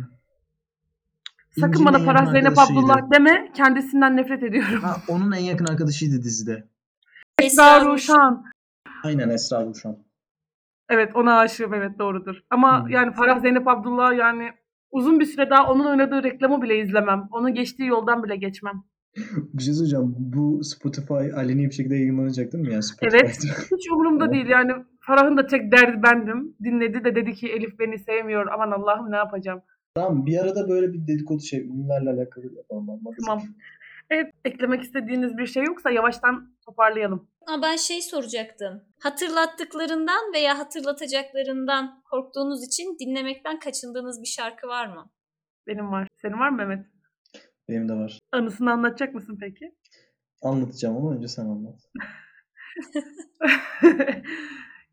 Sakın 1.60 1.86
bana 1.86 2.00
Farah 2.00 2.32
Zeynep. 2.32 2.60
Abdullah 2.60 3.12
deme. 3.14 3.52
Kendisinden 3.56 4.18
nefret 4.18 4.44
ediyorum. 4.44 4.82
Ha, 4.82 4.98
onun 5.08 5.32
en 5.32 5.44
yakın 5.44 5.66
arkadaşıydı 5.66 6.24
dizide. 6.24 6.68
Esra 7.42 7.86
Ruşan. 7.86 8.46
Aynen 9.04 9.30
Esra 9.30 9.66
Ruşan. 9.66 9.98
Evet 10.90 11.16
ona 11.16 11.38
aşığım 11.38 11.74
evet 11.74 12.00
doğrudur. 12.00 12.36
Ama 12.50 12.86
Hı. 12.86 12.92
yani 12.92 13.14
Farah 13.14 13.40
Zeynep 13.40 13.68
Abdullah 13.68 14.18
yani 14.18 14.50
uzun 14.92 15.20
bir 15.20 15.26
süre 15.26 15.50
daha 15.50 15.72
onun 15.72 15.86
oynadığı 15.86 16.24
reklamı 16.24 16.62
bile 16.62 16.80
izlemem. 16.80 17.28
Onun 17.32 17.54
geçtiği 17.54 17.88
yoldan 17.88 18.24
bile 18.24 18.36
geçmem. 18.36 18.84
Bir 19.54 19.64
şey 19.64 19.74
söyleyeceğim. 19.74 20.16
Bu 20.18 20.64
Spotify 20.64 21.14
aleni 21.14 21.66
bir 21.66 21.72
şekilde 21.72 21.96
yayınlanacak 21.96 22.54
değil 22.54 22.68
mi 22.68 22.74
ya? 22.74 22.82
Spotify'da? 22.82 23.18
Evet. 23.18 23.38
Hiç 23.78 23.92
umurumda 23.92 24.32
değil 24.32 24.48
yani. 24.48 24.72
Farah'ın 25.00 25.38
da 25.38 25.46
tek 25.46 25.72
derdi 25.72 26.04
bendim. 26.04 26.56
Dinledi 26.64 27.04
de 27.04 27.16
dedi 27.16 27.34
ki 27.34 27.48
Elif 27.48 27.80
beni 27.80 28.00
sevmiyor. 28.00 28.48
Aman 28.48 28.72
Allah'ım 28.72 29.12
ne 29.12 29.16
yapacağım. 29.16 29.62
Tamam 29.96 30.26
bir 30.26 30.38
arada 30.38 30.70
böyle 30.70 30.94
bir 30.94 31.08
dedikodu 31.08 31.40
şey 31.42 31.60
ünlülerle 31.60 32.10
alakalı 32.10 32.46
yapalım. 32.56 32.88
Tamam. 33.26 33.44
Evet 34.10 34.34
eklemek 34.46 34.84
istediğiniz 34.84 35.38
bir 35.38 35.48
şey 35.48 35.64
yoksa 35.64 35.92
yavaştan 35.92 36.58
toparlayalım. 36.66 37.30
Ama 37.48 37.62
ben 37.62 37.76
şey 37.76 38.02
soracaktım. 38.02 38.84
Hatırlattıklarından 39.00 40.34
veya 40.34 40.60
hatırlatacaklarından 40.60 42.02
korktuğunuz 42.12 42.64
için 42.68 42.98
dinlemekten 43.00 43.60
kaçındığınız 43.60 44.22
bir 44.22 44.28
şarkı 44.28 44.68
var 44.68 44.88
mı? 44.88 45.10
Benim 45.68 45.92
var. 45.92 46.08
Senin 46.22 46.40
var 46.40 46.50
mı 46.50 46.58
Mehmet? 46.58 46.86
Benim 47.70 47.90
de 47.90 47.94
var. 47.94 48.20
Anısını 48.32 48.72
anlatacak 48.72 49.14
mısın 49.14 49.38
peki? 49.42 49.76
Anlatacağım 50.42 50.98
ama 50.98 51.16
önce 51.16 51.28
sen 51.28 51.46
anlat. 51.46 51.80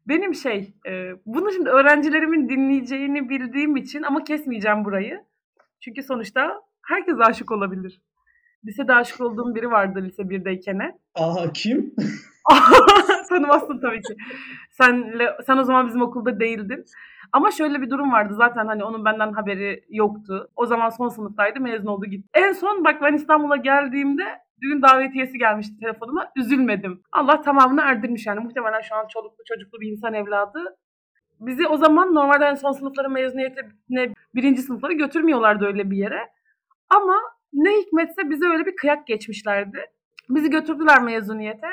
Benim 0.08 0.34
şey, 0.34 0.74
e, 0.86 1.10
bunu 1.26 1.52
şimdi 1.52 1.68
öğrencilerimin 1.68 2.48
dinleyeceğini 2.48 3.28
bildiğim 3.28 3.76
için 3.76 4.02
ama 4.02 4.24
kesmeyeceğim 4.24 4.84
burayı. 4.84 5.24
Çünkü 5.80 6.02
sonuçta 6.02 6.62
herkes 6.82 7.14
aşık 7.20 7.50
olabilir. 7.50 8.00
Lisede 8.66 8.94
aşık 8.94 9.20
olduğum 9.20 9.54
biri 9.54 9.70
vardı 9.70 10.02
lise 10.02 10.22
1'deyken. 10.22 10.98
Aha 11.14 11.52
kim? 11.52 11.94
Tanımazsın 13.28 13.80
tabii 13.80 14.02
ki. 14.02 14.16
Senle, 14.70 15.36
sen 15.46 15.56
o 15.56 15.64
zaman 15.64 15.86
bizim 15.86 16.02
okulda 16.02 16.40
değildin. 16.40 16.84
Ama 17.32 17.50
şöyle 17.50 17.82
bir 17.82 17.90
durum 17.90 18.12
vardı 18.12 18.34
zaten 18.34 18.66
hani 18.66 18.84
onun 18.84 19.04
benden 19.04 19.32
haberi 19.32 19.84
yoktu. 19.88 20.48
O 20.56 20.66
zaman 20.66 20.90
son 20.90 21.08
sınıftaydı 21.08 21.60
mezun 21.60 21.86
oldu 21.86 22.06
gitti. 22.06 22.28
En 22.34 22.52
son 22.52 22.84
bak 22.84 23.02
ben 23.02 23.14
İstanbul'a 23.14 23.56
geldiğimde 23.56 24.24
düğün 24.62 24.82
davetiyesi 24.82 25.38
gelmişti 25.38 25.74
telefonuma. 25.80 26.30
Üzülmedim. 26.36 27.02
Allah 27.12 27.40
tamamını 27.40 27.80
erdirmiş 27.80 28.26
yani. 28.26 28.40
Muhtemelen 28.40 28.80
şu 28.80 28.94
an 28.94 29.06
çoluklu 29.08 29.44
çocuklu 29.48 29.80
bir 29.80 29.90
insan 29.90 30.14
evladı. 30.14 30.76
Bizi 31.40 31.66
o 31.66 31.76
zaman 31.76 32.14
normalde 32.14 32.44
hani 32.44 32.56
son 32.56 32.72
sınıfların 32.72 33.12
mezuniyetine 33.12 34.14
birinci 34.34 34.62
sınıfları 34.62 34.92
götürmüyorlardı 34.92 35.64
öyle 35.66 35.90
bir 35.90 35.96
yere. 35.96 36.20
Ama 36.88 37.16
ne 37.54 37.70
hikmetse 37.78 38.30
bize 38.30 38.46
öyle 38.46 38.66
bir 38.66 38.76
kıyak 38.76 39.06
geçmişlerdi. 39.06 39.78
Bizi 40.28 40.50
götürdüler 40.50 41.02
mezuniyete. 41.02 41.68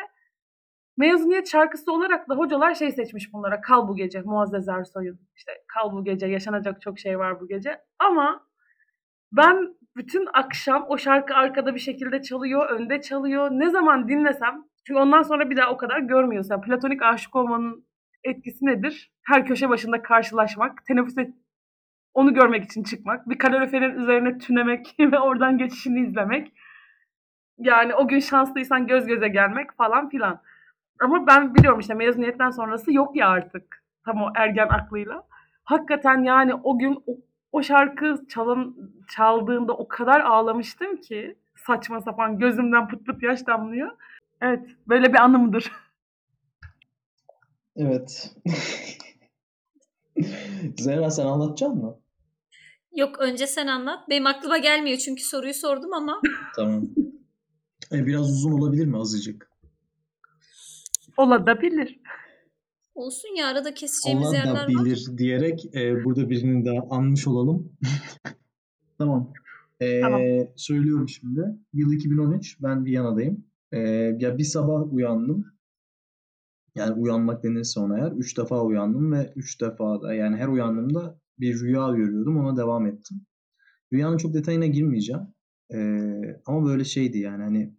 Mezuniyet 0.97 1.51
şarkısı 1.51 1.91
olarak 1.91 2.29
da 2.29 2.35
hocalar 2.35 2.75
şey 2.75 2.91
seçmiş 2.91 3.33
bunlara. 3.33 3.61
Kal 3.61 3.87
bu 3.87 3.95
gece. 3.95 4.21
Muazzez 4.21 4.67
Ersoy'un. 4.69 5.19
İşte 5.35 5.51
kal 5.67 5.91
bu 5.91 6.03
gece. 6.03 6.27
Yaşanacak 6.27 6.81
çok 6.81 6.99
şey 6.99 7.19
var 7.19 7.39
bu 7.39 7.47
gece. 7.47 7.81
Ama 7.99 8.47
ben 9.31 9.75
bütün 9.95 10.27
akşam 10.33 10.85
o 10.89 10.97
şarkı 10.97 11.33
arkada 11.33 11.75
bir 11.75 11.79
şekilde 11.79 12.21
çalıyor. 12.21 12.69
Önde 12.69 13.01
çalıyor. 13.01 13.51
Ne 13.51 13.69
zaman 13.69 14.07
dinlesem. 14.07 14.63
Çünkü 14.87 14.99
ondan 14.99 15.21
sonra 15.21 15.49
bir 15.49 15.57
daha 15.57 15.71
o 15.71 15.77
kadar 15.77 15.99
görmüyorsun. 15.99 16.61
Platonik 16.61 17.01
aşık 17.01 17.35
olmanın 17.35 17.85
etkisi 18.23 18.65
nedir? 18.65 19.11
Her 19.23 19.45
köşe 19.45 19.69
başında 19.69 20.01
karşılaşmak. 20.01 20.85
Teneffüse 20.85 21.33
onu 22.13 22.33
görmek 22.33 22.63
için 22.63 22.83
çıkmak. 22.83 23.29
Bir 23.29 23.37
kaloriferin 23.37 23.99
üzerine 23.99 24.37
tünemek 24.37 24.95
ve 24.99 25.19
oradan 25.19 25.57
geçişini 25.57 25.99
izlemek. 25.99 26.53
Yani 27.57 27.95
o 27.95 28.07
gün 28.07 28.19
şanslıysan 28.19 28.87
göz 28.87 29.07
göze 29.07 29.27
gelmek 29.27 29.73
falan 29.77 30.09
filan. 30.09 30.41
Ama 30.99 31.27
ben 31.27 31.55
biliyorum 31.55 31.79
işte 31.79 31.93
mezuniyetten 31.93 32.49
sonrası 32.49 32.93
yok 32.93 33.15
ya 33.15 33.29
artık. 33.29 33.83
Tam 34.05 34.21
o 34.21 34.29
ergen 34.35 34.67
aklıyla. 34.67 35.23
Hakikaten 35.63 36.23
yani 36.23 36.53
o 36.63 36.79
gün 36.79 37.03
o, 37.07 37.17
o 37.51 37.63
şarkı 37.63 38.27
çalın, 38.29 38.93
çaldığında 39.09 39.73
o 39.73 39.87
kadar 39.87 40.21
ağlamıştım 40.21 40.97
ki 40.97 41.35
saçma 41.55 42.01
sapan 42.01 42.39
gözümden 42.39 42.87
pıt 42.87 43.05
pıt 43.05 43.23
yaş 43.23 43.47
damlıyor. 43.47 43.91
Evet 44.41 44.69
böyle 44.87 45.13
bir 45.13 45.19
anımdır. 45.19 45.71
Evet. 47.75 48.35
Zehra 50.79 51.11
sen 51.11 51.25
anlatacak 51.25 51.75
mı? 51.75 51.97
Yok 52.95 53.19
önce 53.19 53.47
sen 53.47 53.67
anlat. 53.67 54.09
Benim 54.09 54.27
aklıma 54.27 54.57
gelmiyor 54.57 54.97
çünkü 54.97 55.23
soruyu 55.23 55.53
sordum 55.53 55.93
ama. 55.93 56.21
Tamam. 56.55 56.83
E, 57.91 58.05
biraz 58.05 58.31
uzun 58.31 58.51
olabilir 58.51 58.85
mi 58.85 58.97
azıcık? 58.97 59.51
Olabilir. 61.17 61.99
Olsun 62.95 63.35
ya 63.37 63.47
arada 63.47 63.73
keseceğimiz 63.73 64.33
yerler 64.33 64.49
Allah 64.49 64.55
da 64.55 64.59
var. 64.59 64.67
bilir 64.67 65.07
diyerek 65.17 65.75
e, 65.75 66.03
burada 66.03 66.29
birini 66.29 66.65
daha 66.65 66.95
anmış 66.95 67.27
olalım. 67.27 67.71
tamam. 68.97 69.33
E, 69.79 70.01
Tamam. 70.01 70.21
Söylüyorum 70.55 71.09
şimdi. 71.09 71.41
Yıl 71.73 71.93
2013. 71.93 72.61
Ben 72.61 72.85
Viyana'dayım. 72.85 73.45
E, 73.71 73.79
ya 74.19 74.37
bir 74.37 74.43
sabah 74.43 74.93
uyandım. 74.93 75.50
Yani 76.75 76.93
uyanmak 76.93 77.43
denirse 77.43 77.79
ona 77.79 77.97
eğer. 77.97 78.11
Üç 78.11 78.37
defa 78.37 78.63
uyandım 78.63 79.11
ve 79.11 79.33
üç 79.35 79.61
defa 79.61 80.01
da 80.01 80.13
yani 80.13 80.37
her 80.37 80.47
uyandığımda 80.47 81.19
bir 81.39 81.59
rüya 81.59 81.91
görüyordum. 81.91 82.37
Ona 82.37 82.57
devam 82.57 82.87
ettim. 82.87 83.25
Rüyanın 83.93 84.17
çok 84.17 84.33
detayına 84.33 84.65
girmeyeceğim. 84.65 85.21
E, 85.73 85.79
ama 86.45 86.65
böyle 86.65 86.83
şeydi 86.83 87.19
yani 87.19 87.43
hani 87.43 87.75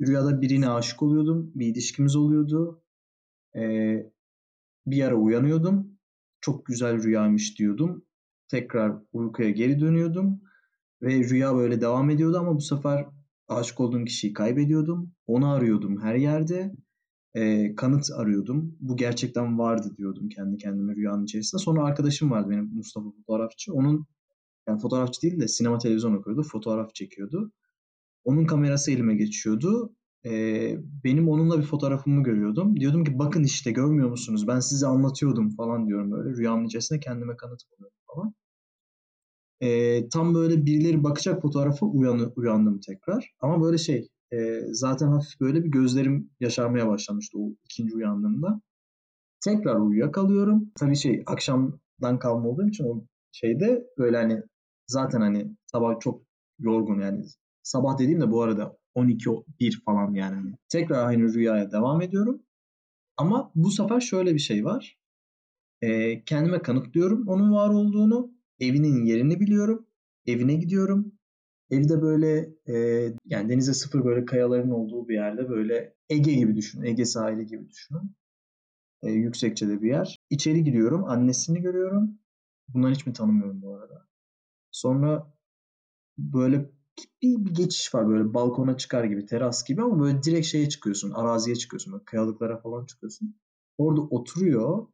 rüyada 0.00 0.40
birine 0.40 0.68
aşık 0.68 1.02
oluyordum. 1.02 1.52
Bir 1.54 1.66
ilişkimiz 1.66 2.16
oluyordu. 2.16 2.82
E, 3.56 3.62
bir 4.86 5.02
ara 5.02 5.14
uyanıyordum. 5.14 5.98
Çok 6.40 6.66
güzel 6.66 7.02
rüyaymış 7.02 7.58
diyordum. 7.58 8.04
Tekrar 8.48 8.92
uykuya 9.12 9.50
geri 9.50 9.80
dönüyordum. 9.80 10.40
Ve 11.02 11.28
rüya 11.28 11.54
böyle 11.56 11.80
devam 11.80 12.10
ediyordu 12.10 12.38
ama 12.38 12.56
bu 12.56 12.60
sefer 12.60 13.06
aşık 13.48 13.80
olduğum 13.80 14.04
kişiyi 14.04 14.32
kaybediyordum. 14.32 15.14
Onu 15.26 15.50
arıyordum 15.52 16.02
her 16.02 16.14
yerde. 16.14 16.72
Ee, 17.34 17.74
kanıt 17.76 18.10
arıyordum. 18.16 18.76
Bu 18.80 18.96
gerçekten 18.96 19.58
vardı 19.58 19.94
diyordum 19.98 20.28
kendi 20.28 20.56
kendime 20.58 20.96
rüyanın 20.96 21.24
içerisinde. 21.24 21.62
Sonra 21.62 21.84
arkadaşım 21.84 22.30
vardı 22.30 22.50
benim 22.50 22.64
Mustafa 22.74 23.10
fotoğrafçı. 23.10 23.74
Onun 23.74 24.06
Yani 24.68 24.80
fotoğrafçı 24.80 25.22
değil 25.22 25.40
de 25.40 25.48
sinema 25.48 25.78
televizyon 25.78 26.14
okuyordu. 26.14 26.42
Fotoğraf 26.42 26.94
çekiyordu. 26.94 27.52
Onun 28.24 28.46
kamerası 28.46 28.92
elime 28.92 29.16
geçiyordu. 29.16 29.94
Ee, 30.26 30.78
benim 31.04 31.28
onunla 31.28 31.58
bir 31.58 31.64
fotoğrafımı 31.64 32.22
görüyordum. 32.22 32.80
Diyordum 32.80 33.04
ki 33.04 33.18
bakın 33.18 33.44
işte 33.44 33.70
görmüyor 33.72 34.10
musunuz? 34.10 34.48
Ben 34.48 34.60
size 34.60 34.86
anlatıyordum 34.86 35.50
falan 35.56 35.86
diyorum 35.88 36.12
böyle. 36.12 36.36
Rüyamın 36.36 36.66
içerisinde 36.66 37.00
kendime 37.00 37.36
kanıt 37.36 37.60
buluyorum 37.72 37.98
falan. 38.14 38.34
Ee, 39.60 40.08
tam 40.08 40.34
böyle 40.34 40.66
birileri 40.66 41.04
bakacak 41.04 41.42
fotoğrafa 41.42 41.86
uyanı, 41.86 42.32
uyandım 42.36 42.80
tekrar. 42.80 43.34
Ama 43.40 43.62
böyle 43.62 43.78
şey 43.78 44.08
e, 44.32 44.60
zaten 44.72 45.08
hafif 45.08 45.40
böyle 45.40 45.64
bir 45.64 45.68
gözlerim 45.70 46.30
yaşarmaya 46.40 46.88
başlamıştı 46.88 47.38
o 47.38 47.50
ikinci 47.64 47.94
uyandığımda. 47.94 48.60
Tekrar 49.44 49.76
uyuyakalıyorum. 49.76 50.70
Tabii 50.80 50.96
şey 50.96 51.22
akşamdan 51.26 52.18
kalma 52.18 52.48
olduğum 52.48 52.68
için 52.68 52.84
o 52.84 53.04
şeyde 53.32 53.86
böyle 53.98 54.16
hani 54.16 54.42
zaten 54.86 55.20
hani 55.20 55.56
sabah 55.66 56.00
çok 56.00 56.22
yorgun 56.58 57.00
yani. 57.00 57.24
Sabah 57.62 57.98
dediğim 57.98 58.20
de 58.20 58.30
bu 58.30 58.42
arada 58.42 58.78
12-1 58.94 59.84
falan 59.84 60.14
yani. 60.14 60.34
Hani 60.34 60.54
tekrar 60.68 61.06
aynı 61.06 61.34
rüyaya 61.34 61.72
devam 61.72 62.02
ediyorum. 62.02 62.42
Ama 63.16 63.52
bu 63.54 63.70
sefer 63.70 64.00
şöyle 64.00 64.34
bir 64.34 64.38
şey 64.38 64.64
var. 64.64 64.98
Ee, 65.82 66.24
kendime 66.24 66.62
kanıtlıyorum 66.62 67.28
onun 67.28 67.52
var 67.52 67.70
olduğunu. 67.70 68.32
Evinin 68.60 69.04
yerini 69.04 69.40
biliyorum. 69.40 69.86
Evine 70.26 70.54
gidiyorum. 70.54 71.11
Evde 71.72 72.02
böyle 72.02 72.50
e, 72.68 72.74
yani 73.24 73.48
denize 73.48 73.74
sıfır 73.74 74.04
böyle 74.04 74.24
kayaların 74.24 74.70
olduğu 74.70 75.08
bir 75.08 75.14
yerde 75.14 75.48
böyle 75.48 75.94
Ege 76.10 76.32
gibi 76.32 76.56
düşünün. 76.56 76.84
Ege 76.84 77.04
sahili 77.04 77.46
gibi 77.46 77.68
düşünün. 77.70 78.16
E, 79.02 79.10
yüksekçede 79.10 79.82
bir 79.82 79.88
yer. 79.88 80.20
İçeri 80.30 80.64
giriyorum. 80.64 81.04
Annesini 81.04 81.60
görüyorum. 81.62 82.18
Bunları 82.68 82.92
hiç 82.94 83.06
mi 83.06 83.12
tanımıyorum 83.12 83.62
bu 83.62 83.74
arada. 83.74 84.06
Sonra 84.70 85.34
böyle 86.18 86.70
bir, 87.22 87.44
bir 87.44 87.54
geçiş 87.54 87.94
var 87.94 88.08
böyle 88.08 88.34
balkona 88.34 88.76
çıkar 88.76 89.04
gibi 89.04 89.26
teras 89.26 89.64
gibi 89.64 89.82
ama 89.82 90.00
böyle 90.00 90.22
direkt 90.22 90.46
şeye 90.46 90.68
çıkıyorsun 90.68 91.10
araziye 91.10 91.56
çıkıyorsun 91.56 91.92
böyle 91.92 92.04
kayalıklara 92.04 92.58
falan 92.60 92.86
çıkıyorsun. 92.86 93.36
Orada 93.78 94.00
oturuyor 94.00 94.86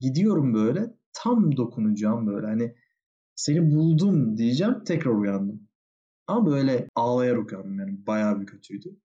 gidiyorum 0.00 0.54
böyle 0.54 0.94
tam 1.12 1.56
dokunacağım 1.56 2.26
böyle 2.26 2.46
hani 2.46 2.74
seni 3.34 3.72
buldum 3.72 4.36
diyeceğim 4.36 4.84
tekrar 4.84 5.10
uyandım. 5.10 5.68
Ama 6.26 6.46
böyle 6.46 6.88
ağlayarak 6.94 7.52
uyandım 7.52 7.78
yani 7.78 8.06
bayağı 8.06 8.40
bir 8.40 8.46
kötüydü. 8.46 8.96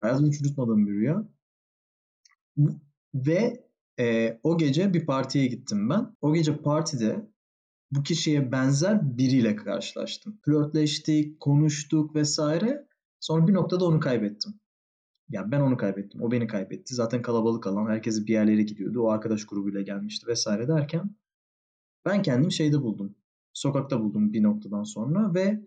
Hayatımda 0.00 0.28
hiç 0.28 0.40
unutmadığım 0.40 0.86
bir 0.86 0.92
rüya. 0.92 1.28
Ve 3.14 3.66
e, 4.00 4.38
o 4.42 4.58
gece 4.58 4.94
bir 4.94 5.06
partiye 5.06 5.46
gittim 5.46 5.90
ben. 5.90 6.16
O 6.20 6.34
gece 6.34 6.56
partide 6.56 7.28
bu 7.90 8.02
kişiye 8.02 8.52
benzer 8.52 9.18
biriyle 9.18 9.56
karşılaştım. 9.56 10.38
Flörtleştik, 10.44 11.40
konuştuk 11.40 12.14
vesaire. 12.14 12.88
Sonra 13.20 13.48
bir 13.48 13.54
noktada 13.54 13.84
onu 13.84 14.00
kaybettim. 14.00 14.54
Yani 15.28 15.52
ben 15.52 15.60
onu 15.60 15.76
kaybettim. 15.76 16.22
O 16.22 16.30
beni 16.30 16.46
kaybetti. 16.46 16.94
Zaten 16.94 17.22
kalabalık 17.22 17.66
alan. 17.66 17.90
Herkes 17.90 18.26
bir 18.26 18.32
yerlere 18.32 18.62
gidiyordu. 18.62 19.02
O 19.02 19.10
arkadaş 19.10 19.46
grubuyla 19.46 19.80
gelmişti 19.80 20.26
vesaire 20.26 20.68
derken 20.68 21.16
ben 22.04 22.22
kendimi 22.22 22.52
şeyde 22.52 22.82
buldum. 22.82 23.14
Sokakta 23.52 24.00
buldum 24.00 24.32
bir 24.32 24.42
noktadan 24.42 24.84
sonra 24.84 25.34
ve 25.34 25.60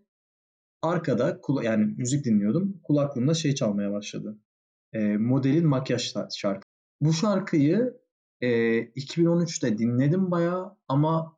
arkada 0.86 1.40
yani 1.64 1.94
müzik 1.98 2.26
dinliyordum. 2.26 2.82
Kulaklığımda 2.84 3.34
şey 3.34 3.56
çalmaya 3.56 3.92
başladı. 3.92 4.40
E, 4.94 5.18
modelin 5.18 5.68
makyaj 5.68 6.14
şarkı. 6.36 6.68
Bu 7.02 7.14
şarkıyı 7.14 7.98
e, 8.42 8.48
2013'te 8.80 9.78
dinledim 9.78 10.32
bayağı 10.32 10.78
ama 10.88 11.38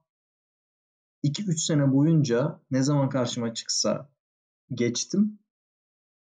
2-3 1.24 1.58
sene 1.58 1.94
boyunca 1.94 2.62
ne 2.72 2.84
zaman 2.84 3.10
karşıma 3.10 3.54
çıksa 3.54 4.10
geçtim. 4.74 5.40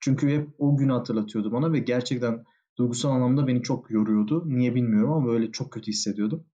Çünkü 0.01 0.29
hep 0.29 0.49
o 0.59 0.77
günü 0.77 0.93
hatırlatıyordu 0.93 1.53
bana 1.53 1.73
ve 1.73 1.79
gerçekten 1.79 2.45
duygusal 2.79 3.11
anlamda 3.11 3.47
beni 3.47 3.63
çok 3.63 3.91
yoruyordu. 3.91 4.43
Niye 4.47 4.75
bilmiyorum 4.75 5.13
ama 5.13 5.27
böyle 5.27 5.53
çok 5.53 5.73
kötü 5.73 5.91
hissediyordum. 5.91 6.47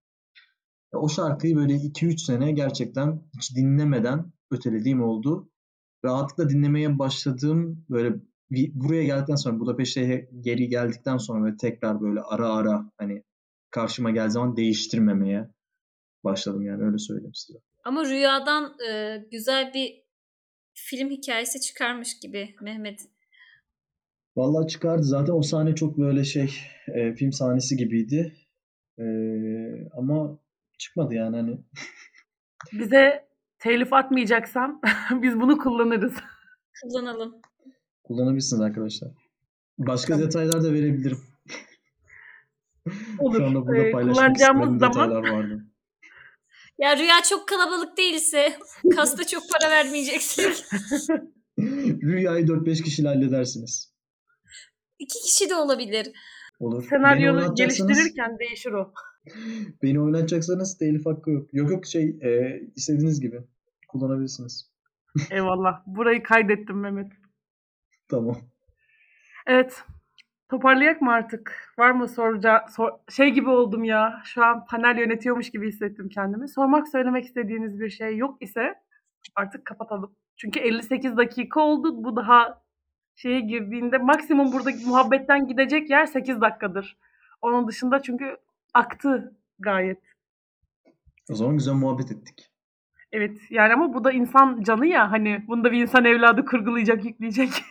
O 0.93 1.09
şarkıyı 1.09 1.55
böyle 1.55 1.73
2-3 1.73 2.17
sene 2.17 2.51
gerçekten 2.51 3.23
hiç 3.37 3.55
dinlemeden 3.55 4.33
ötelediğim 4.51 5.03
oldu. 5.03 5.49
Rahatlıkla 6.05 6.49
dinlemeye 6.49 6.99
başladığım 6.99 7.85
böyle 7.89 8.15
buraya 8.51 9.03
geldikten 9.03 9.35
sonra 9.35 9.59
Budapeşte'ye 9.59 10.29
geri 10.41 10.67
geldikten 10.69 11.17
sonra 11.17 11.45
ve 11.45 11.57
tekrar 11.57 12.01
böyle 12.01 12.21
ara 12.21 12.49
ara 12.53 12.91
hani 12.97 13.23
karşıma 13.71 14.11
geldiği 14.11 14.31
zaman 14.31 14.57
değiştirmemeye 14.57 15.49
başladım 16.23 16.61
yani 16.61 16.83
öyle 16.83 16.97
söyleyeyim 16.97 17.35
size. 17.35 17.59
Ama 17.83 18.05
rüyadan 18.05 18.75
e, 18.89 19.17
güzel 19.31 19.73
bir 19.73 20.03
film 20.73 21.09
hikayesi 21.09 21.61
çıkarmış 21.61 22.19
gibi 22.19 22.55
Mehmet. 22.61 22.99
Vallahi 24.35 24.67
çıkardı. 24.67 25.03
Zaten 25.03 25.33
o 25.33 25.41
sahne 25.41 25.75
çok 25.75 25.97
böyle 25.97 26.23
şey 26.23 26.53
e, 26.87 27.13
film 27.13 27.31
sahnesi 27.31 27.77
gibiydi. 27.77 28.35
E, 28.99 29.05
ama 29.97 30.39
çıkmadı 30.77 31.13
yani 31.13 31.35
hani. 31.35 31.57
Bize 32.73 33.28
telif 33.59 33.93
atmayacaksan 33.93 34.81
biz 35.11 35.39
bunu 35.39 35.57
kullanırız. 35.57 36.13
Kullanalım. 36.81 37.35
Kullanabilirsiniz 38.03 38.61
arkadaşlar. 38.61 39.11
Başka 39.77 40.13
tamam. 40.13 40.27
detaylar 40.27 40.63
da 40.63 40.73
verebilirim. 40.73 41.19
Olur. 43.19 43.37
Şu 43.37 43.45
anda 43.45 43.67
burada 43.67 43.91
paylaşmak 43.91 44.37
istediğim 44.37 44.79
detaylar 44.79 45.29
vardı. 45.29 45.65
Ya 46.77 46.97
rüya 46.97 47.15
çok 47.29 47.47
kalabalık 47.47 47.97
değilse 47.97 48.57
kasta 48.95 49.27
çok 49.27 49.43
para 49.51 49.71
vermeyeceksek. 49.71 50.53
Rüyayı 52.03 52.45
4-5 52.45 52.83
kişiyle 52.83 53.07
halledersiniz. 53.07 53.93
İki 54.99 55.19
kişi 55.19 55.49
de 55.49 55.55
olabilir. 55.55 56.07
Olur. 56.59 56.87
Senaryonu 56.89 57.55
geliştirirken 57.55 58.39
değişir 58.39 58.71
o. 58.71 58.93
Beni 59.83 59.99
oynatacaksanız 59.99 60.77
telif 60.77 61.05
hakkı 61.05 61.31
yok. 61.31 61.53
Yok 61.53 61.71
yok 61.71 61.85
şey 61.85 62.17
e, 62.21 62.61
istediğiniz 62.75 63.21
gibi 63.21 63.39
kullanabilirsiniz. 63.87 64.71
Eyvallah. 65.31 65.81
Burayı 65.85 66.23
kaydettim 66.23 66.79
Mehmet. 66.79 67.11
Tamam. 68.09 68.37
Evet. 69.47 69.83
Toparlayak 70.49 71.01
mı 71.01 71.11
artık? 71.11 71.73
Var 71.77 71.91
mı 71.91 72.07
soracağı 72.07 72.59
sor, 72.69 72.91
şey 73.09 73.29
gibi 73.29 73.49
oldum 73.49 73.83
ya. 73.83 74.21
Şu 74.25 74.43
an 74.43 74.65
panel 74.65 74.97
yönetiyormuş 74.97 75.49
gibi 75.49 75.67
hissettim 75.67 76.09
kendimi. 76.09 76.49
Sormak 76.49 76.87
söylemek 76.87 77.25
istediğiniz 77.25 77.79
bir 77.79 77.89
şey 77.89 78.17
yok 78.17 78.41
ise 78.41 78.75
artık 79.35 79.65
kapatalım. 79.65 80.15
Çünkü 80.37 80.59
58 80.59 81.17
dakika 81.17 81.61
oldu. 81.61 82.03
Bu 82.03 82.15
daha 82.15 82.61
şeye 83.15 83.39
girdiğinde 83.39 83.97
maksimum 83.97 84.51
buradaki 84.51 84.85
muhabbetten 84.85 85.47
gidecek 85.47 85.89
yer 85.89 86.05
8 86.05 86.41
dakikadır. 86.41 86.97
Onun 87.41 87.67
dışında 87.67 88.01
çünkü 88.01 88.37
aktı 88.73 89.35
gayet. 89.59 89.99
O 91.31 91.35
zaman 91.35 91.57
güzel 91.57 91.73
muhabbet 91.73 92.11
ettik. 92.11 92.51
Evet 93.11 93.37
yani 93.49 93.73
ama 93.73 93.93
bu 93.93 94.03
da 94.03 94.11
insan 94.11 94.61
canı 94.61 94.87
ya 94.87 95.11
hani 95.11 95.43
bunda 95.47 95.71
bir 95.71 95.81
insan 95.81 96.05
evladı 96.05 96.45
kurgulayacak, 96.45 97.05
yükleyecek. 97.05 97.49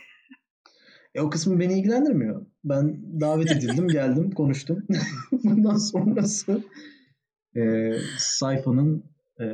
E 1.15 1.21
o 1.21 1.29
kısmı 1.29 1.59
beni 1.59 1.79
ilgilendirmiyor. 1.79 2.45
Ben 2.63 3.01
davet 3.21 3.51
edildim, 3.51 3.87
geldim, 3.91 4.31
konuştum. 4.31 4.87
Bundan 5.43 5.75
sonrası 5.75 6.63
e, 7.55 7.91
sayfanın 8.17 9.03
e, 9.39 9.45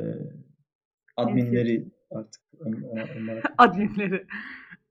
adminleri 1.16 1.88
artık 2.10 2.42
onlara. 3.16 3.42
adminleri. 3.58 4.26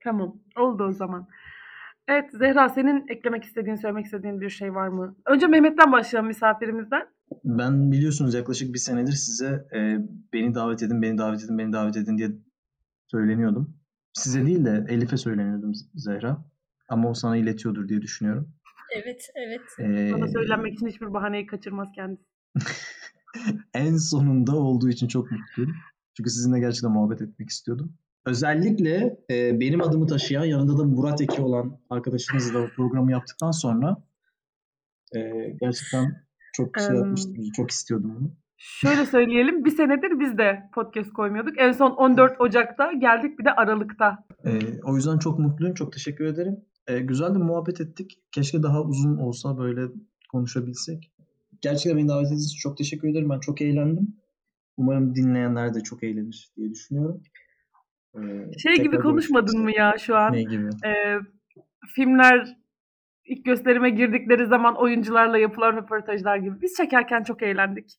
Tamam. 0.03 0.41
Oldu 0.58 0.84
o 0.84 0.91
zaman. 0.91 1.28
Evet 2.08 2.30
Zehra 2.34 2.70
senin 2.70 3.08
eklemek 3.08 3.43
istediğin, 3.43 3.76
söylemek 3.76 4.06
istediğin 4.06 4.41
bir 4.41 4.49
şey 4.49 4.76
var 4.76 4.88
mı? 4.88 5.16
Önce 5.26 5.47
Mehmet'ten 5.47 5.91
başlayalım 5.91 6.28
misafirimizden. 6.28 7.08
Ben 7.43 7.91
biliyorsunuz 7.91 8.34
yaklaşık 8.34 8.74
bir 8.74 8.80
senedir 8.80 9.12
size 9.14 9.68
e, 9.76 9.97
beni 10.34 10.56
davet 10.56 10.84
edin, 10.84 11.01
beni 11.01 11.18
davet 11.18 11.43
edin, 11.43 11.58
beni 11.58 11.74
davet 11.74 11.97
edin 11.97 12.18
diye 12.18 12.32
söyleniyordum. 13.08 13.78
Size 14.14 14.45
değil 14.45 14.66
de 14.66 14.86
Elif'e 14.89 15.18
söyleniyordum 15.18 15.72
Zehra. 15.95 16.45
Ama 16.89 17.10
o 17.10 17.14
sana 17.14 17.38
iletiyordur 17.38 17.89
diye 17.89 18.01
düşünüyorum. 18.01 18.53
Evet, 18.95 19.30
evet. 19.36 19.62
Ee, 19.80 20.14
Bana 20.14 20.28
söylenmek 20.28 20.74
için 20.74 20.88
hiçbir 20.88 21.14
bahaneyi 21.14 21.45
kaçırmaz 21.45 21.91
kendisi. 21.95 22.24
en 23.74 23.95
sonunda 23.95 24.56
olduğu 24.56 24.89
için 24.89 25.08
çok 25.08 25.32
mutluyum. 25.32 25.76
Çünkü 26.18 26.30
sizinle 26.30 26.60
gerçekten 26.60 26.91
muhabbet 26.91 27.22
etmek 27.22 27.49
istiyordum. 27.49 27.93
Özellikle 28.26 29.18
e, 29.32 29.60
benim 29.60 29.82
adımı 29.82 30.08
taşıyan, 30.08 30.46
yanında 30.46 30.78
da 30.78 30.84
Murat 30.84 31.22
Eki 31.22 31.42
olan 31.42 31.80
arkadaşımızla 31.90 32.60
da 32.60 32.68
programı 32.76 33.12
yaptıktan 33.12 33.52
sonra 33.52 33.98
e, 35.16 35.20
gerçekten 35.62 36.26
çok 36.54 36.80
şey 36.80 36.96
yapmıştım, 36.96 37.52
çok 37.56 37.72
istiyordum 37.72 38.16
bunu. 38.20 38.32
Şöyle 38.58 39.06
söyleyelim, 39.06 39.66
bir 39.66 39.72
senedir 39.72 40.20
biz 40.20 40.38
de 40.38 40.70
podcast 40.74 41.14
koymuyorduk. 41.14 41.54
En 41.58 41.72
son 41.72 41.92
14 41.92 42.42
Ocak'ta 42.42 42.94
geldik, 42.94 43.40
bir 43.40 43.46
de 43.46 43.52
Aralık'ta. 43.52 44.26
E, 44.46 44.60
o 44.84 44.96
yüzden 44.96 45.18
çok 45.18 45.40
mutluyum, 45.40 45.74
çok 45.74 45.94
teşekkür 45.94 46.26
ederim. 46.26 46.58
E, 46.88 47.00
güzel 47.00 47.36
de 47.36 47.38
muhabbet 47.38 47.82
ettik. 47.82 48.20
Keşke 48.32 48.64
daha 48.64 48.82
uzun 48.82 49.18
olsa 49.18 49.58
böyle 49.58 49.82
konuşabilsek. 50.32 51.12
Gerçekten 51.62 51.98
beni 51.98 52.08
davet 52.08 52.26
ettiğiniz 52.26 52.46
için 52.46 52.60
çok 52.60 52.78
teşekkür 52.78 53.08
ederim. 53.08 53.30
Ben 53.30 53.40
çok 53.40 53.62
eğlendim. 53.62 54.16
Umarım 54.78 55.16
dinleyenler 55.16 55.74
de 55.74 55.80
çok 55.80 56.04
eğlenir 56.04 56.50
diye 56.58 56.72
düşünüyorum. 56.72 57.22
Ee, 58.16 58.59
Şey 58.59 58.84
gibi 58.84 58.99
konuşmadın 58.99 59.61
mı 59.61 59.72
ya 59.76 59.95
şu 59.99 60.18
an? 60.18 60.34
Ne 60.34 60.43
gibi? 60.43 60.70
Ee, 60.86 61.18
filmler 61.95 62.57
ilk 63.26 63.45
gösterime 63.45 63.89
girdikleri 63.89 64.45
zaman 64.45 64.76
oyuncularla 64.76 65.38
yapılan 65.38 65.78
röportajlar 65.78 66.38
gibi. 66.38 66.61
Biz 66.61 66.74
çekerken 66.78 67.24
çok 67.24 67.43
eğlendik. 67.43 67.91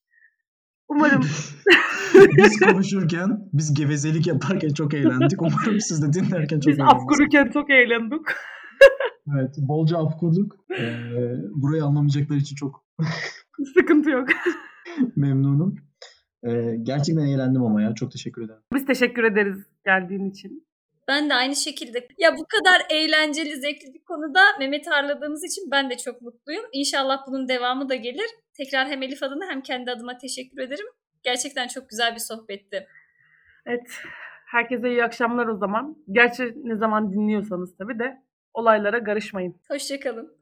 Umarım 0.88 1.20
biz 2.36 2.60
konuşurken, 2.60 3.48
biz 3.52 3.74
gevezelik 3.74 4.26
yaparken 4.26 4.68
çok 4.68 4.94
eğlendik. 4.94 5.42
Umarım 5.42 5.80
siz 5.80 6.02
de 6.02 6.12
dinlerken 6.12 6.60
çok 6.60 6.72
biz 6.72 6.80
afkururken 6.80 7.50
çok 7.50 7.70
eğlendik. 7.70 8.20
Evet, 9.34 9.54
bolca 9.58 9.98
af 9.98 10.18
kurduk. 10.18 10.56
Ee, 10.78 11.34
burayı 11.54 11.84
anlamayacaklar 11.84 12.36
için 12.36 12.56
çok 12.56 12.84
Sıkıntı 13.74 14.10
yok. 14.10 14.28
memnunum. 15.16 15.74
Ee, 16.46 16.76
gerçekten 16.82 17.26
eğlendim 17.26 17.62
ama 17.62 17.82
ya. 17.82 17.94
Çok 17.94 18.12
teşekkür 18.12 18.44
ederim. 18.44 18.60
Biz 18.74 18.86
teşekkür 18.86 19.24
ederiz 19.24 19.66
geldiğin 19.84 20.30
için. 20.30 20.66
Ben 21.08 21.30
de 21.30 21.34
aynı 21.34 21.56
şekilde. 21.56 22.08
Ya 22.18 22.36
bu 22.36 22.46
kadar 22.46 22.82
eğlenceli, 22.90 23.56
zevkli 23.56 23.94
bir 23.94 24.04
konuda 24.04 24.40
Mehmet'i 24.58 24.90
ağırladığımız 24.90 25.44
için 25.44 25.70
ben 25.70 25.90
de 25.90 25.96
çok 25.96 26.22
mutluyum. 26.22 26.64
İnşallah 26.72 27.26
bunun 27.26 27.48
devamı 27.48 27.88
da 27.88 27.94
gelir. 27.94 28.26
Tekrar 28.56 28.88
hem 28.88 29.02
Elif 29.02 29.22
adına 29.22 29.46
hem 29.50 29.60
kendi 29.60 29.90
adıma 29.90 30.18
teşekkür 30.18 30.58
ederim. 30.58 30.86
Gerçekten 31.22 31.68
çok 31.68 31.88
güzel 31.88 32.14
bir 32.14 32.20
sohbetti. 32.20 32.86
Evet. 33.66 33.90
Herkese 34.46 34.90
iyi 34.90 35.04
akşamlar 35.04 35.46
o 35.46 35.56
zaman. 35.56 35.96
Gerçi 36.10 36.54
ne 36.64 36.76
zaman 36.76 37.12
dinliyorsanız 37.12 37.76
tabii 37.76 37.98
de 37.98 38.22
olaylara 38.54 39.04
karışmayın. 39.04 39.56
Hoşçakalın. 39.68 40.36